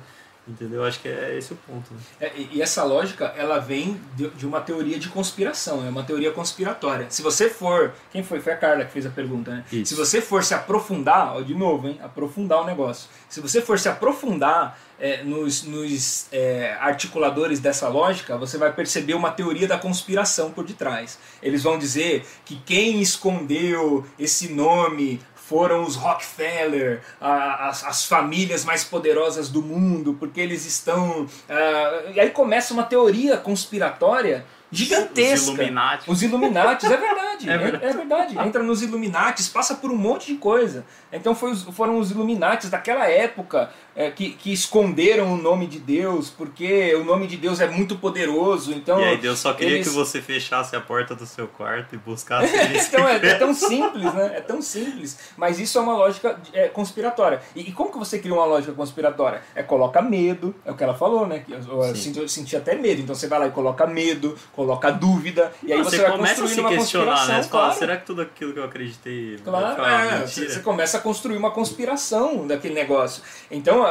[0.49, 0.85] Entendeu?
[0.85, 1.93] Acho que é esse o ponto.
[1.93, 2.01] né?
[2.21, 6.31] É, e essa lógica, ela vem de, de uma teoria de conspiração, é uma teoria
[6.31, 7.07] conspiratória.
[7.11, 8.41] Se você for, quem foi?
[8.41, 9.65] Foi a Carla que fez a pergunta, né?
[9.73, 9.87] Isso.
[9.87, 11.99] Se você for se aprofundar, ó, de novo, hein?
[12.03, 13.09] Aprofundar o negócio.
[13.29, 19.15] Se você for se aprofundar é, nos, nos é, articuladores dessa lógica, você vai perceber
[19.15, 21.19] uma teoria da conspiração por detrás.
[21.43, 28.65] Eles vão dizer que quem escondeu esse nome foram os Rockefeller, a- as, as famílias
[28.65, 31.27] mais poderosas do mundo, porque eles estão.
[31.49, 35.35] ah, e aí começa uma teoria conspiratória gigantesca.
[35.35, 36.11] Os Illuminati.
[36.11, 37.85] Os Illuminatis, é verdade, É é, verdade.
[37.85, 38.39] é verdade.
[38.41, 40.85] Entra nos Illuminatis, passa por um monte de coisa.
[41.13, 46.29] Então foi foram os Illuminatis daquela época é, que, que esconderam o nome de Deus,
[46.29, 48.73] porque o nome de Deus é muito poderoso.
[48.73, 51.95] Então, e aí Deus só queria eles- que você fechasse a porta do seu quarto
[51.95, 54.33] e buscasse então é, é tão simples, né?
[54.37, 55.19] É tão simples.
[55.37, 57.41] Mas isso é uma lógica é, conspiratória.
[57.55, 59.41] E, e como que você cria uma lógica conspiratória?
[59.55, 61.43] É coloca medo, é o que ela falou, né?
[61.49, 61.95] Eu, eu Sim.
[61.95, 63.01] sinto, eu senti até medo.
[63.01, 66.45] Então você vai lá e coloca medo, coloca dúvida, e aí você, você vai começa
[66.45, 67.43] a se questionar, né?
[67.43, 67.79] Você fala, claro.
[67.79, 71.51] será que tudo aquilo que eu acreditei Claro, é, você, você começa a construir uma
[71.51, 73.23] conspiração daquele negócio.
[73.51, 73.86] Então,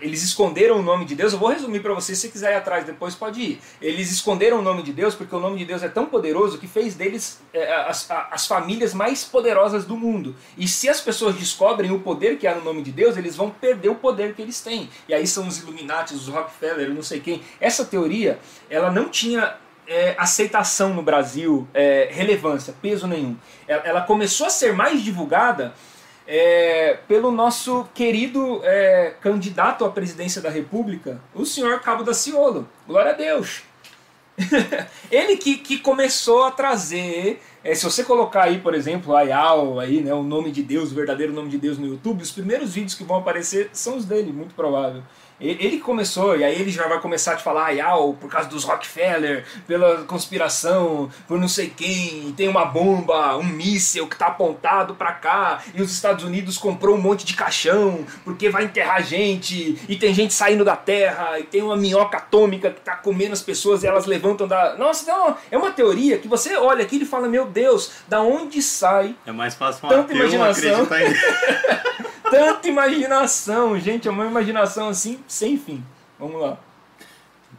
[0.00, 1.32] eles esconderam o nome de Deus.
[1.32, 3.60] Eu vou resumir para você, se quiser ir atrás depois, pode ir.
[3.80, 6.66] Eles esconderam o nome de Deus porque o nome de Deus é tão poderoso que
[6.66, 10.34] fez deles é, as, as famílias mais poderosas do mundo.
[10.56, 13.50] E se as pessoas descobrem o poder que há no nome de Deus, eles vão
[13.50, 14.88] perder o poder que eles têm.
[15.08, 17.42] E aí são os Illuminati, os Rockefeller, não sei quem.
[17.60, 18.38] Essa teoria,
[18.68, 23.36] ela não tinha é, aceitação no Brasil, é, relevância, peso nenhum.
[23.66, 25.74] Ela, ela começou a ser mais divulgada
[26.32, 32.68] é, pelo nosso querido é, candidato à presidência da República, o senhor Cabo da Ciolo.
[32.86, 33.64] Glória a Deus.
[35.10, 37.42] Ele que, que começou a trazer.
[37.64, 40.94] é, se você colocar aí, por exemplo, Ayal, aí, né, o nome de Deus, o
[40.94, 44.32] verdadeiro nome de Deus no YouTube, os primeiros vídeos que vão aparecer são os dele,
[44.32, 45.02] muito provável.
[45.40, 48.64] Ele começou, e aí ele já vai começar a te falar Ayal por causa dos
[48.64, 54.94] Rockefeller, pela conspiração, por não sei quem, tem uma bomba, um míssel que tá apontado
[54.94, 59.78] pra cá, e os Estados Unidos comprou um monte de caixão, porque vai enterrar gente,
[59.88, 63.42] e tem gente saindo da terra, e tem uma minhoca atômica que tá comendo as
[63.42, 64.76] pessoas e elas levantam da.
[64.76, 68.60] Nossa, não, é uma teoria que você olha aqui e fala, meu Deus, da onde
[68.60, 70.82] sai É mais fácil um Tanta imaginação.
[70.82, 73.78] acreditar em tanta imaginação?
[73.78, 75.84] Gente, é uma imaginação assim, sem fim.
[76.18, 76.58] Vamos lá.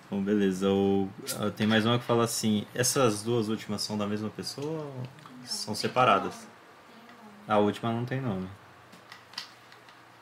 [0.10, 0.70] Bom, beleza.
[0.70, 1.08] O,
[1.56, 4.94] tem mais uma que fala assim: essas duas últimas são da mesma pessoa ou
[5.46, 6.34] são separadas?
[7.48, 8.48] A última não tem nome.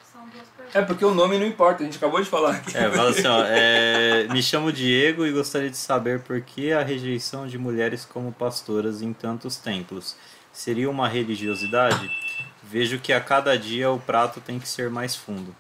[0.03, 0.75] São duas perguntas.
[0.75, 2.77] É porque o nome não importa, a gente acabou de falar aqui.
[2.77, 6.83] É, fala assim, ó, é, me chamo Diego e gostaria de saber por que a
[6.83, 10.15] rejeição de mulheres como pastoras em tantos templos.
[10.53, 12.09] Seria uma religiosidade?
[12.69, 15.55] Vejo que a cada dia o prato tem que ser mais fundo.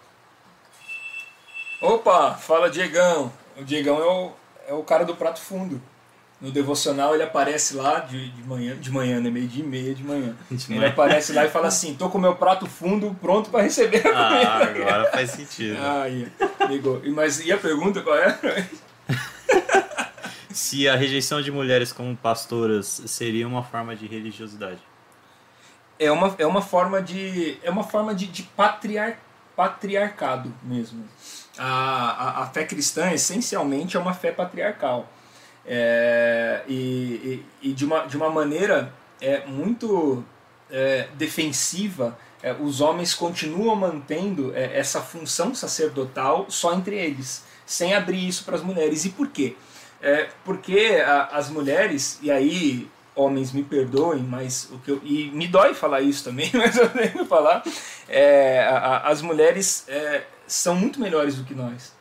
[1.81, 3.31] Opa, fala Diegão.
[3.57, 4.31] O Diegão é o,
[4.67, 5.81] é o cara do prato fundo.
[6.41, 9.29] No devocional ele aparece lá de, de manhã, de manhã, né?
[9.29, 10.35] Meio dia e meia de manhã.
[10.49, 10.91] De Ele manhã.
[10.91, 14.29] aparece lá e fala assim: tô com meu prato fundo pronto para receber a Ah,
[14.67, 14.81] comida.
[14.81, 15.77] agora faz sentido.
[15.81, 16.31] Aí,
[16.69, 17.01] ligou.
[17.03, 18.37] E, mas e a pergunta qual é?
[20.51, 24.79] Se a rejeição de mulheres como pastoras seria uma forma de religiosidade.
[25.99, 27.57] É uma, é uma forma de.
[27.61, 29.19] É uma forma de, de patriar,
[29.55, 31.03] patriarcado mesmo.
[31.57, 31.65] A,
[32.39, 35.07] a, a fé cristã, essencialmente, é uma fé patriarcal.
[35.65, 40.23] É, e, e, e de, uma, de uma maneira é, muito
[40.71, 47.93] é, defensiva, é, os homens continuam mantendo é, essa função sacerdotal só entre eles, sem
[47.93, 49.03] abrir isso para as mulheres.
[49.05, 49.55] E por quê?
[50.01, 52.89] É, porque a- as mulheres, e aí
[53.19, 56.89] homens me perdoem, mas o que eu, e me dói falar isso também, mas eu
[56.89, 57.63] tenho que falar,
[58.07, 61.93] é, a- a- as mulheres é, são muito melhores do que nós.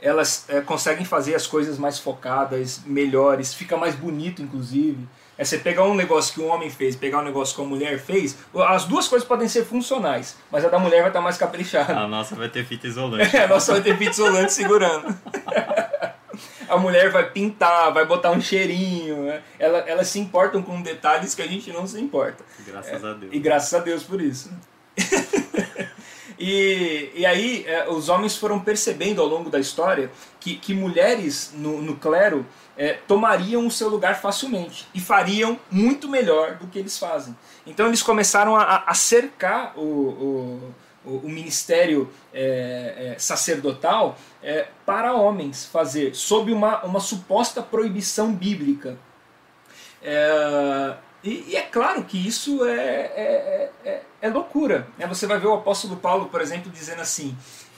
[0.00, 5.08] Elas é, conseguem fazer as coisas mais focadas, melhores, fica mais bonito, inclusive.
[5.38, 7.98] É você pegar um negócio que um homem fez, pegar um negócio que uma mulher
[7.98, 8.36] fez,
[8.68, 11.94] as duas coisas podem ser funcionais, mas a da mulher vai estar mais caprichada.
[11.98, 13.36] A nossa vai ter fita isolante.
[13.36, 15.14] É, a nossa vai ter fita isolante segurando.
[16.68, 19.24] A mulher vai pintar, vai botar um cheirinho.
[19.24, 19.42] né?
[19.58, 22.44] Ela, elas se importam com detalhes que a gente não se importa.
[22.66, 23.32] Graças a Deus.
[23.32, 24.50] E graças a Deus por isso.
[26.38, 30.10] e, e aí é, os homens foram percebendo ao longo da história
[30.40, 36.08] que, que mulheres no, no clero é, tomariam o seu lugar facilmente e fariam muito
[36.08, 37.36] melhor do que eles fazem.
[37.66, 40.74] Então eles começaram a, a cercar o, o,
[41.06, 48.32] o- o ministério é, é, sacerdotal é, para homens fazer, sob uma, uma suposta proibição
[48.34, 48.98] bíblica.
[50.02, 54.86] É, e, e é claro que isso é, é, é, é loucura.
[54.98, 55.06] né?
[55.06, 57.36] Você vai ver o apóstolo Paulo, por exemplo, dizendo assim.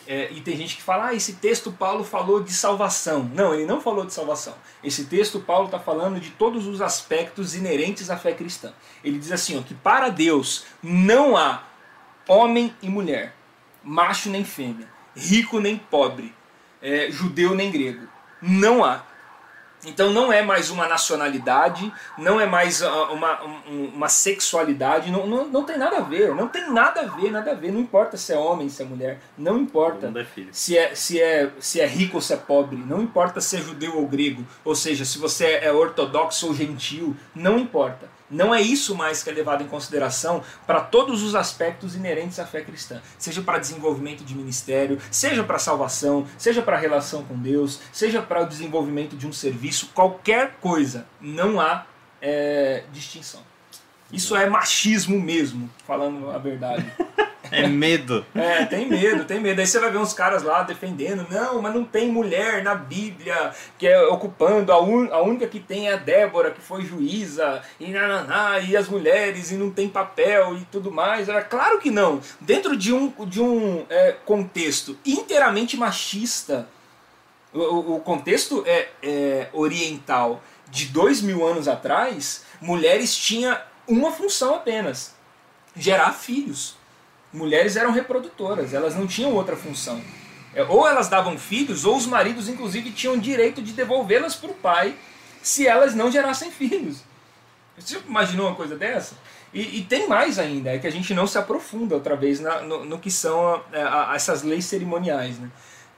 [0.08, 3.30] e tem gente que fala, ah, esse texto Paulo falou de salvação.
[3.34, 4.54] Não, ele não falou de salvação.
[4.82, 8.72] Esse texto Paulo está falando de todos os aspectos inerentes à fé cristã.
[9.04, 11.62] Ele diz assim, ó, que para Deus não há
[12.28, 13.34] homem e mulher,
[13.82, 14.86] macho nem fêmea,
[15.16, 16.34] rico nem pobre,
[16.80, 18.06] é, judeu nem grego.
[18.40, 19.02] Não há.
[19.86, 25.24] Então não é mais uma nacionalidade, não é mais ah, uma, um- uma sexualidade, não,
[25.24, 27.80] não, não tem nada a ver, não tem nada a ver, nada a ver, não
[27.80, 30.10] importa se é homem, se é mulher, não importa é
[30.52, 33.60] se é, se, é, se é rico ou se é pobre, não importa se é
[33.60, 38.08] judeu ou grego, ou seja, se você é ortodoxo ou gentil, não importa.
[38.30, 42.46] Não é isso mais que é levado em consideração para todos os aspectos inerentes à
[42.46, 43.00] fé cristã.
[43.18, 48.42] Seja para desenvolvimento de ministério, seja para salvação, seja para relação com Deus, seja para
[48.42, 51.86] o desenvolvimento de um serviço, qualquer coisa, não há
[52.20, 53.40] é, distinção.
[54.12, 56.90] Isso é machismo mesmo, falando a verdade.
[57.50, 58.24] É medo.
[58.34, 59.60] É, tem medo, tem medo.
[59.60, 63.52] Aí você vai ver uns caras lá defendendo, não, mas não tem mulher na Bíblia
[63.78, 67.62] que é ocupando, a, un- a única que tem é a Débora, que foi juíza,
[67.80, 71.28] e nananá, e as mulheres, e não tem papel e tudo mais.
[71.28, 72.20] É claro que não.
[72.40, 76.68] Dentro de um, de um é, contexto inteiramente machista,
[77.52, 83.56] o- o, contexto é, é oriental de dois mil anos atrás, mulheres tinham
[83.86, 85.14] uma função apenas:
[85.74, 86.76] gerar filhos
[87.32, 90.00] mulheres eram reprodutoras, elas não tinham outra função.
[90.54, 94.54] É, Ou elas davam filhos, ou os maridos, inclusive, tinham direito de devolvê-las para o
[94.54, 94.94] pai
[95.42, 97.02] se elas não gerassem filhos.
[97.76, 99.14] Você imaginou uma coisa dessa?
[99.54, 102.60] E, e tem mais ainda, é que a gente não se aprofunda outra vez na-
[102.60, 105.38] no, no que são é, a- a- essas leis cerimoniais.
[105.38, 105.48] Né?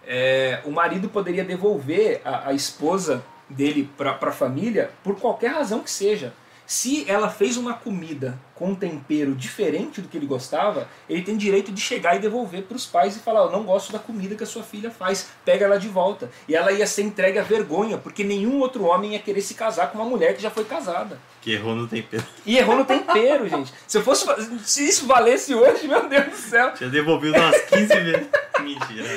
[0.07, 5.81] É, o marido poderia devolver a, a esposa dele para a família por qualquer razão
[5.81, 6.33] que seja.
[6.71, 11.37] Se ela fez uma comida com um tempero diferente do que ele gostava, ele tem
[11.37, 14.37] direito de chegar e devolver para os pais e falar: Eu não gosto da comida
[14.37, 16.31] que a sua filha faz, pega ela de volta.
[16.47, 19.91] E ela ia ser entregue à vergonha, porque nenhum outro homem ia querer se casar
[19.91, 21.19] com uma mulher que já foi casada.
[21.43, 22.25] Que errou no tempero.
[22.47, 23.75] E errou no tempero, gente.
[23.85, 24.25] Se, eu fosse,
[24.63, 28.29] se isso valesse hoje, meu Deus do céu, Tinha devolvido umas 15 vezes.
[28.63, 29.09] Mentira.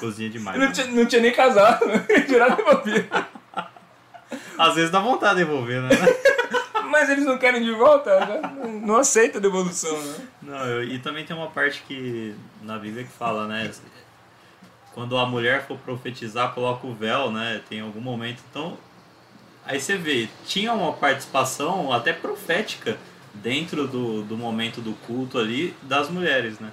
[0.00, 0.58] Cozinha demais.
[0.58, 0.72] não né?
[0.72, 1.86] tinha, não tinha nem casado.
[2.26, 3.08] Tirar devolver.
[4.58, 5.90] Às vezes dá vontade de devolver, né?
[6.88, 8.18] Mas eles não querem de volta,
[8.82, 10.28] não aceita a devolução, né?
[10.42, 13.70] Não, eu- e também tem uma parte que na Bíblia que fala, né?
[14.94, 17.60] Quando a mulher for profetizar, coloca o véu, né?
[17.68, 18.42] Tem algum momento.
[18.50, 18.76] Então,
[19.64, 22.96] aí você vê, tinha uma participação até profética
[23.34, 26.72] dentro do, do momento do culto ali das mulheres, né?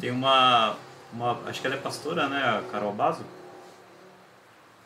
[0.00, 0.76] Tem uma,
[1.12, 1.38] uma.
[1.46, 2.38] Acho que ela é pastora, né?
[2.42, 3.24] A Carol Bazo.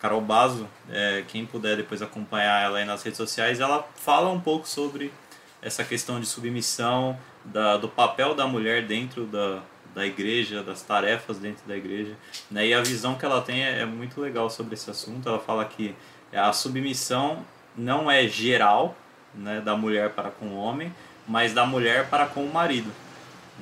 [0.01, 4.41] Carol Bazo, é, quem puder depois acompanhar ela aí nas redes sociais, ela fala um
[4.41, 5.13] pouco sobre
[5.61, 9.61] essa questão de submissão, da, do papel da mulher dentro da,
[9.95, 12.15] da igreja, das tarefas dentro da igreja.
[12.51, 12.69] Né?
[12.69, 15.29] E a visão que ela tem é, é muito legal sobre esse assunto.
[15.29, 15.95] Ela fala que
[16.33, 17.45] a submissão
[17.77, 18.97] não é geral
[19.35, 20.95] né, da mulher para com o homem,
[21.27, 22.91] mas da mulher para com o marido.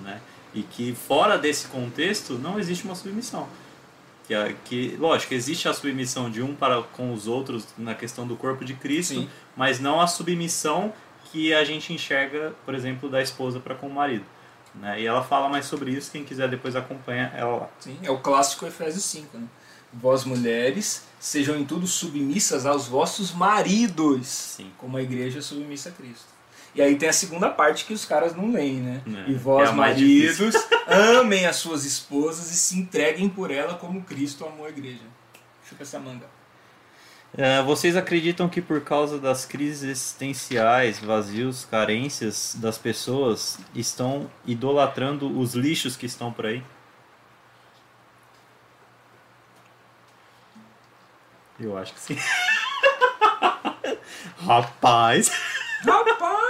[0.02, 0.20] Né?
[0.54, 3.48] E que fora desse contexto não existe uma submissão.
[4.28, 8.36] Que, que, lógico, existe a submissão de um para com os outros na questão do
[8.36, 9.28] corpo de Cristo, Sim.
[9.56, 10.92] mas não a submissão
[11.32, 14.24] que a gente enxerga, por exemplo, da esposa para com o marido.
[14.74, 15.00] Né?
[15.00, 17.70] E ela fala mais sobre isso, quem quiser depois acompanha ela lá.
[17.80, 19.46] Sim, é o clássico Efésios 5, né?
[19.90, 24.70] Vós mulheres, sejam em tudo submissas aos vossos maridos, Sim.
[24.76, 26.37] como a igreja é submissa a Cristo.
[26.78, 29.02] E aí tem a segunda parte que os caras não leem, né?
[29.04, 30.54] É, e vós, é maridos,
[30.86, 35.02] amem as suas esposas e se entreguem por ela como Cristo amou a igreja.
[35.68, 36.26] Chupa essa manga.
[37.36, 45.36] É, vocês acreditam que por causa das crises existenciais, vazios, carências das pessoas, estão idolatrando
[45.36, 46.62] os lixos que estão por aí?
[51.58, 52.14] Eu acho que sim.
[54.46, 55.28] Rapaz!
[55.84, 56.47] Rapaz!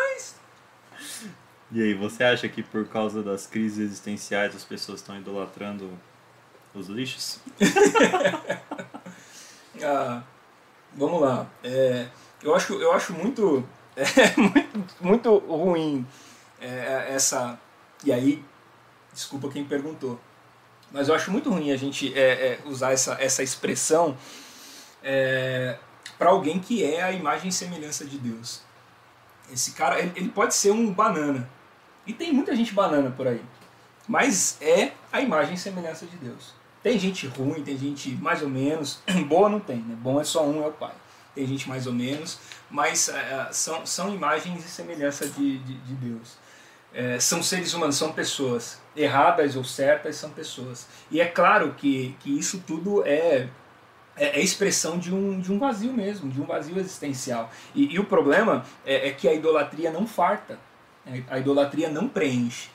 [1.70, 5.90] E aí, você acha que por causa das crises existenciais as pessoas estão idolatrando
[6.74, 7.40] os lixos?
[9.80, 10.24] Ah,
[10.96, 11.46] vamos lá.
[11.62, 12.08] É,
[12.42, 13.64] eu, acho, eu acho muito,
[13.94, 16.04] é, muito, muito ruim
[16.60, 17.56] é, essa.
[18.04, 18.44] E aí,
[19.12, 20.18] desculpa quem perguntou.
[20.90, 24.16] Mas eu acho muito ruim a gente é, é, usar essa, essa expressão
[26.18, 28.62] para alguém que é a imagem e semelhança de Deus.
[29.52, 31.48] Esse cara, ele, ele pode ser um banana.
[32.08, 33.42] E tem muita gente banana por aí.
[34.08, 36.54] Mas é a imagem e semelhança de Deus.
[36.82, 39.02] Tem gente ruim, tem gente mais ou menos.
[39.28, 39.94] Boa não tem, né?
[40.00, 40.94] Bom é só um, é o Pai.
[41.34, 42.38] Tem gente mais ou menos,
[42.70, 46.36] mas é, são, são imagens e semelhança de, de, de Deus.
[46.92, 48.80] É, são seres humanos, são pessoas.
[48.96, 50.88] Erradas ou certas são pessoas.
[51.10, 53.48] E é claro que, que isso tudo é,
[54.16, 57.50] é, é expressão de um, de um vazio mesmo, de um vazio existencial.
[57.74, 60.58] E, e o problema é, é que a idolatria não farta,
[61.28, 62.68] a idolatria não preenche.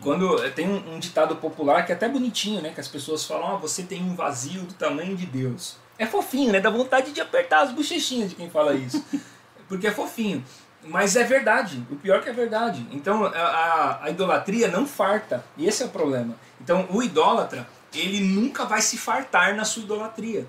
[0.00, 2.70] Quando eh, tem um, um, ditado popular que é até bonitinho, né?
[2.74, 5.76] Que as pessoas falam, ah, você tem um vazio do tamanho de Deus.
[5.98, 6.60] É fofinho, né?
[6.60, 9.04] Dá vontade de apertar as bochechinhas de quem fala isso.
[9.68, 10.44] Porque é fofinho.
[10.84, 11.86] Mas é verdade.
[11.90, 12.84] O pior que é verdade.
[12.90, 15.44] Então a, a, a idolatria não farta.
[15.56, 16.34] E esse é o problema.
[16.60, 20.46] Então o idólatra, ele nunca vai se fartar na sua idolatria.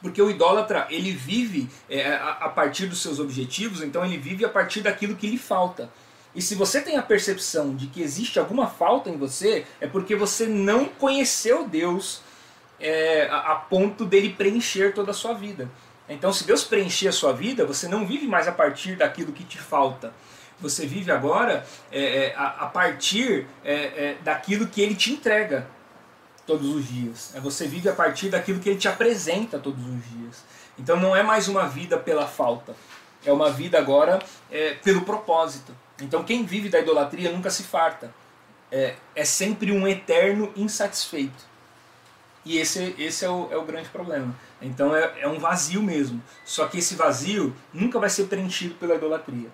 [0.00, 4.44] Porque o idólatra, ele vive é, a, a partir dos seus objetivos, então ele vive
[4.44, 5.90] a partir daquilo que lhe falta.
[6.34, 10.14] E se você tem a percepção de que existe alguma falta em você, é porque
[10.14, 12.22] você não conheceu Deus
[12.78, 15.68] é, a, ponto dele preencher toda a sua vida.
[16.08, 19.44] Então, se Deus preencher a sua vida, você não vive mais a partir daquilo que
[19.44, 20.12] te falta.
[20.60, 25.68] Você vive agora é, é, a, a, partir é, é, daquilo que Ele te entrega
[26.46, 27.32] todos os dias.
[27.34, 30.44] É, você vive a partir daquilo que Ele te apresenta todos os dias.
[30.78, 32.74] Então, não é mais uma vida pela falta.
[33.24, 35.74] É uma vida agora é, pelo propósito.
[36.00, 38.12] Então quem vive da idolatria nunca se farta.
[38.70, 41.48] É, é sempre um eterno insatisfeito.
[42.44, 44.34] E esse, esse é, o, é o grande problema.
[44.60, 46.22] Então é, é um vazio mesmo.
[46.44, 49.50] Só que esse vazio nunca vai ser preenchido pela idolatria.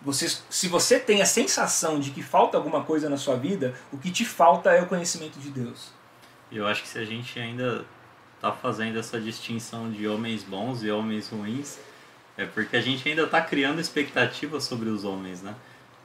[0.00, 3.98] Você, se você tem a sensação de que falta alguma coisa na sua vida, o
[3.98, 5.90] que te falta é o conhecimento de Deus.
[6.52, 7.84] Eu acho que se a gente ainda
[8.36, 11.78] está fazendo essa distinção de homens bons e homens ruins,
[12.38, 15.54] é porque a gente ainda está criando expectativas sobre os homens, né?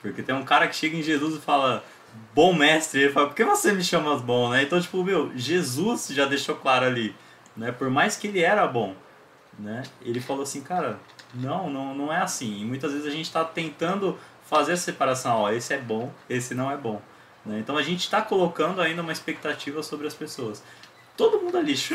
[0.02, 1.86] Porque tem um cara que chega em Jesus e fala,
[2.34, 4.64] bom mestre, ele fala, por que você me chama bom, né?
[4.64, 7.16] Então, tipo, meu, Jesus já deixou claro ali,
[7.56, 7.72] né?
[7.72, 8.96] Por mais que ele era bom,
[9.58, 9.84] né?
[10.02, 11.00] Ele falou assim, cara,
[11.34, 12.62] não, não, não é assim.
[12.62, 16.56] E muitas vezes a gente está tentando fazer a separação, ó, esse é bom, esse
[16.56, 17.00] não é bom.
[17.46, 17.60] Né?
[17.60, 20.64] Então a gente está colocando ainda uma expectativa sobre as pessoas.
[21.16, 21.94] Todo mundo é lixo.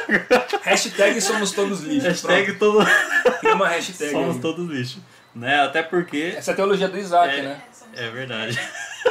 [0.62, 2.06] hashtag somos todos lixo.
[2.06, 2.78] Hashtag todo...
[3.40, 4.42] Tem uma hashtag Somos aí.
[4.42, 5.02] todos lixo.
[5.34, 5.60] Né?
[5.60, 6.34] Até porque...
[6.36, 7.62] Essa é a teologia do Isaac, é, né?
[7.94, 8.58] É verdade.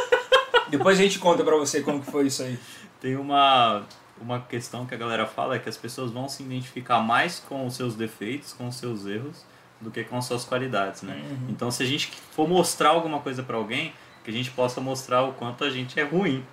[0.69, 2.57] Depois a gente conta pra você como que foi isso aí.
[2.99, 3.83] Tem uma,
[4.19, 7.67] uma questão que a galera fala, é que as pessoas vão se identificar mais com
[7.67, 9.45] os seus defeitos, com os seus erros,
[9.79, 11.21] do que com as suas qualidades, né?
[11.23, 11.47] Uhum.
[11.49, 13.93] Então se a gente for mostrar alguma coisa para alguém,
[14.23, 16.43] que a gente possa mostrar o quanto a gente é ruim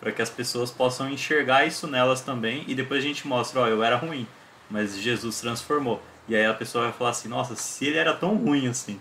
[0.00, 3.66] para que as pessoas possam enxergar isso nelas também e depois a gente mostra, ó,
[3.66, 4.26] eu era ruim,
[4.70, 6.02] mas Jesus transformou.
[6.26, 9.00] E aí a pessoa vai falar assim, nossa, se ele era tão ruim assim,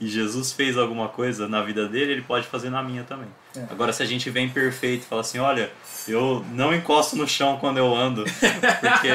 [0.00, 3.28] e Jesus fez alguma coisa na vida dele, ele pode fazer na minha também.
[3.54, 3.60] É.
[3.70, 5.70] Agora, se a gente vem perfeito e fala assim, olha,
[6.08, 9.08] eu não encosto no chão quando eu ando, porque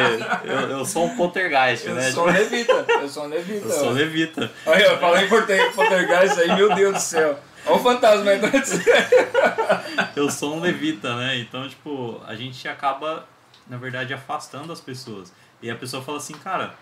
[0.48, 2.12] eu, eu sou um poltergeist, eu né?
[2.12, 3.66] Sou um levita, eu sou um levita.
[3.66, 4.52] Eu sou um levita.
[4.64, 7.40] Olha, eu falei poltergeist aí, meu Deus do céu.
[7.66, 8.40] Olha o fantasma aí
[10.16, 11.38] Eu sou um levita, né?
[11.40, 13.28] Então, tipo, a gente acaba,
[13.68, 15.32] na verdade, afastando as pessoas.
[15.62, 16.76] E a pessoa fala assim, cara,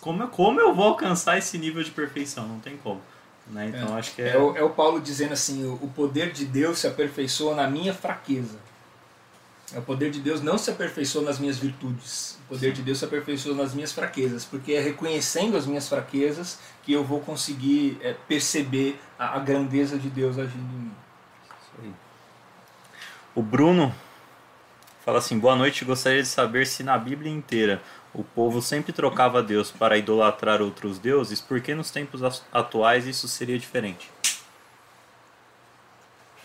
[0.00, 2.46] como eu, como eu vou alcançar esse nível de perfeição?
[2.46, 3.00] Não tem como.
[3.46, 3.68] Né?
[3.68, 3.98] Então, é.
[3.98, 4.30] acho que é...
[4.30, 7.94] É o, é o Paulo dizendo assim, o poder de Deus se aperfeiçoa na minha
[7.94, 8.58] fraqueza.
[9.74, 12.38] É o poder de Deus não se aperfeiçoa nas minhas virtudes.
[12.52, 16.58] O poder de Deus se aperfeiçoa nas minhas fraquezas, porque é reconhecendo as minhas fraquezas
[16.82, 20.92] que eu vou conseguir é, perceber a, a, grandeza de Deus agindo
[21.78, 21.94] em mim.
[23.34, 23.94] O Bruno
[25.02, 27.80] fala assim: Boa noite, gostaria de saber se na Bíblia inteira
[28.12, 33.26] o povo sempre trocava Deus para idolatrar outros deuses, por que nos tempos atuais isso
[33.28, 34.10] seria diferente?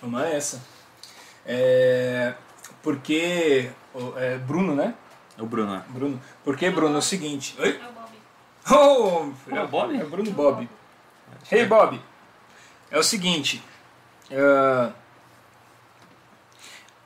[0.01, 0.63] Vamos essa.
[1.45, 2.33] É,
[2.81, 3.71] porque.
[4.15, 4.93] É Bruno, né?
[5.37, 5.83] O Bruno, é.
[5.89, 6.21] Bruno.
[6.43, 7.55] Porque, Bruno, é o seguinte.
[7.59, 7.79] Oi?
[8.69, 9.95] Oh, É o Bob?
[9.99, 10.67] É o Bruno Bob.
[11.51, 12.01] Hey Bob,
[12.91, 13.63] é o seguinte.
[14.29, 14.91] é,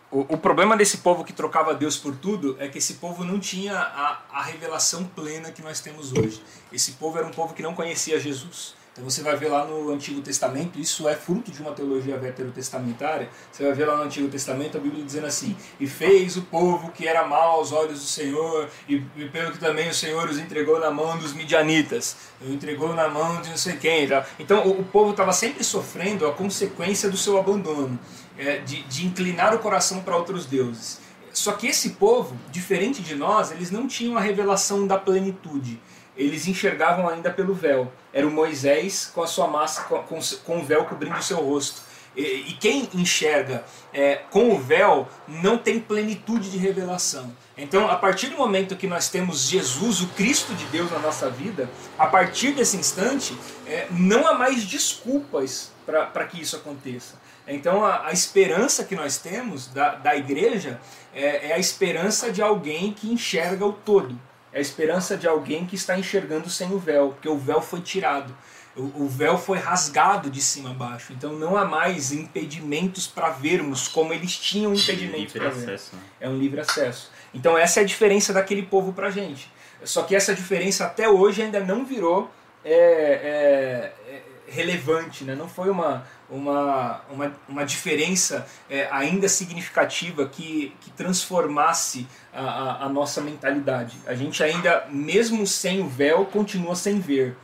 [0.10, 3.40] O, o problema desse povo que trocava Deus por tudo é que esse povo não
[3.40, 6.44] tinha a, a revelação plena que nós temos hoje.
[6.72, 8.76] Esse povo era um povo que não conhecia Jesus.
[8.92, 13.30] Então você vai ver lá no Antigo Testamento, isso é fruto de uma teologia veterotestamentária.
[13.50, 16.92] Você vai ver lá no Antigo Testamento a Bíblia dizendo assim: E fez o povo
[16.92, 20.38] que era mau aos olhos do Senhor, e, e pelo que também o Senhor os
[20.38, 24.10] entregou na mão dos midianitas, entregou na mão de não sei quem.
[24.10, 24.26] Tá?
[24.38, 27.98] Então o, o povo estava sempre sofrendo a consequência do seu abandono,
[28.38, 31.00] é, de, de inclinar o coração para outros deuses.
[31.32, 35.80] Só que esse povo, diferente de nós, eles não tinham a revelação da plenitude
[36.16, 37.92] eles enxergavam ainda pelo véu.
[38.14, 41.38] Era o Moisés com a sua massa, com, com, com o véu cobrindo o seu
[41.38, 41.82] rosto.
[42.16, 43.64] E, e quem enxerga
[43.94, 47.32] é, com o véu não tem plenitude de revelação.
[47.58, 51.30] Então, a partir do momento que nós temos Jesus, o Cristo de Deus na nossa
[51.30, 57.16] vida, a partir desse instante, é, não há mais desculpas para que isso aconteça.
[57.48, 60.80] Então, a, a, esperança que nós temos da, da igreja
[61.14, 64.18] é, é a esperança de alguém que enxerga o todo.
[64.54, 67.82] É a esperança de alguém que está enxergando sem o véu, porque o véu foi
[67.82, 68.36] tirado.
[68.76, 71.14] O, o véu foi rasgado de cima a baixo.
[71.14, 75.64] Então não há mais impedimentos para vermos como eles tinham impedimentos para ver.
[75.64, 76.02] acesso, né?
[76.20, 77.12] É um livre acesso.
[77.34, 79.52] Então essa é a diferença daquele povo para a gente.
[79.84, 82.30] Só que essa diferença até hoje ainda não virou
[82.64, 85.34] é, é, é relevante, né?
[85.34, 92.86] não foi uma, uma, uma, uma diferença é, ainda significativa que, que transformasse a, a,
[92.86, 93.98] a, nossa mentalidade.
[94.08, 97.36] A gente ainda, mesmo sem o véu, continua sem ver.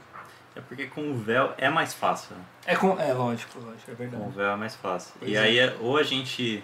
[0.55, 2.35] É porque com o véu é mais fácil.
[2.35, 2.41] Né?
[2.65, 4.23] É, com, é lógico, lógico, é verdade.
[4.23, 5.14] Com o véu é mais fácil.
[5.19, 5.39] Pois e é.
[5.39, 6.64] aí, ou a gente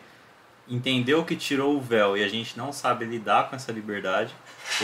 [0.67, 4.33] entendeu que tirou o véu e a gente não sabe lidar com essa liberdade,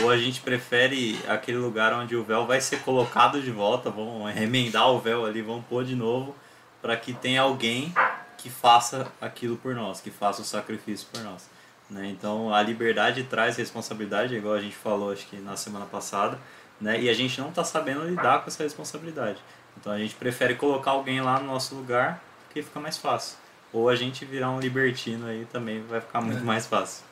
[0.00, 4.24] ou a gente prefere aquele lugar onde o véu vai ser colocado de volta, vão
[4.24, 6.36] remendar o véu ali, vão pôr de novo,
[6.82, 7.92] para que tenha alguém
[8.38, 11.48] que faça aquilo por nós, que faça o sacrifício por nós.
[11.90, 12.06] Né?
[12.08, 16.38] Então a liberdade traz responsabilidade, igual a gente falou acho que na semana passada,
[16.80, 17.00] né?
[17.00, 19.38] e a gente não está sabendo lidar com essa responsabilidade.
[19.76, 23.36] Então a gente prefere colocar alguém lá no nosso lugar, porque fica mais fácil.
[23.72, 26.42] Ou a gente virar um libertino aí também vai ficar muito É.
[26.44, 27.04] mais fácil.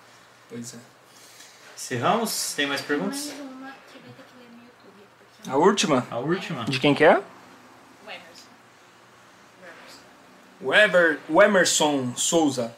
[0.48, 0.78] Pois é.
[1.76, 2.54] Encerramos?
[2.54, 3.26] Tem mais perguntas?
[3.26, 5.06] Mais uma que vai ter que ler no YouTube.
[5.36, 6.06] Porque A última?
[6.10, 6.64] A última.
[6.64, 7.18] De quem que é?
[7.18, 8.48] o Emerson.
[10.60, 12.74] O Ever, o Emerson Souza.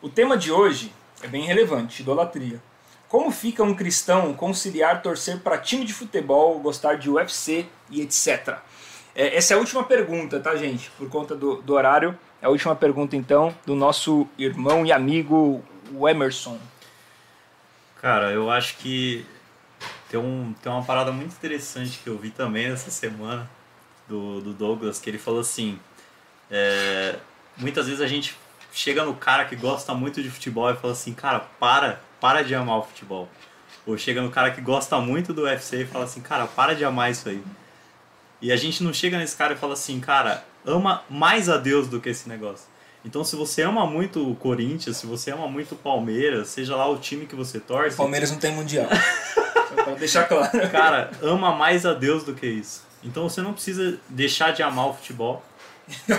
[0.00, 0.90] O tema de hoje
[1.22, 2.62] é bem relevante, idolatria.
[3.10, 8.56] Como fica um cristão conciliar torcer para time de futebol, gostar de UFC e etc?
[9.14, 10.90] É, essa é a última pergunta, tá, gente?
[10.92, 12.18] Por conta do, do horário.
[12.40, 16.58] É a última pergunta, então, do nosso irmão e amigo o Emerson.
[18.00, 19.26] Cara, eu acho que
[20.08, 23.50] tem, um, tem uma parada muito interessante que eu vi também essa semana
[24.08, 25.78] do, do Douglas, que ele falou assim,
[26.50, 27.16] é,
[27.56, 28.36] muitas vezes a gente
[28.72, 32.54] chega no cara que gosta muito de futebol e fala assim, cara, para, para de
[32.54, 33.28] amar o futebol.
[33.86, 36.84] Ou chega no cara que gosta muito do UFC e fala assim, cara, para de
[36.84, 37.42] amar isso aí.
[38.40, 41.88] E a gente não chega nesse cara e fala assim, cara, ama mais a Deus
[41.88, 42.68] do que esse negócio.
[43.04, 46.86] Então, se você ama muito o Corinthians, se você ama muito o Palmeiras, seja lá
[46.86, 48.88] o time que você torce, Palmeiras não tem mundial.
[49.68, 50.70] Só pra deixar claro.
[50.70, 52.84] cara, ama mais a Deus do que isso.
[53.02, 55.42] Então, você não precisa deixar de amar o futebol.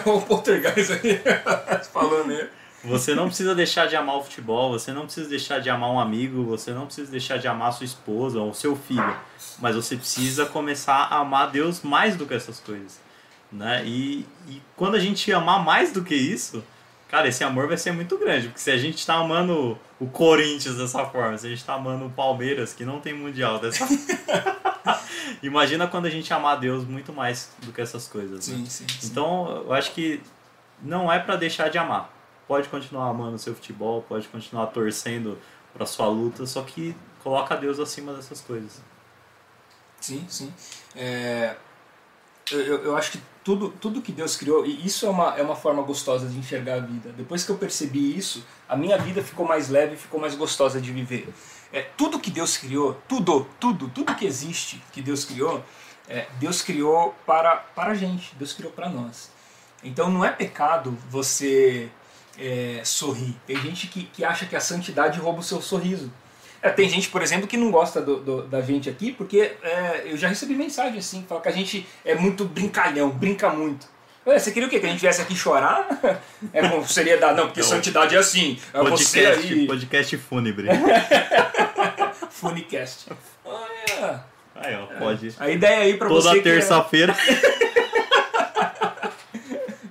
[0.06, 1.22] O Poltergeist aí
[1.92, 2.50] falando aí.
[2.84, 6.00] Você não precisa deixar de amar o futebol, você não precisa deixar de amar um
[6.00, 9.16] amigo, você não precisa deixar de amar sua esposa ou seu filho.
[9.60, 13.00] Mas você precisa começar a amar Deus mais do que essas coisas.
[13.52, 13.84] Né?
[13.86, 16.64] E, e quando a gente amar mais do que isso,
[17.12, 18.48] cara, esse amor vai ser muito grande.
[18.48, 22.06] Porque se a gente está amando o Corinthians dessa forma, se a gente está amando
[22.06, 23.86] o Palmeiras, que não tem mundial dessa
[25.44, 28.48] Imagina quando a gente amar Deus muito mais do que essas coisas.
[28.48, 28.56] né?
[28.58, 29.08] Sim, sim, sim.
[29.08, 30.22] Então, eu acho que
[30.82, 32.10] não é pra deixar de amar.
[32.48, 35.38] Pode continuar amando o seu futebol, pode continuar torcendo
[35.74, 38.82] pra sua luta, só que coloca Deus acima dessas coisas.
[40.00, 40.54] Sim, sim.
[40.96, 41.56] É,
[42.52, 45.56] eu, eu acho que tudo, tudo que Deus criou, e isso é uma, é uma
[45.56, 47.12] forma gostosa de enxergar a vida.
[47.12, 50.92] Depois que eu percebi isso, a minha vida ficou mais leve, ficou mais gostosa de
[50.92, 51.28] viver.
[51.74, 55.64] É, tudo que Deus criou, tudo, tudo, tudo que existe que Deus criou,
[56.08, 59.32] é, Deus criou para, para a gente, Deus criou para nós.
[59.84, 61.90] Então não é pecado você
[62.38, 63.36] é, sorrir.
[63.48, 66.12] Tem gente que, que acha que a santidade rouba o seu sorriso.
[66.64, 70.04] É, tem gente, por exemplo, que não gosta do, do- da gente aqui, porque é,
[70.06, 73.88] eu já recebi mensagem assim, fala que a gente é muito brincalhão, brinca muito.
[74.28, 74.80] Ué, você queria o quê?
[74.80, 75.88] Que a gente viesse aqui chorar?
[76.54, 78.60] É com seriedade, não, porque É o santidade é assim.
[78.74, 79.68] É você Podcast, aí.
[79.68, 80.68] podcast fúnebre.
[82.30, 83.08] Funicast.
[83.46, 84.24] Olha,
[84.56, 85.34] Aí, ó, pode.
[85.40, 87.16] A ideia aí pra você Toda é- terça-feira.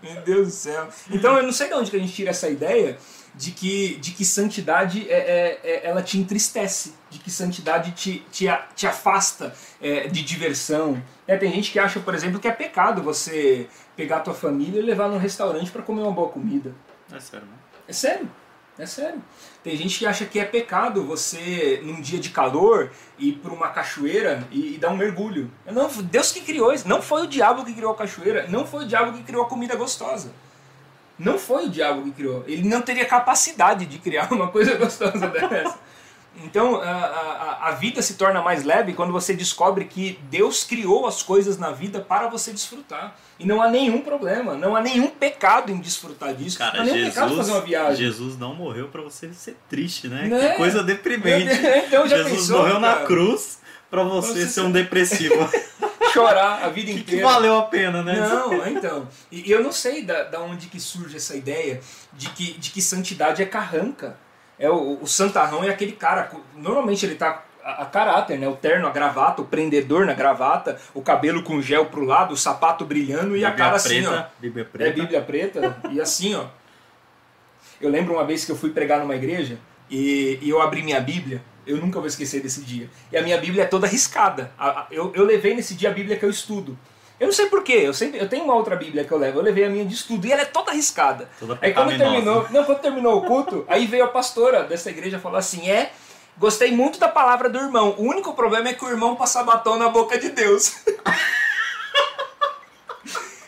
[0.03, 0.89] Meu Deus do céu.
[1.11, 2.97] Então eu não sei de onde que a gente tira essa ideia
[3.35, 8.25] de que, de que santidade é, é- é- ela te entristece, de que santidade te,
[8.31, 11.03] te, te afasta é, de diversão.
[11.27, 14.79] É, tem gente que acha, por exemplo, que é pecado você pegar a tua família
[14.79, 16.75] e levar num restaurante para comer uma boa comida.
[17.13, 17.53] É sério, né?
[17.89, 18.31] É sério,
[18.79, 19.23] é sério.
[19.63, 23.69] Tem gente que acha que é pecado você, num dia de calor, ir para uma
[23.69, 25.51] cachoeira e, e dar um mergulho.
[25.67, 26.89] Não, Deus que criou isso.
[26.89, 28.47] Não foi o diabo que criou a cachoeira.
[28.49, 30.33] Não foi o diabo que criou a comida gostosa.
[31.21, 32.43] Não foi o diabo que criou.
[32.47, 35.79] Ele não teria capacidade de criar uma coisa gostosa dessa.
[36.43, 41.07] Então, a, a, a vida se torna mais leve quando você descobre que Deus criou
[41.07, 43.17] as coisas na vida para você desfrutar.
[43.39, 46.59] E não há nenhum problema, não há nenhum pecado em desfrutar disso.
[46.59, 47.97] Cara, não há nenhum pecado fazer uma Jesus, viagem.
[47.97, 50.29] Jesus não morreu pra você ser triste, né?
[50.29, 50.51] Né?
[50.51, 51.51] Que coisa deprimente.
[51.91, 53.07] Então Jesus pensou, morreu na cara?
[53.07, 53.60] cruz
[53.91, 55.35] pra você ser um depressivo.
[56.13, 57.27] chorar a vida que, que inteira.
[57.27, 58.19] valeu a pena, né?
[58.19, 59.09] Não, então.
[59.31, 61.81] E eu não sei da, da onde que surge essa ideia
[62.13, 64.17] de que, de que santidade é carranca.
[64.59, 68.47] É o, o santarrão é aquele cara, normalmente ele tá a, a caráter, né?
[68.47, 72.37] O terno, a gravata, o prendedor na gravata, o cabelo com gel pro lado, o
[72.37, 74.11] sapato brilhando e a cara assim, ó.
[74.11, 74.91] preta, Bíblia preta.
[74.91, 76.47] É Bíblia preta e assim, ó.
[77.81, 79.59] Eu lembro uma vez que eu fui pregar numa igreja
[79.89, 81.43] e, e eu abri minha Bíblia.
[81.67, 82.89] Eu nunca vou esquecer desse dia.
[83.13, 84.53] E a minha Bíblia é toda riscada.
[84.91, 86.79] Eu, eu levei nesse dia a Bíblia que eu estudo.
[87.21, 89.43] Eu não sei porquê, eu, sempre, eu tenho uma outra Bíblia que eu levo, eu
[89.43, 91.29] levei a minha de estudo e ela é toda riscada.
[91.39, 95.19] Toda Aí quando terminou, não, quando terminou o culto, aí veio a pastora dessa igreja
[95.19, 95.93] e falou assim: é,
[96.39, 97.95] gostei muito da palavra do irmão.
[97.99, 100.77] O único problema é que o irmão passa batom na boca de Deus.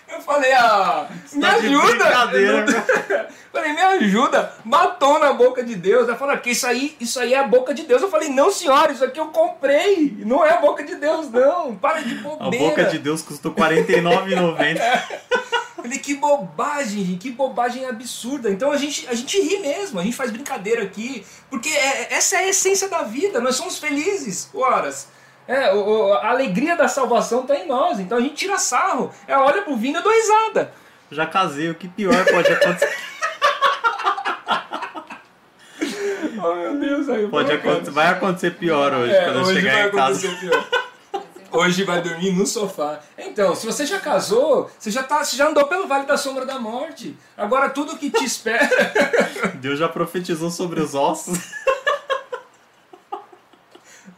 [0.06, 3.28] Eu falei, ah, me tá de ajuda!
[3.52, 6.08] falei, me ajuda, batom na boca de Deus.
[6.08, 8.00] Ela falou que isso aí, isso aí é a boca de Deus.
[8.02, 10.16] Eu falei, não, senhora, isso aqui eu comprei.
[10.24, 11.76] Não é a boca de Deus, não.
[11.76, 12.64] Para de A bobeira.
[12.66, 14.78] boca de Deus custou R$ 49,90.
[15.82, 18.48] Falei, que bobagem, gente, que bobagem absurda.
[18.48, 22.36] Então a gente, a gente ri mesmo, a gente faz brincadeira aqui, porque é- essa
[22.36, 25.08] é a essência da vida, nós somos felizes, horas.
[25.48, 29.10] É, o- a alegria da salvação está em nós, então a gente tira sarro.
[29.26, 30.72] É, olha pro vinho e dou risada.
[31.10, 32.88] Já casei, o que pior pode acontecer?
[36.42, 39.60] Oh meu Deus, aí eu Pode acontecer vai acontecer pior hoje, É, quando eu hoje
[39.60, 40.28] chegar vai em casa.
[40.36, 40.68] pior.
[41.54, 42.98] Hoje vai dormir no sofá.
[43.18, 46.46] Então, se você já casou, você já, tá, você já andou pelo Vale da Sombra
[46.46, 47.14] da Morte.
[47.36, 48.70] Agora tudo que te espera.
[49.60, 51.38] Deus já profetizou sobre os ossos.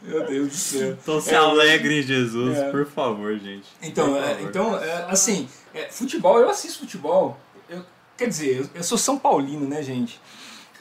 [0.01, 0.91] Meu Deus do céu.
[1.01, 2.69] Então se É, alegre em Jesus, É.
[2.69, 3.67] por favor, gente.
[3.81, 7.37] Então, é, então é, assim, é, futebol, eu assisto futebol.
[7.67, 7.83] Eu,
[8.15, 10.21] quer dizer, eu, eu sou São Paulino, né, gente?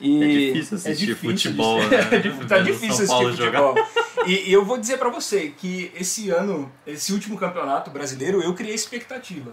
[0.06, 2.09] E É difícil assistir futebol, de- né?
[2.12, 3.74] É difícil, tá difícil São assistir futebol.
[4.26, 8.52] E, e eu vou dizer pra você que esse ano, esse último campeonato brasileiro, eu
[8.55, 9.52] criei expectativa.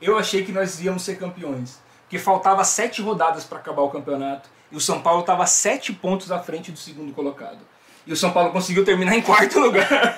[0.00, 1.78] Eu achei que nós íamos ser campeões.
[2.02, 4.48] Porque faltava sete rodadas para acabar o campeonato.
[4.70, 7.58] E o São Paulo estava sete pontos à frente do segundo colocado.
[8.06, 10.14] E o São Paulo conseguiu terminar em quarto lugar.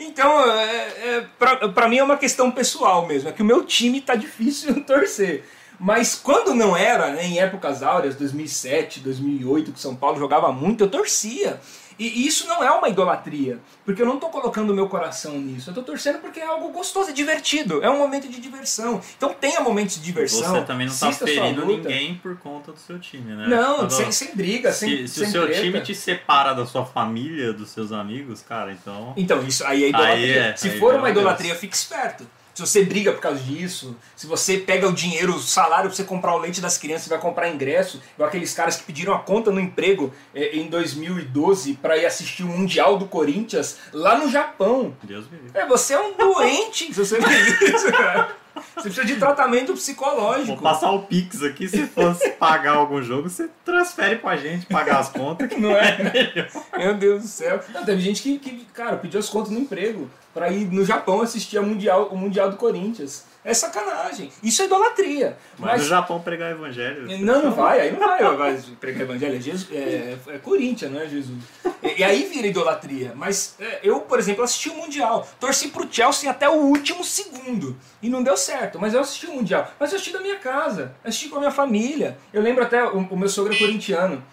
[0.00, 3.28] Então, é, é, pra mim é uma questão pessoal mesmo.
[3.28, 5.44] É que o meu time tá difícil torcer.
[5.78, 10.84] Mas quando não era, né, em épocas áureas, 2007, 2008, que São Paulo jogava muito,
[10.84, 11.60] eu torcia.
[11.98, 15.70] E, isso não é uma idolatria, porque eu não estou colocando o meu coração nisso.
[15.70, 19.00] Eu estou torcendo porque é algo gostoso, é divertido, é um momento de diversão.
[19.16, 20.54] Então tenha momentos de diversão.
[20.56, 23.46] Você também não tá sua ferindo ninguém por conta do seu time, né?
[23.48, 25.60] Não, Quando- sem, sem briga, sem se, se sem o seu treta.
[25.62, 29.14] time te separa da sua família, dos seus amigos, cara, então.
[29.16, 30.14] Então, isso aí é idolatria.
[30.16, 31.16] Aí é, se aí for pelo uma Deus.
[31.18, 32.26] idolatria, fique esperto.
[32.56, 36.04] Se você briga por causa disso, se você pega o dinheiro, o salário pra você
[36.04, 39.18] comprar o leite das crianças e vai comprar ingresso, igual aqueles caras que pediram a
[39.18, 44.30] conta no emprego eh, em 2012 para ir assistir o Mundial do Corinthians lá no
[44.30, 44.96] Japão.
[45.02, 45.50] Deus me livre.
[45.52, 48.34] É, você é um doente se você fez isso, cara.
[48.74, 50.46] Você precisa de tratamento psicológico.
[50.46, 54.98] Vou passar o Pix aqui, se fosse pagar algum jogo, você transfere pra gente, pagar
[54.98, 55.48] as contas.
[55.48, 56.48] que Não é?
[56.76, 57.60] Meu Deus do céu.
[57.72, 61.20] Não, teve gente que, que, cara, pediu as contas no emprego pra ir no Japão
[61.22, 63.24] assistir a mundial, o Mundial do Corinthians.
[63.46, 64.32] É sacanagem.
[64.42, 65.38] Isso é idolatria.
[65.56, 67.06] Mas, no Japão pregar evangelho.
[67.24, 69.36] não, não vai, aí não vai, vai pregar evangelho.
[69.36, 71.38] É, Jesus, é, é Corinthians, não é Jesus.
[71.80, 73.12] E, e aí vira idolatria.
[73.14, 75.28] Mas é, eu, por exemplo, assisti o Mundial.
[75.38, 77.76] Torci pro Chelsea até o último segundo.
[78.02, 78.80] E não deu certo.
[78.80, 79.70] Mas eu assisti o Mundial.
[79.78, 80.96] Mas eu assisti da minha casa.
[81.04, 82.18] Assisti com a minha família.
[82.32, 84.24] Eu lembro até, o, o meu sogro é corintiano.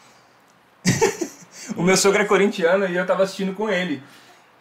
[1.77, 4.02] o meu sogro é corintiano e eu tava assistindo com ele.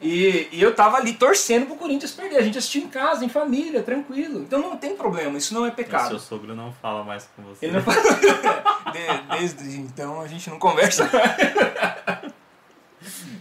[0.02, 2.36] E, e eu tava ali torcendo pro Corinthians perder.
[2.36, 4.40] A gente assistiu em casa, em família, tranquilo.
[4.40, 6.08] Então não tem problema, isso não é Mas pecado.
[6.08, 7.66] seu sogro não fala mais com você.
[7.66, 8.02] Ele não fala.
[8.92, 11.08] De- desde então a gente não conversa.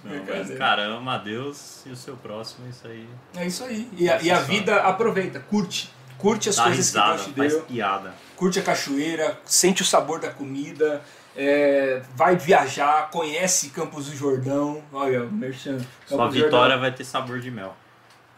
[0.04, 0.58] Não, Brincadeira.
[0.58, 3.08] cara, ama a Deus e o seu próximo, isso aí.
[3.36, 3.88] É isso aí.
[3.98, 5.92] E a, e a vida aproveita, curte.
[6.18, 7.66] Curte as Dá coisas risada, que Deus te deu.
[7.66, 8.14] piada.
[8.36, 11.02] Curte a cachoeira, sente o sabor da comida,
[11.36, 14.84] é, vai viajar, conhece Campos do Jordão.
[14.92, 15.78] Olha, o Merchan.
[15.78, 17.76] Campos Sua vitória vai ter sabor de mel.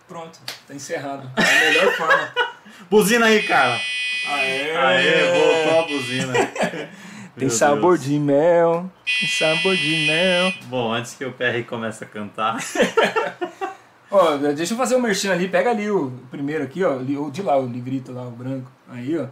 [0.07, 1.29] Pronto, tá encerrado.
[1.37, 2.33] É a melhor forma.
[2.89, 3.79] Buzina aí, cara.
[4.27, 6.33] Aê, Aê, voltou a buzina.
[7.35, 8.03] Tem Meu sabor Deus.
[8.03, 10.53] de mel, tem sabor de mel.
[10.65, 12.59] Bom, antes que o PR comece a cantar,
[14.11, 17.41] Ó, deixa eu fazer o merchan ali, pega ali o primeiro aqui, ó, o de
[17.41, 18.71] lá, o livrito lá, o branco.
[18.87, 19.25] Aí, ó.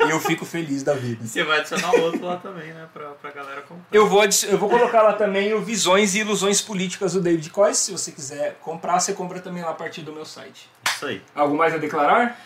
[0.06, 1.26] e eu fico feliz da vida.
[1.26, 2.88] Você vai adicionar outro lá também, né?
[2.94, 3.86] Pra, pra galera comprar.
[3.92, 7.86] Eu vou, eu vou colocar lá também o Visões e Ilusões Políticas do David Coyce.
[7.86, 10.70] Se você quiser comprar, você compra também lá a partir do meu site.
[10.88, 11.22] Isso aí.
[11.36, 12.40] Algo mais a declarar?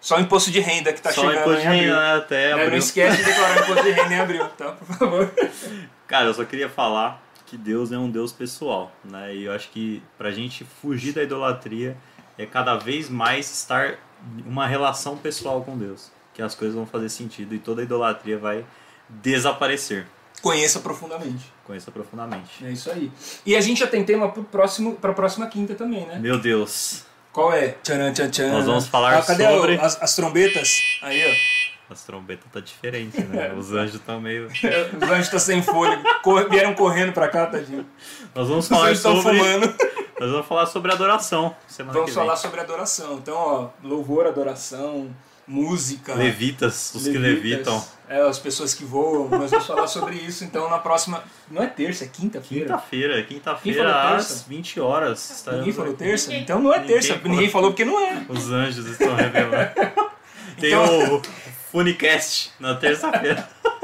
[0.00, 2.16] Só o imposto de renda que está Só chegando imposto de renda, né?
[2.18, 2.78] Até É, não abril.
[2.78, 4.72] esquece de declarar o imposto de renda em abril, tá?
[4.72, 5.32] Por favor.
[6.12, 9.34] Cara, eu só queria falar que Deus é um Deus pessoal, né?
[9.34, 11.96] E eu acho que pra gente fugir da idolatria
[12.36, 13.94] é cada vez mais estar
[14.44, 18.36] uma relação pessoal com Deus, que as coisas vão fazer sentido e toda a idolatria
[18.36, 18.62] vai
[19.08, 20.06] desaparecer.
[20.42, 21.50] Conheça profundamente.
[21.64, 22.62] Conheça profundamente.
[22.62, 23.10] É isso aí.
[23.46, 26.18] E a gente já tem tema pro próximo, pra próxima quinta também, né?
[26.18, 27.04] Meu Deus.
[27.32, 27.68] Qual é?
[27.82, 28.12] Tcharam.
[28.52, 30.78] Nós vamos falar cadê sobre- o- as, as trombetas?
[31.00, 31.61] Aí, ó.
[31.92, 33.52] As trombetas tá diferente, né?
[33.54, 34.46] Os anjos estão meio.
[34.48, 34.62] Os
[35.10, 36.02] anjos estão sem fôlego.
[36.22, 37.86] Cor- vieram correndo pra cá, tadinho.
[38.34, 39.22] Nós vamos Os falar sobre.
[39.38, 39.74] fumando.
[40.18, 42.24] Nós vamos falar sobre adoração semana Vamos que vem.
[42.24, 43.14] falar sobre adoração.
[43.14, 45.10] Então, ó, louvor, adoração,
[45.46, 46.14] música.
[46.14, 47.84] Levitas, os que levitam.
[48.08, 49.28] É, as pessoas que voam.
[49.28, 51.24] Nós vamos falar sobre isso então na próxima.
[51.50, 52.66] Não é terça, é quinta-feira.
[52.66, 54.44] Quinta-feira, Quem quinta-feira às terça?
[54.48, 55.44] 20 horas.
[55.52, 55.98] Ninguém falou aqui.
[56.04, 56.34] terça?
[56.34, 57.14] Então não é Ninguém terça.
[57.18, 57.28] falou.
[57.32, 58.24] Ninguém falou porque não é.
[58.28, 59.72] Os anjos estão revelando.
[60.60, 61.22] Tem Então- o
[61.72, 63.48] Funicast na terça-feira.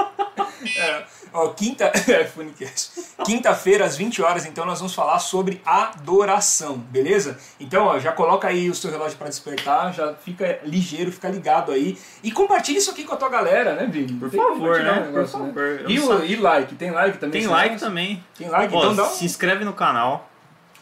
[0.77, 1.91] É, ó, quinta.
[2.09, 2.91] É, Funicast.
[3.25, 7.39] Quinta-feira, às 20 horas, então nós vamos falar sobre adoração, beleza?
[7.61, 11.71] Então, ó, já coloca aí o seu relógio para despertar, já fica ligeiro, fica ligado
[11.71, 11.97] aí.
[12.25, 14.15] E compartilha isso aqui com a tua galera, né, Vini?
[14.19, 14.91] Por Tem favor, né?
[14.93, 15.63] o negócio, Por favor.
[15.83, 16.75] Eu E, o, e like?
[16.75, 17.41] Tem like também?
[17.41, 17.87] Tem like negócio?
[17.87, 18.25] também.
[18.37, 18.75] Tem like?
[18.75, 19.11] Ó, então dá um.
[19.11, 20.29] Se inscreve no canal.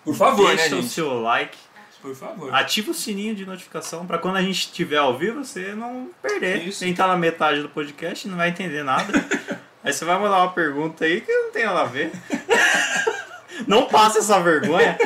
[0.04, 0.92] Por favor, deixa né, o gente?
[0.92, 1.58] seu like.
[2.00, 2.54] Por favor.
[2.54, 6.66] Ativa o sininho de notificação pra quando a gente estiver ao vivo você não perder.
[6.66, 6.84] Isso.
[6.84, 9.12] Quem tá na metade do podcast não vai entender nada.
[9.82, 12.12] aí você vai mandar uma pergunta aí que não tem nada a ver.
[13.66, 14.96] não passa essa vergonha.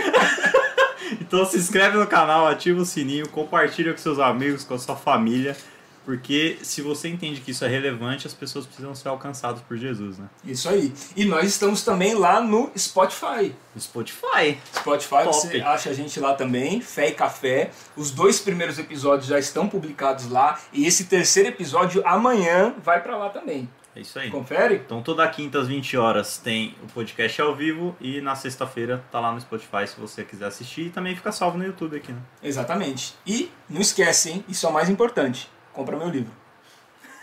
[1.21, 4.97] então se inscreve no canal, ativa o sininho, compartilha com seus amigos, com a sua
[4.97, 5.57] família.
[6.05, 10.19] Porque se você entende que isso é relevante, as pessoas precisam ser alcançadas por Jesus,
[10.19, 10.27] né?
[10.45, 10.93] Isso aí.
[11.17, 13.55] E nós estamos também lá no Spotify.
[13.79, 14.59] Spotify.
[14.75, 15.33] Spotify, Top.
[15.33, 17.71] você acha a gente lá também, Fé e Café.
[17.97, 20.59] Os dois primeiros episódios já estão publicados lá.
[20.73, 23.69] E esse terceiro episódio amanhã vai pra lá também.
[23.95, 24.31] É isso aí.
[24.31, 24.77] Confere?
[24.77, 29.19] Então toda quinta às 20 horas tem o podcast ao vivo e na sexta-feira tá
[29.19, 32.21] lá no Spotify se você quiser assistir e também fica salvo no YouTube aqui, né?
[32.43, 33.15] Exatamente.
[33.27, 34.45] E não esquece, hein?
[34.49, 35.51] Isso é o mais importante.
[35.73, 36.33] Compra meu livro.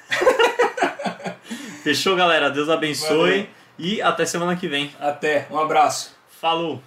[1.84, 2.50] Fechou, galera?
[2.50, 3.48] Deus abençoe Valeu.
[3.78, 4.94] e até semana que vem.
[5.00, 5.48] Até.
[5.50, 6.16] Um abraço.
[6.30, 6.82] Falou!